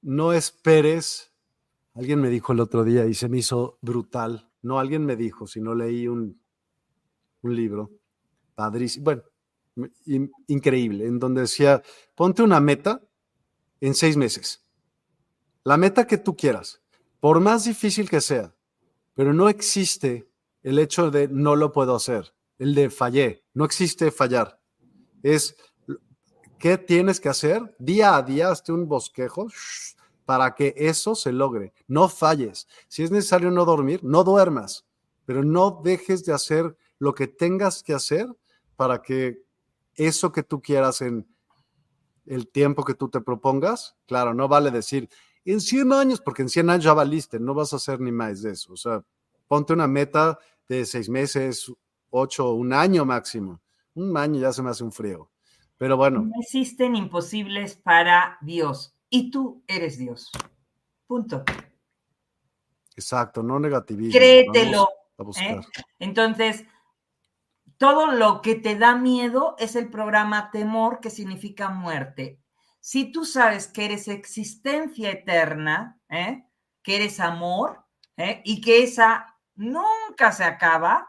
[0.00, 1.32] No esperes.
[1.94, 4.50] Alguien me dijo el otro día y se me hizo brutal.
[4.64, 6.40] No alguien me dijo, sino leí un,
[7.42, 7.90] un libro
[8.54, 9.22] padrísimo, bueno,
[10.46, 11.82] increíble, en donde decía,
[12.14, 13.02] ponte una meta
[13.80, 14.64] en seis meses.
[15.64, 16.80] La meta que tú quieras,
[17.20, 18.54] por más difícil que sea,
[19.14, 20.30] pero no existe
[20.62, 24.60] el hecho de no lo puedo hacer, el de fallé, no existe fallar.
[25.22, 25.56] Es
[26.58, 29.48] qué tienes que hacer día a día, hazte un bosquejo
[30.24, 31.72] para que eso se logre.
[31.86, 32.66] No falles.
[32.88, 34.86] Si es necesario no dormir, no duermas,
[35.24, 38.26] pero no dejes de hacer lo que tengas que hacer
[38.76, 39.42] para que
[39.94, 41.26] eso que tú quieras en
[42.26, 45.08] el tiempo que tú te propongas, claro, no vale decir
[45.44, 48.42] en 100 años, porque en 100 años ya valiste, no vas a hacer ni más
[48.42, 48.72] de eso.
[48.72, 49.04] O sea,
[49.46, 50.38] ponte una meta
[50.68, 51.70] de seis meses,
[52.10, 53.60] ocho, un año máximo.
[53.94, 55.30] Un año ya se me hace un frío.
[55.76, 56.22] Pero bueno.
[56.22, 60.32] No existen imposibles para Dios y tú eres Dios.
[61.06, 61.44] Punto.
[62.96, 64.12] Exacto, no negativismo.
[64.12, 64.88] Créetelo.
[65.40, 65.60] ¿eh?
[66.00, 66.64] Entonces,
[67.76, 72.40] todo lo que te da miedo es el programa temor, que significa muerte.
[72.80, 76.48] Si tú sabes que eres existencia eterna, ¿eh?
[76.82, 77.86] que eres amor,
[78.16, 78.42] ¿eh?
[78.44, 81.08] y que esa nunca se acaba,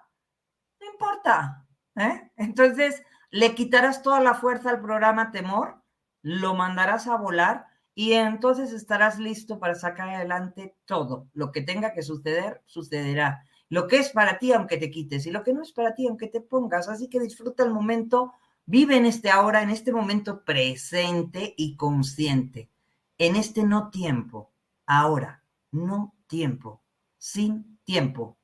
[0.80, 1.66] no importa.
[1.96, 2.32] ¿eh?
[2.36, 3.02] Entonces,
[3.32, 5.82] le quitarás toda la fuerza al programa temor,
[6.22, 11.28] lo mandarás a volar y entonces estarás listo para sacar adelante todo.
[11.34, 15.32] Lo que tenga que suceder, sucederá lo que es para ti aunque te quites y
[15.32, 16.88] lo que no es para ti aunque te pongas.
[16.88, 18.34] Así que disfruta el momento,
[18.66, 22.70] vive en este ahora, en este momento presente y consciente,
[23.18, 24.52] en este no tiempo,
[24.86, 26.82] ahora, no tiempo,
[27.18, 28.38] sin tiempo.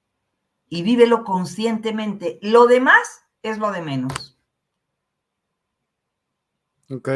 [0.67, 2.39] Y vívelo conscientemente.
[2.41, 4.39] Lo demás es lo de menos.
[6.89, 7.09] Ok.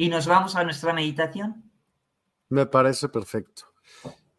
[0.00, 1.70] Y nos vamos a nuestra meditación.
[2.48, 3.64] Me parece perfecto.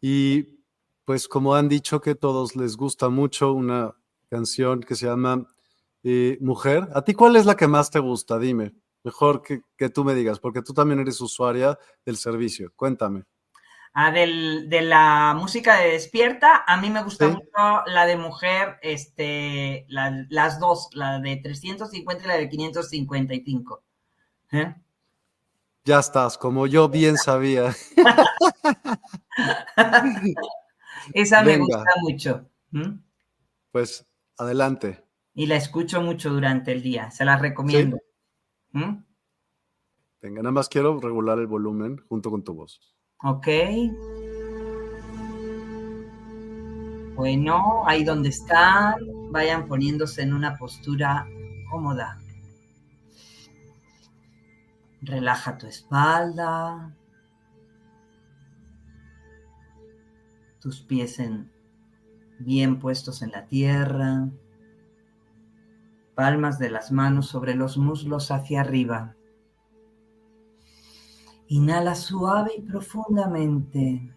[0.00, 0.58] Y
[1.04, 3.94] pues como han dicho que todos les gusta mucho una
[4.28, 5.46] canción que se llama
[6.02, 6.88] eh, Mujer.
[6.96, 8.40] ¿A ti cuál es la que más te gusta?
[8.40, 8.72] Dime.
[9.04, 12.72] Mejor que, tú me digas, porque tú también eres usuaria del servicio.
[12.74, 13.22] Cuéntame.
[13.94, 19.86] Ah, de la música de Despierta, a mí me gusta mucho la de Mujer, este,
[19.88, 23.84] las dos, la de 350 y la de 555.
[24.50, 24.74] ¿Eh?
[25.84, 27.74] Ya estás, como yo bien sabía.
[31.12, 32.48] Esa me gusta mucho.
[33.72, 34.06] Pues
[34.38, 35.04] adelante.
[35.34, 37.98] Y la escucho mucho durante el día, se la recomiendo.
[40.20, 42.94] Venga, nada más quiero regular el volumen junto con tu voz.
[43.24, 43.48] Ok.
[47.16, 48.94] Bueno, ahí donde están,
[49.30, 51.26] vayan poniéndose en una postura
[51.70, 52.21] cómoda.
[55.02, 56.96] Relaja tu espalda,
[60.60, 61.50] tus pies en,
[62.38, 64.28] bien puestos en la tierra,
[66.14, 69.16] palmas de las manos sobre los muslos hacia arriba.
[71.48, 74.14] Inhala suave y profundamente.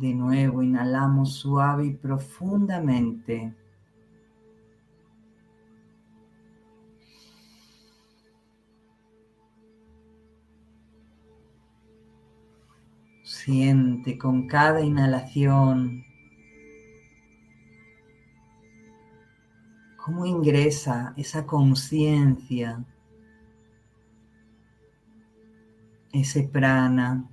[0.00, 3.54] De nuevo, inhalamos suave y profundamente.
[13.22, 16.02] Siente con cada inhalación
[19.98, 22.82] cómo ingresa esa conciencia,
[26.10, 27.28] ese prana.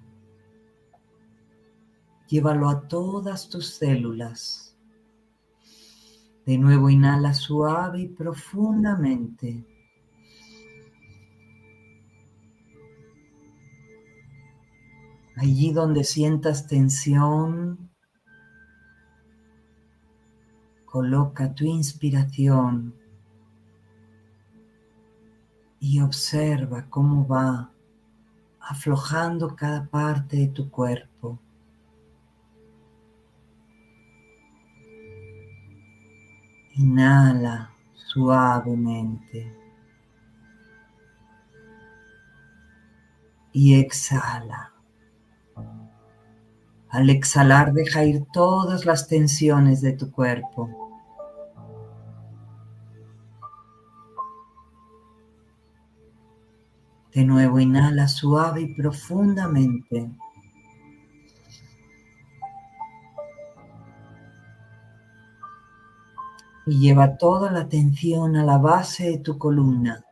[2.28, 4.76] Llévalo a todas tus células.
[6.46, 9.66] De nuevo inhala suave y profundamente.
[15.36, 17.92] Allí donde sientas tensión,
[20.86, 22.96] coloca tu inspiración
[25.80, 27.72] y observa cómo va
[28.60, 31.40] aflojando cada parte de tu cuerpo.
[36.78, 39.52] Inhala suavemente.
[43.52, 44.72] Y exhala.
[46.90, 50.70] Al exhalar deja ir todas las tensiones de tu cuerpo.
[57.12, 60.12] De nuevo inhala suave y profundamente.
[66.68, 70.04] Y lleva toda la atención a la base de tu columna.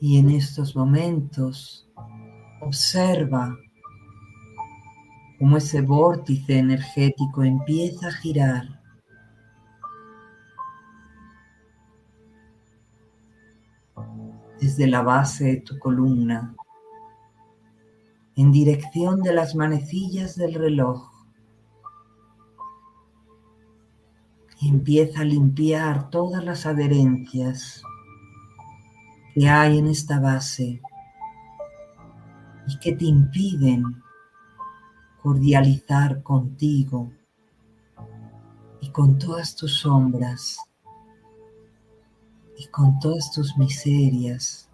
[0.00, 1.88] Y en estos momentos
[2.60, 3.56] observa
[5.38, 8.78] cómo ese vórtice energético empieza a girar.
[14.60, 16.54] desde la base de tu columna
[18.38, 21.10] en dirección de las manecillas del reloj.
[24.60, 27.82] Y empieza a limpiar todas las adherencias
[29.34, 30.80] que hay en esta base
[32.68, 33.82] y que te impiden
[35.20, 37.10] cordializar contigo
[38.80, 40.58] y con todas tus sombras
[42.56, 44.67] y con todas tus miserias.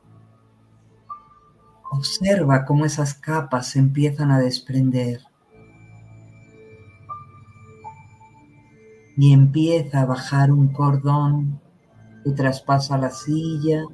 [1.96, 5.20] Observa cómo esas capas se empiezan a desprender.
[9.16, 11.60] Y empieza a bajar un cordón
[12.24, 13.84] que traspasa la silla,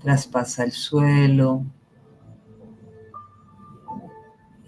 [0.00, 1.64] traspasa el suelo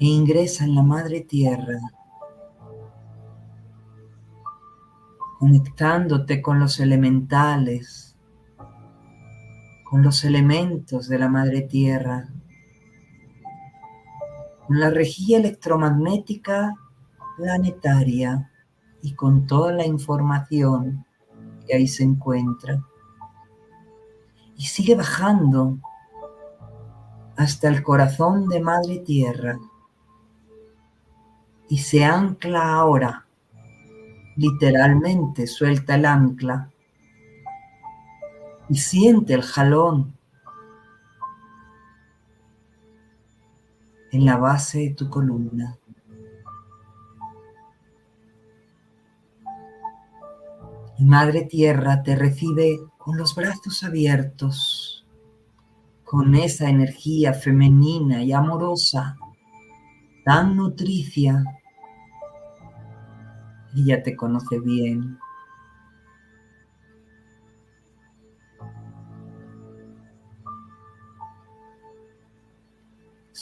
[0.01, 1.79] e ingresa en la madre tierra,
[5.39, 8.10] conectándote con los elementales,
[9.91, 12.29] con los elementos de la madre tierra,
[14.65, 16.77] con la rejilla electromagnética
[17.37, 18.53] planetaria
[19.03, 21.05] y con toda la información
[21.67, 22.81] que ahí se encuentra.
[24.57, 25.79] Y sigue bajando
[27.37, 29.59] hasta el corazón de Madre Tierra.
[31.69, 33.27] Y se ancla ahora,
[34.37, 36.71] literalmente suelta el ancla
[38.71, 40.17] y siente el jalón
[44.13, 45.77] en la base de tu columna.
[51.01, 55.05] Madre Tierra te recibe con los brazos abiertos,
[56.05, 59.17] con esa energía femenina y amorosa,
[60.25, 61.43] tan nutricia.
[63.75, 65.19] Ella te conoce bien.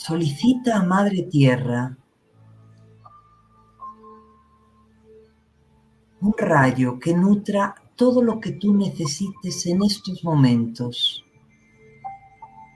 [0.01, 1.97] Solicita a Madre Tierra
[6.21, 11.25] un rayo que nutra todo lo que tú necesites en estos momentos.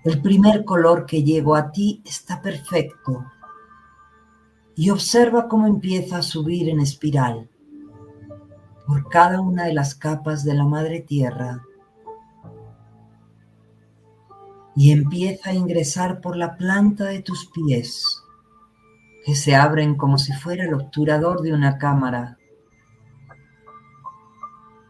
[0.04, 3.24] El primer color que llegó a ti está perfecto.
[4.76, 7.50] Y observa cómo empieza a subir en espiral
[8.86, 11.64] por cada una de las capas de la madre tierra
[14.76, 18.24] y empieza a ingresar por la planta de tus pies,
[19.26, 22.38] que se abren como si fuera el obturador de una cámara.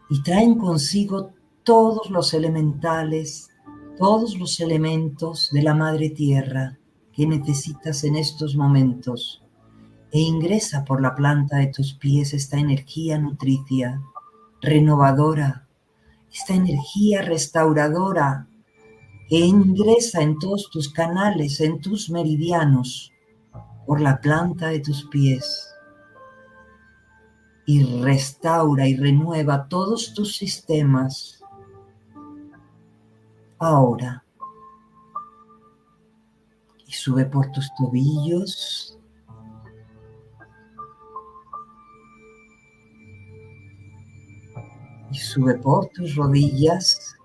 [0.08, 1.32] Y traen consigo
[1.62, 3.50] todos los elementales,
[3.98, 6.78] todos los elementos de la madre tierra
[7.12, 9.42] que necesitas en estos momentos.
[10.10, 14.00] E ingresa por la planta de tus pies esta energía nutricia,
[14.60, 15.66] renovadora,
[16.32, 18.48] esta energía restauradora
[19.34, 23.12] que ingresa en todos tus canales, en tus meridianos,
[23.84, 25.74] por la planta de tus pies
[27.66, 31.42] y restaura y renueva todos tus sistemas.
[33.58, 34.24] Ahora.
[36.86, 38.96] Y sube por tus tobillos.
[45.10, 47.16] Y sube por tus rodillas.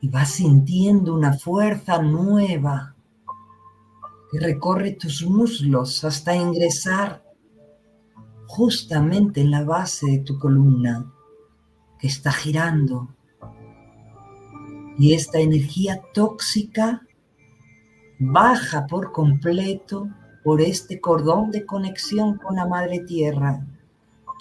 [0.00, 2.94] Y vas sintiendo una fuerza nueva
[4.30, 7.22] que recorre tus muslos hasta ingresar
[8.46, 11.12] justamente en la base de tu columna
[11.98, 13.08] que está girando.
[14.98, 17.02] Y esta energía tóxica
[18.18, 20.08] baja por completo
[20.44, 23.66] por este cordón de conexión con la Madre Tierra.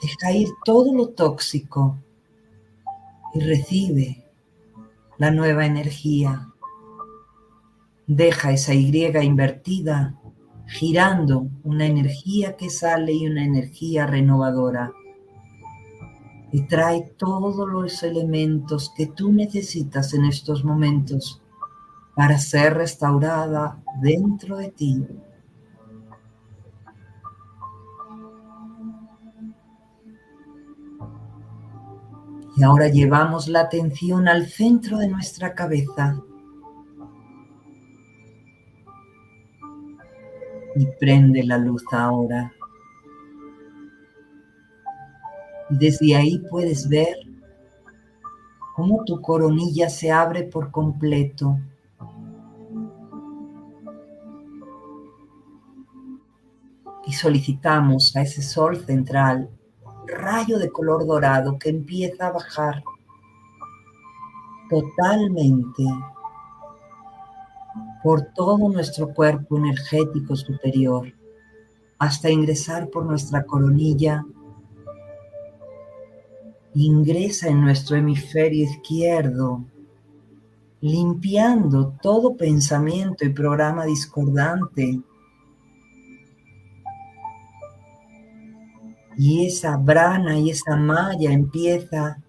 [0.02, 1.98] Deja ir todo lo tóxico
[3.34, 4.29] y recibe
[5.20, 6.48] la nueva energía.
[8.08, 10.16] Deja esa Y invertida
[10.66, 14.94] girando una energía que sale y una energía renovadora.
[16.52, 21.42] Y trae todos los elementos que tú necesitas en estos momentos
[22.16, 25.06] para ser restaurada dentro de ti.
[32.60, 36.22] Y ahora llevamos la atención al centro de nuestra cabeza.
[40.76, 42.52] Y prende la luz ahora.
[45.70, 47.16] Y desde ahí puedes ver
[48.76, 51.58] cómo tu coronilla se abre por completo.
[57.08, 59.50] Y solicitamos a ese sol central
[60.12, 62.84] rayo de color dorado que empieza a bajar
[64.70, 65.84] totalmente
[68.04, 71.12] por todo nuestro cuerpo energético superior
[71.98, 74.26] hasta ingresar por nuestra coronilla.
[76.74, 79.66] Ingresa en nuestro hemisferio izquierdo,
[80.80, 85.02] limpiando todo pensamiento y programa discordante
[89.22, 92.24] y esa brana y esa malla empieza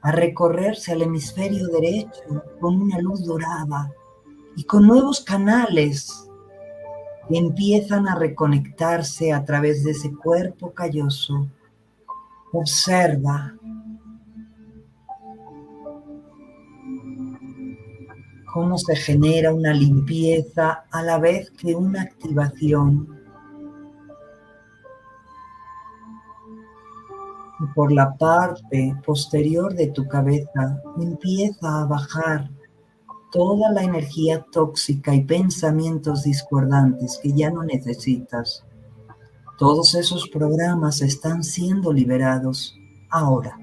[0.00, 3.92] a recorrerse al hemisferio derecho con una luz dorada
[4.56, 6.28] y con nuevos canales
[7.28, 11.46] que empiezan a reconectarse a través de ese cuerpo calloso.
[12.52, 13.54] Observa
[18.52, 23.21] cómo se genera una limpieza a la vez que una activación.
[27.74, 32.50] Por la parte posterior de tu cabeza empieza a bajar
[33.30, 38.64] toda la energía tóxica y pensamientos discordantes que ya no necesitas.
[39.58, 42.76] Todos esos programas están siendo liberados
[43.10, 43.58] ahora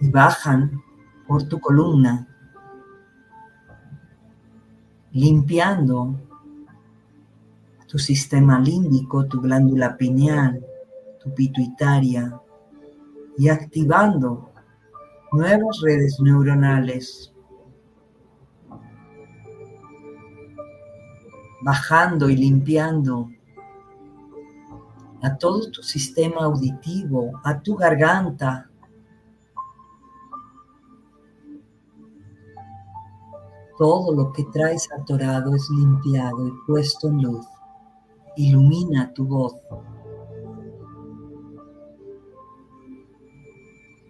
[0.00, 0.82] y bajan
[1.26, 2.26] por tu columna,
[5.12, 6.14] limpiando
[7.86, 10.64] tu sistema límbico, tu glándula pineal,
[11.28, 12.40] tu pituitaria
[13.36, 14.50] y activando
[15.32, 17.32] nuevas redes neuronales,
[21.62, 23.28] bajando y limpiando
[25.22, 28.70] a todo tu sistema auditivo, a tu garganta.
[33.76, 37.46] Todo lo que traes atorado es limpiado y puesto en luz.
[38.36, 39.54] Ilumina tu voz.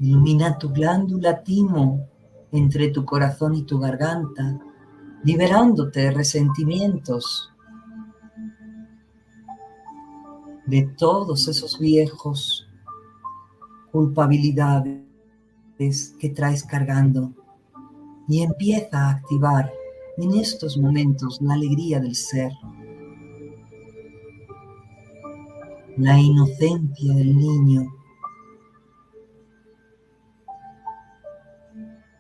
[0.01, 2.07] Ilumina tu glándula timo
[2.53, 4.59] entre tu corazón y tu garganta,
[5.25, 7.53] liberándote de resentimientos,
[10.67, 12.69] de todos esos viejos
[13.91, 15.03] culpabilidades
[16.21, 17.33] que traes cargando.
[18.29, 19.73] Y empieza a activar
[20.19, 22.53] en estos momentos la alegría del ser,
[25.97, 27.98] la inocencia del niño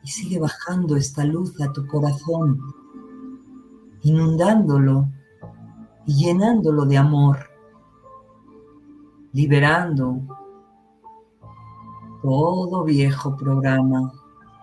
[0.08, 2.58] y sigue bajando esta luz a tu corazón,
[4.00, 5.06] inundándolo
[6.06, 7.36] y llenándolo de amor,
[9.34, 10.18] liberando
[12.22, 14.10] todo viejo programa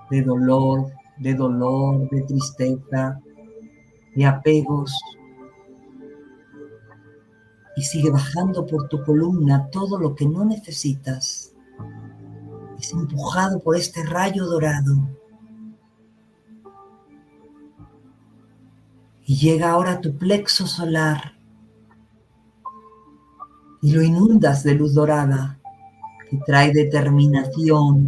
[0.10, 3.22] de dolor, de dolor, de tristeza,
[4.16, 5.00] de apegos.
[7.76, 11.54] Y sigue bajando por tu columna todo lo que no necesitas.
[12.80, 15.08] Es empujado por este rayo dorado
[19.26, 21.34] y llega ahora tu plexo solar
[23.82, 25.60] y lo inundas de luz dorada
[26.30, 28.06] que trae determinación,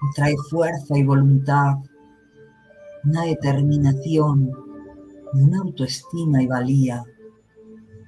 [0.00, 1.76] que trae fuerza y voluntad,
[3.04, 4.50] una determinación
[5.34, 7.04] y una autoestima y valía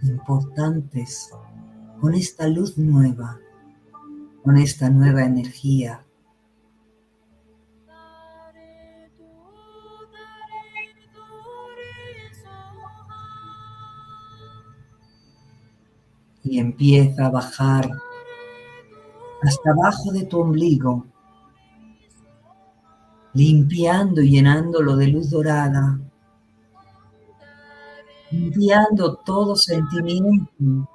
[0.03, 1.31] importantes
[2.01, 3.39] con esta luz nueva,
[4.43, 6.05] con esta nueva energía
[16.51, 17.91] y empieza a bajar
[19.43, 21.07] hasta abajo de tu ombligo,
[23.35, 26.01] limpiando y llenándolo de luz dorada,
[28.31, 30.89] limpiando todo sentimiento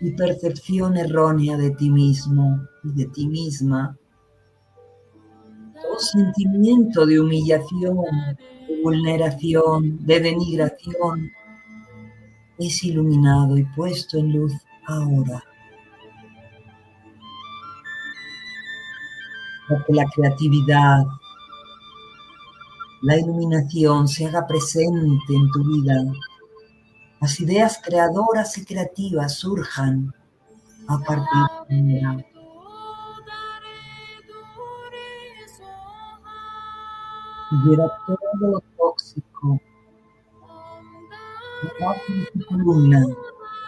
[0.00, 3.96] y percepción errónea de ti mismo y de ti misma,
[6.00, 8.04] sentimiento de humillación,
[8.68, 11.30] de vulneración, de denigración
[12.58, 14.52] es iluminado y puesto en luz
[14.90, 15.44] ahora.
[19.68, 21.04] Para que la creatividad,
[23.02, 26.02] la iluminación se haga presente en tu vida.
[27.20, 30.12] Las ideas creadoras y creativas surjan
[30.88, 32.26] a partir de ahora.
[37.64, 39.60] lleva todo lo tóxico
[42.32, 43.06] tu columna,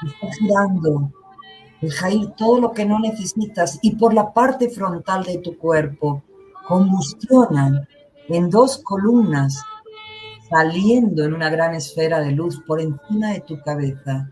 [0.07, 1.13] está girando,
[1.81, 6.23] deja ir todo lo que no necesitas y por la parte frontal de tu cuerpo
[6.67, 7.87] combustionan
[8.29, 9.63] en dos columnas
[10.49, 14.29] saliendo en una gran esfera de luz por encima de tu cabeza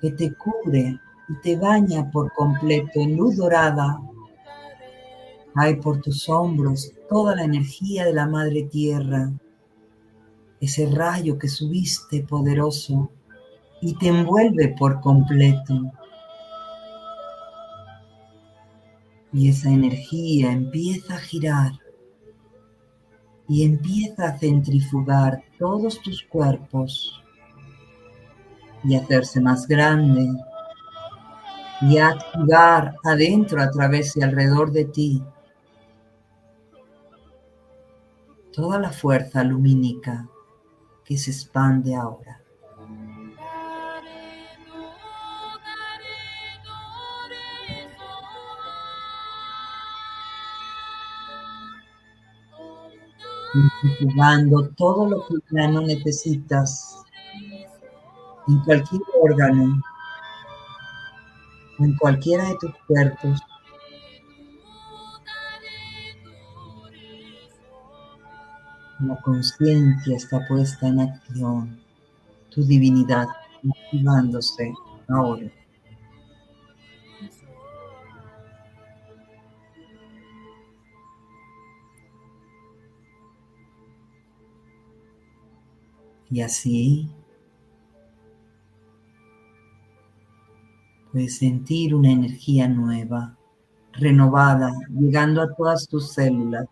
[0.00, 4.00] que te cubre y te baña por completo en luz dorada.
[5.56, 9.32] Hay por tus hombros toda la energía de la Madre Tierra,
[10.60, 13.10] ese rayo que subiste poderoso
[13.80, 15.92] y te envuelve por completo.
[19.32, 21.72] Y esa energía empieza a girar
[23.46, 27.22] y empieza a centrifugar todos tus cuerpos
[28.84, 30.28] y hacerse más grande
[31.80, 35.22] y a activar adentro, a través y alrededor de ti
[38.58, 40.28] toda la fuerza lumínica
[41.04, 42.37] que se expande ahora.
[54.00, 57.02] Jugando todo lo que ya no necesitas
[58.46, 59.82] en cualquier órgano,
[61.78, 63.40] en cualquiera de tus cuerpos,
[69.00, 71.78] La conciencia está puesta en acción,
[72.50, 73.28] tu divinidad
[73.70, 74.72] activándose
[75.06, 75.48] ahora.
[86.30, 87.08] Y así
[91.10, 93.36] puedes sentir una energía nueva,
[93.92, 96.66] renovada, llegando a todas tus células.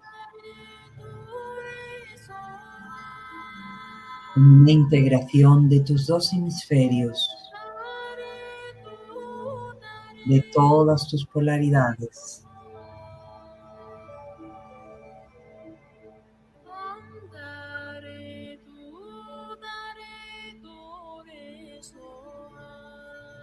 [4.36, 7.26] una integración de tus dos hemisferios,
[10.26, 12.45] de todas tus polaridades.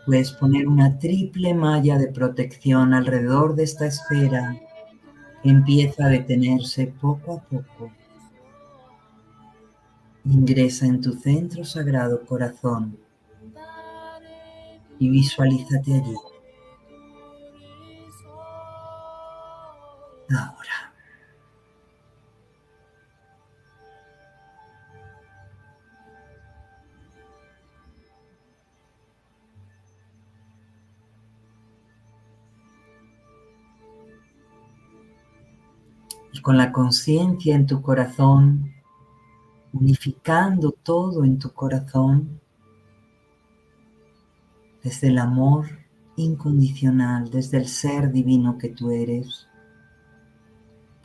[0.06, 4.56] Puedes poner una triple malla de protección alrededor de esta esfera
[5.42, 7.92] que empieza a detenerse poco a poco.
[10.26, 12.98] Ingresa en tu centro sagrado corazón
[15.00, 16.16] y visualízate allí.
[20.30, 20.83] Ahora.
[36.44, 38.74] Con la conciencia en tu corazón,
[39.72, 42.42] unificando todo en tu corazón
[44.84, 45.66] desde el amor
[46.18, 49.48] incondicional, desde el ser divino que tú eres.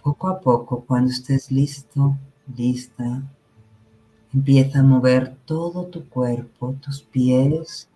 [0.02, 2.18] Poco a poco, cuando estés listo,
[2.56, 3.22] lista,
[4.34, 7.88] empieza a mover todo tu cuerpo, tus pies,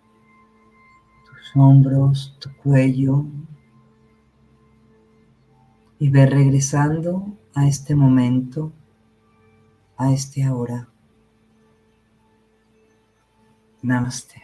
[1.25, 3.25] tus hombros, tu cuello,
[6.03, 8.73] y ve regresando a este momento
[9.95, 10.89] a este ahora.
[13.81, 14.42] Namaste.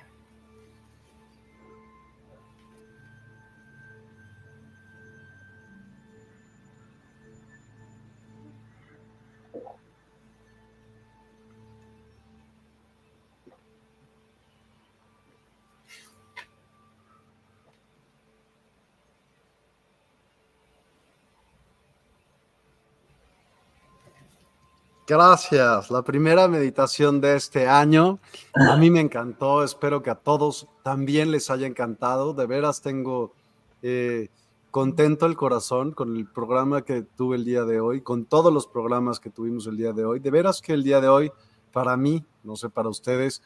[25.09, 25.89] Gracias.
[25.89, 28.19] La primera meditación de este año.
[28.53, 29.63] A mí me encantó.
[29.63, 32.35] Espero que a todos también les haya encantado.
[32.35, 33.33] De veras tengo
[33.81, 34.27] eh,
[34.69, 38.67] contento el corazón con el programa que tuve el día de hoy, con todos los
[38.67, 40.19] programas que tuvimos el día de hoy.
[40.19, 41.31] De veras que el día de hoy,
[41.73, 43.41] para mí, no sé, para ustedes,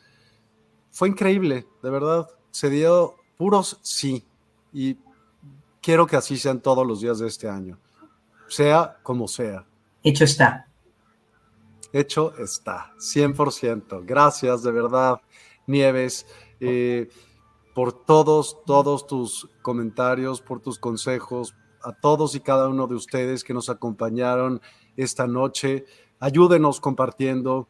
[0.92, 1.66] fue increíble.
[1.82, 4.26] De verdad, se dio puros sí.
[4.74, 4.98] Y
[5.82, 7.80] quiero que así sean todos los días de este año.
[8.50, 9.66] Sea como sea
[10.04, 10.68] Hecho está.
[11.94, 14.04] Hecho está, 100%.
[14.04, 15.22] Gracias, de verdad,
[15.68, 16.26] Nieves,
[16.60, 17.08] eh,
[17.76, 23.44] por todos, todos tus comentarios, por tus consejos, a todos y cada uno de ustedes
[23.44, 24.60] que nos acompañaron
[24.98, 25.86] esta noche.
[26.20, 27.68] Ayúdenos compartiendo,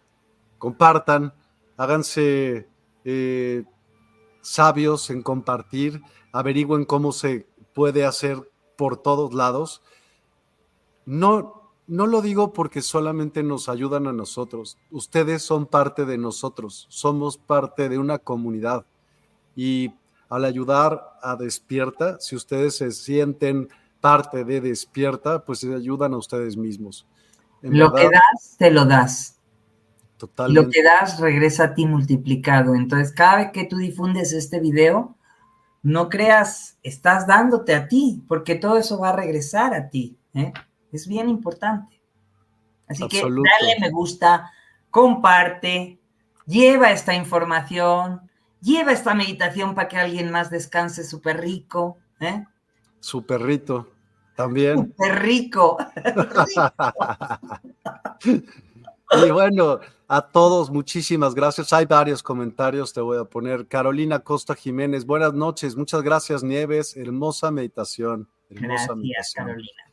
[0.57, 1.33] compartan,
[1.75, 2.69] háganse
[3.03, 3.65] eh,
[4.41, 6.01] sabios en compartir,
[6.31, 9.81] averigüen cómo se puede hacer por todos lados.
[11.05, 14.77] No, no lo digo porque solamente nos ayudan a nosotros.
[14.91, 16.85] Ustedes son parte de nosotros.
[16.89, 18.85] Somos parte de una comunidad.
[19.55, 19.93] Y
[20.29, 23.69] al ayudar a Despierta, si ustedes se sienten
[23.99, 27.05] parte de Despierta, pues se ayudan a ustedes mismos.
[27.61, 29.39] lo que das, te lo das.
[30.17, 30.61] Totalmente.
[30.61, 32.75] Lo que das regresa a ti multiplicado.
[32.75, 35.17] Entonces, cada vez que tú difundes este video,
[35.81, 40.17] no creas, estás dándote a ti, porque todo eso va a regresar a ti.
[40.33, 40.53] ¿eh?
[40.93, 41.99] Es bien importante.
[42.87, 44.51] Así que dale me gusta,
[44.91, 45.99] comparte,
[46.45, 48.29] lleva esta información,
[48.61, 51.97] lleva esta meditación para que alguien más descanse súper rico.
[52.19, 52.45] ¿eh?
[52.99, 53.91] Su perrito,
[54.35, 54.77] también.
[54.77, 55.77] Súper rico.
[59.25, 61.73] y bueno, a todos, muchísimas gracias.
[61.73, 63.67] Hay varios comentarios, te voy a poner.
[63.67, 66.95] Carolina Costa Jiménez, buenas noches, muchas gracias, Nieves.
[66.95, 68.29] Hermosa meditación.
[68.49, 69.92] Hermosa gracias, Carolina.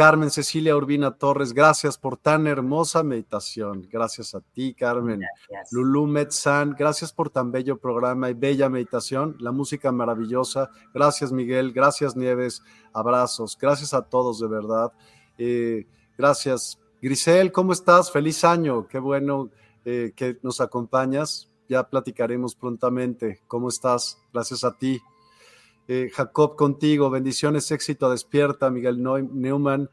[0.00, 3.86] Carmen Cecilia Urbina Torres, gracias por tan hermosa meditación.
[3.92, 5.20] Gracias a ti, Carmen.
[5.20, 5.72] Gracias.
[5.74, 9.36] Lulu Metzan, gracias por tan bello programa y bella meditación.
[9.40, 10.70] La música maravillosa.
[10.94, 11.74] Gracias, Miguel.
[11.74, 12.62] Gracias, Nieves.
[12.94, 13.58] Abrazos.
[13.60, 14.90] Gracias a todos, de verdad.
[15.36, 15.86] Eh,
[16.16, 16.80] gracias.
[17.02, 18.10] Grisel, ¿cómo estás?
[18.10, 18.88] Feliz año.
[18.88, 19.50] Qué bueno
[19.84, 21.50] eh, que nos acompañas.
[21.68, 23.42] Ya platicaremos prontamente.
[23.46, 24.16] ¿Cómo estás?
[24.32, 24.98] Gracias a ti.
[25.92, 29.90] Eh, Jacob contigo, bendiciones, éxito, despierta, Miguel Neumann.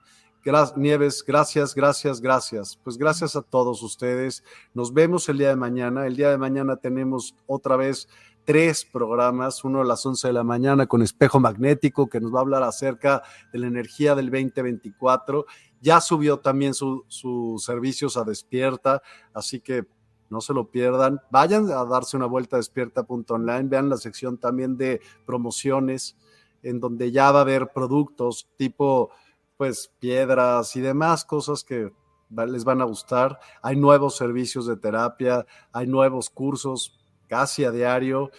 [0.75, 2.79] Nieves, gracias, gracias, gracias.
[2.83, 4.43] Pues gracias a todos ustedes.
[4.75, 6.05] Nos vemos el día de mañana.
[6.05, 8.07] El día de mañana tenemos otra vez
[8.45, 12.37] tres programas, uno a las 11 de la mañana con espejo magnético que nos va
[12.37, 15.47] a hablar acerca de la energía del 2024.
[15.81, 19.01] Ya subió también sus servicios a despierta,
[19.33, 19.87] así que
[20.29, 21.21] no se lo pierdan.
[21.31, 26.17] Vayan a darse una vuelta a despierta.online, vean la sección también de promociones,
[26.63, 29.11] en donde ya va a haber productos tipo,
[29.57, 31.91] pues, piedras y demás cosas que
[32.29, 33.39] les van a gustar.
[33.61, 38.31] Hay nuevos servicios de terapia, hay nuevos cursos casi a diario.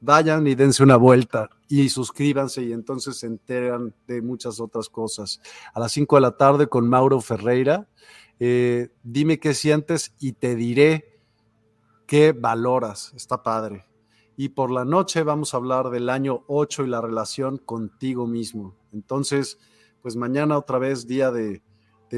[0.00, 5.40] Vayan y dense una vuelta y suscríbanse y entonces se enteran de muchas otras cosas.
[5.72, 7.88] A las 5 de la tarde con Mauro Ferreira.
[8.40, 11.11] Eh, dime qué sientes y te diré
[12.12, 13.10] ¿Qué valoras?
[13.16, 13.86] Está padre.
[14.36, 18.76] Y por la noche vamos a hablar del año 8 y la relación contigo mismo.
[18.92, 19.58] Entonces,
[20.02, 21.62] pues mañana otra vez día de,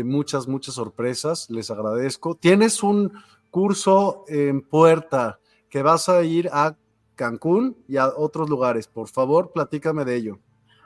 [0.02, 1.48] muchas, muchas sorpresas.
[1.48, 2.34] Les agradezco.
[2.34, 3.12] Tienes un
[3.52, 5.38] curso en puerta
[5.70, 6.74] que vas a ir a
[7.14, 8.88] Cancún y a otros lugares.
[8.88, 10.40] Por favor, platícame de ello.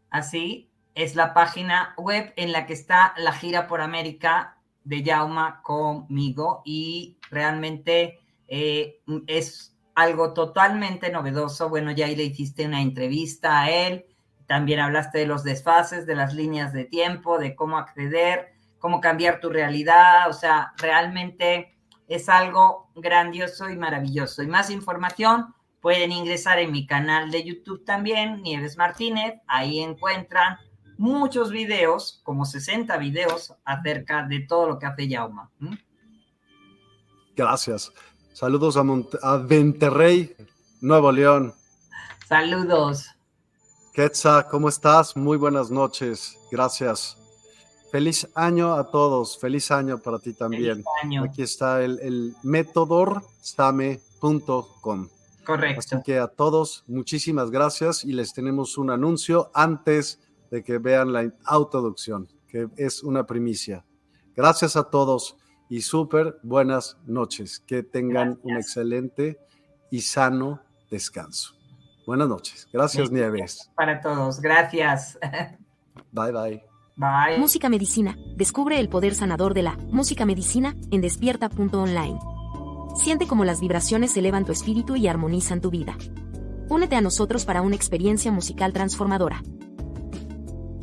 [0.10, 5.62] Así es la página web en la que está la gira por América de Yauma
[5.62, 11.70] conmigo y realmente eh, es algo totalmente novedoso.
[11.70, 14.06] Bueno, ya ahí le hiciste una entrevista a él,
[14.48, 19.40] también hablaste de los desfases, de las líneas de tiempo, de cómo acceder, cómo cambiar
[19.40, 21.76] tu realidad, o sea, realmente
[22.08, 24.42] es algo grandioso y maravilloso.
[24.42, 30.58] Y más información pueden ingresar en mi canal de YouTube también, Nieves Martínez, ahí encuentran
[30.98, 35.50] muchos videos, como 60 videos acerca de todo lo que hace Yauma.
[37.36, 37.92] Gracias.
[38.34, 38.84] Saludos a,
[39.24, 40.36] a Venterrey,
[40.82, 41.54] Nuevo León.
[42.28, 43.10] Saludos.
[43.94, 45.18] Quetza, ¿cómo estás?
[45.18, 46.38] Muy buenas noches.
[46.52, 47.18] Gracias.
[47.92, 49.40] Feliz año a todos.
[49.40, 50.84] Feliz año para ti también.
[51.24, 52.36] Aquí está el, el.
[55.50, 55.80] Correcto.
[55.80, 60.20] Así que a todos, muchísimas gracias y les tenemos un anuncio antes
[60.52, 63.84] de que vean la autoducción, que es una primicia.
[64.36, 67.64] Gracias a todos y súper buenas noches.
[67.66, 69.40] Que tengan un excelente
[69.90, 70.62] y sano
[70.92, 71.56] descanso.
[72.06, 72.68] Buenas noches.
[72.72, 73.72] Gracias, Nieves.
[73.74, 74.40] Para todos.
[74.42, 75.18] Gracias.
[76.12, 76.64] Bye, bye.
[76.96, 77.40] Bye.
[77.40, 78.16] Música Medicina.
[78.36, 82.20] Descubre el poder sanador de la música medicina en despierta.online.
[83.00, 85.98] Siente cómo las vibraciones elevan tu espíritu y armonizan tu vida.
[86.68, 89.42] Únete a nosotros para una experiencia musical transformadora.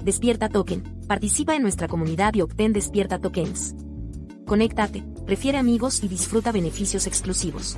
[0.02, 0.82] Despierta Token.
[1.06, 3.74] Participa en nuestra comunidad y obtén Despierta Tokens.
[4.47, 7.76] Conéctate, prefiere amigos y disfruta beneficios exclusivos.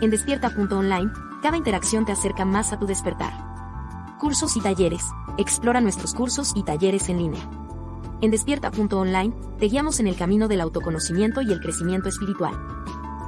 [0.00, 1.10] En despierta.online,
[1.42, 3.32] cada interacción te acerca más a tu despertar.
[4.20, 5.02] Cursos y talleres.
[5.38, 7.50] Explora nuestros cursos y talleres en línea.
[8.20, 12.54] En despierta.online, te guiamos en el camino del autoconocimiento y el crecimiento espiritual.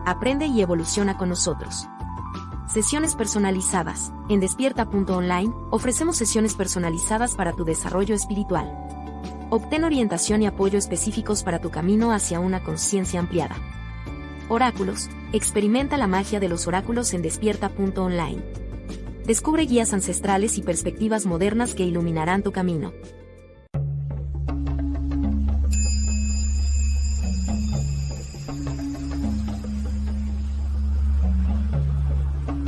[0.07, 1.89] Aprende y evoluciona con nosotros.
[2.67, 4.13] Sesiones personalizadas.
[4.29, 8.71] En despierta.online, ofrecemos sesiones personalizadas para tu desarrollo espiritual.
[9.51, 13.57] Obtén orientación y apoyo específicos para tu camino hacia una conciencia ampliada.
[14.49, 15.09] Oráculos.
[15.33, 18.43] Experimenta la magia de los oráculos en despierta.online.
[19.27, 22.93] Descubre guías ancestrales y perspectivas modernas que iluminarán tu camino.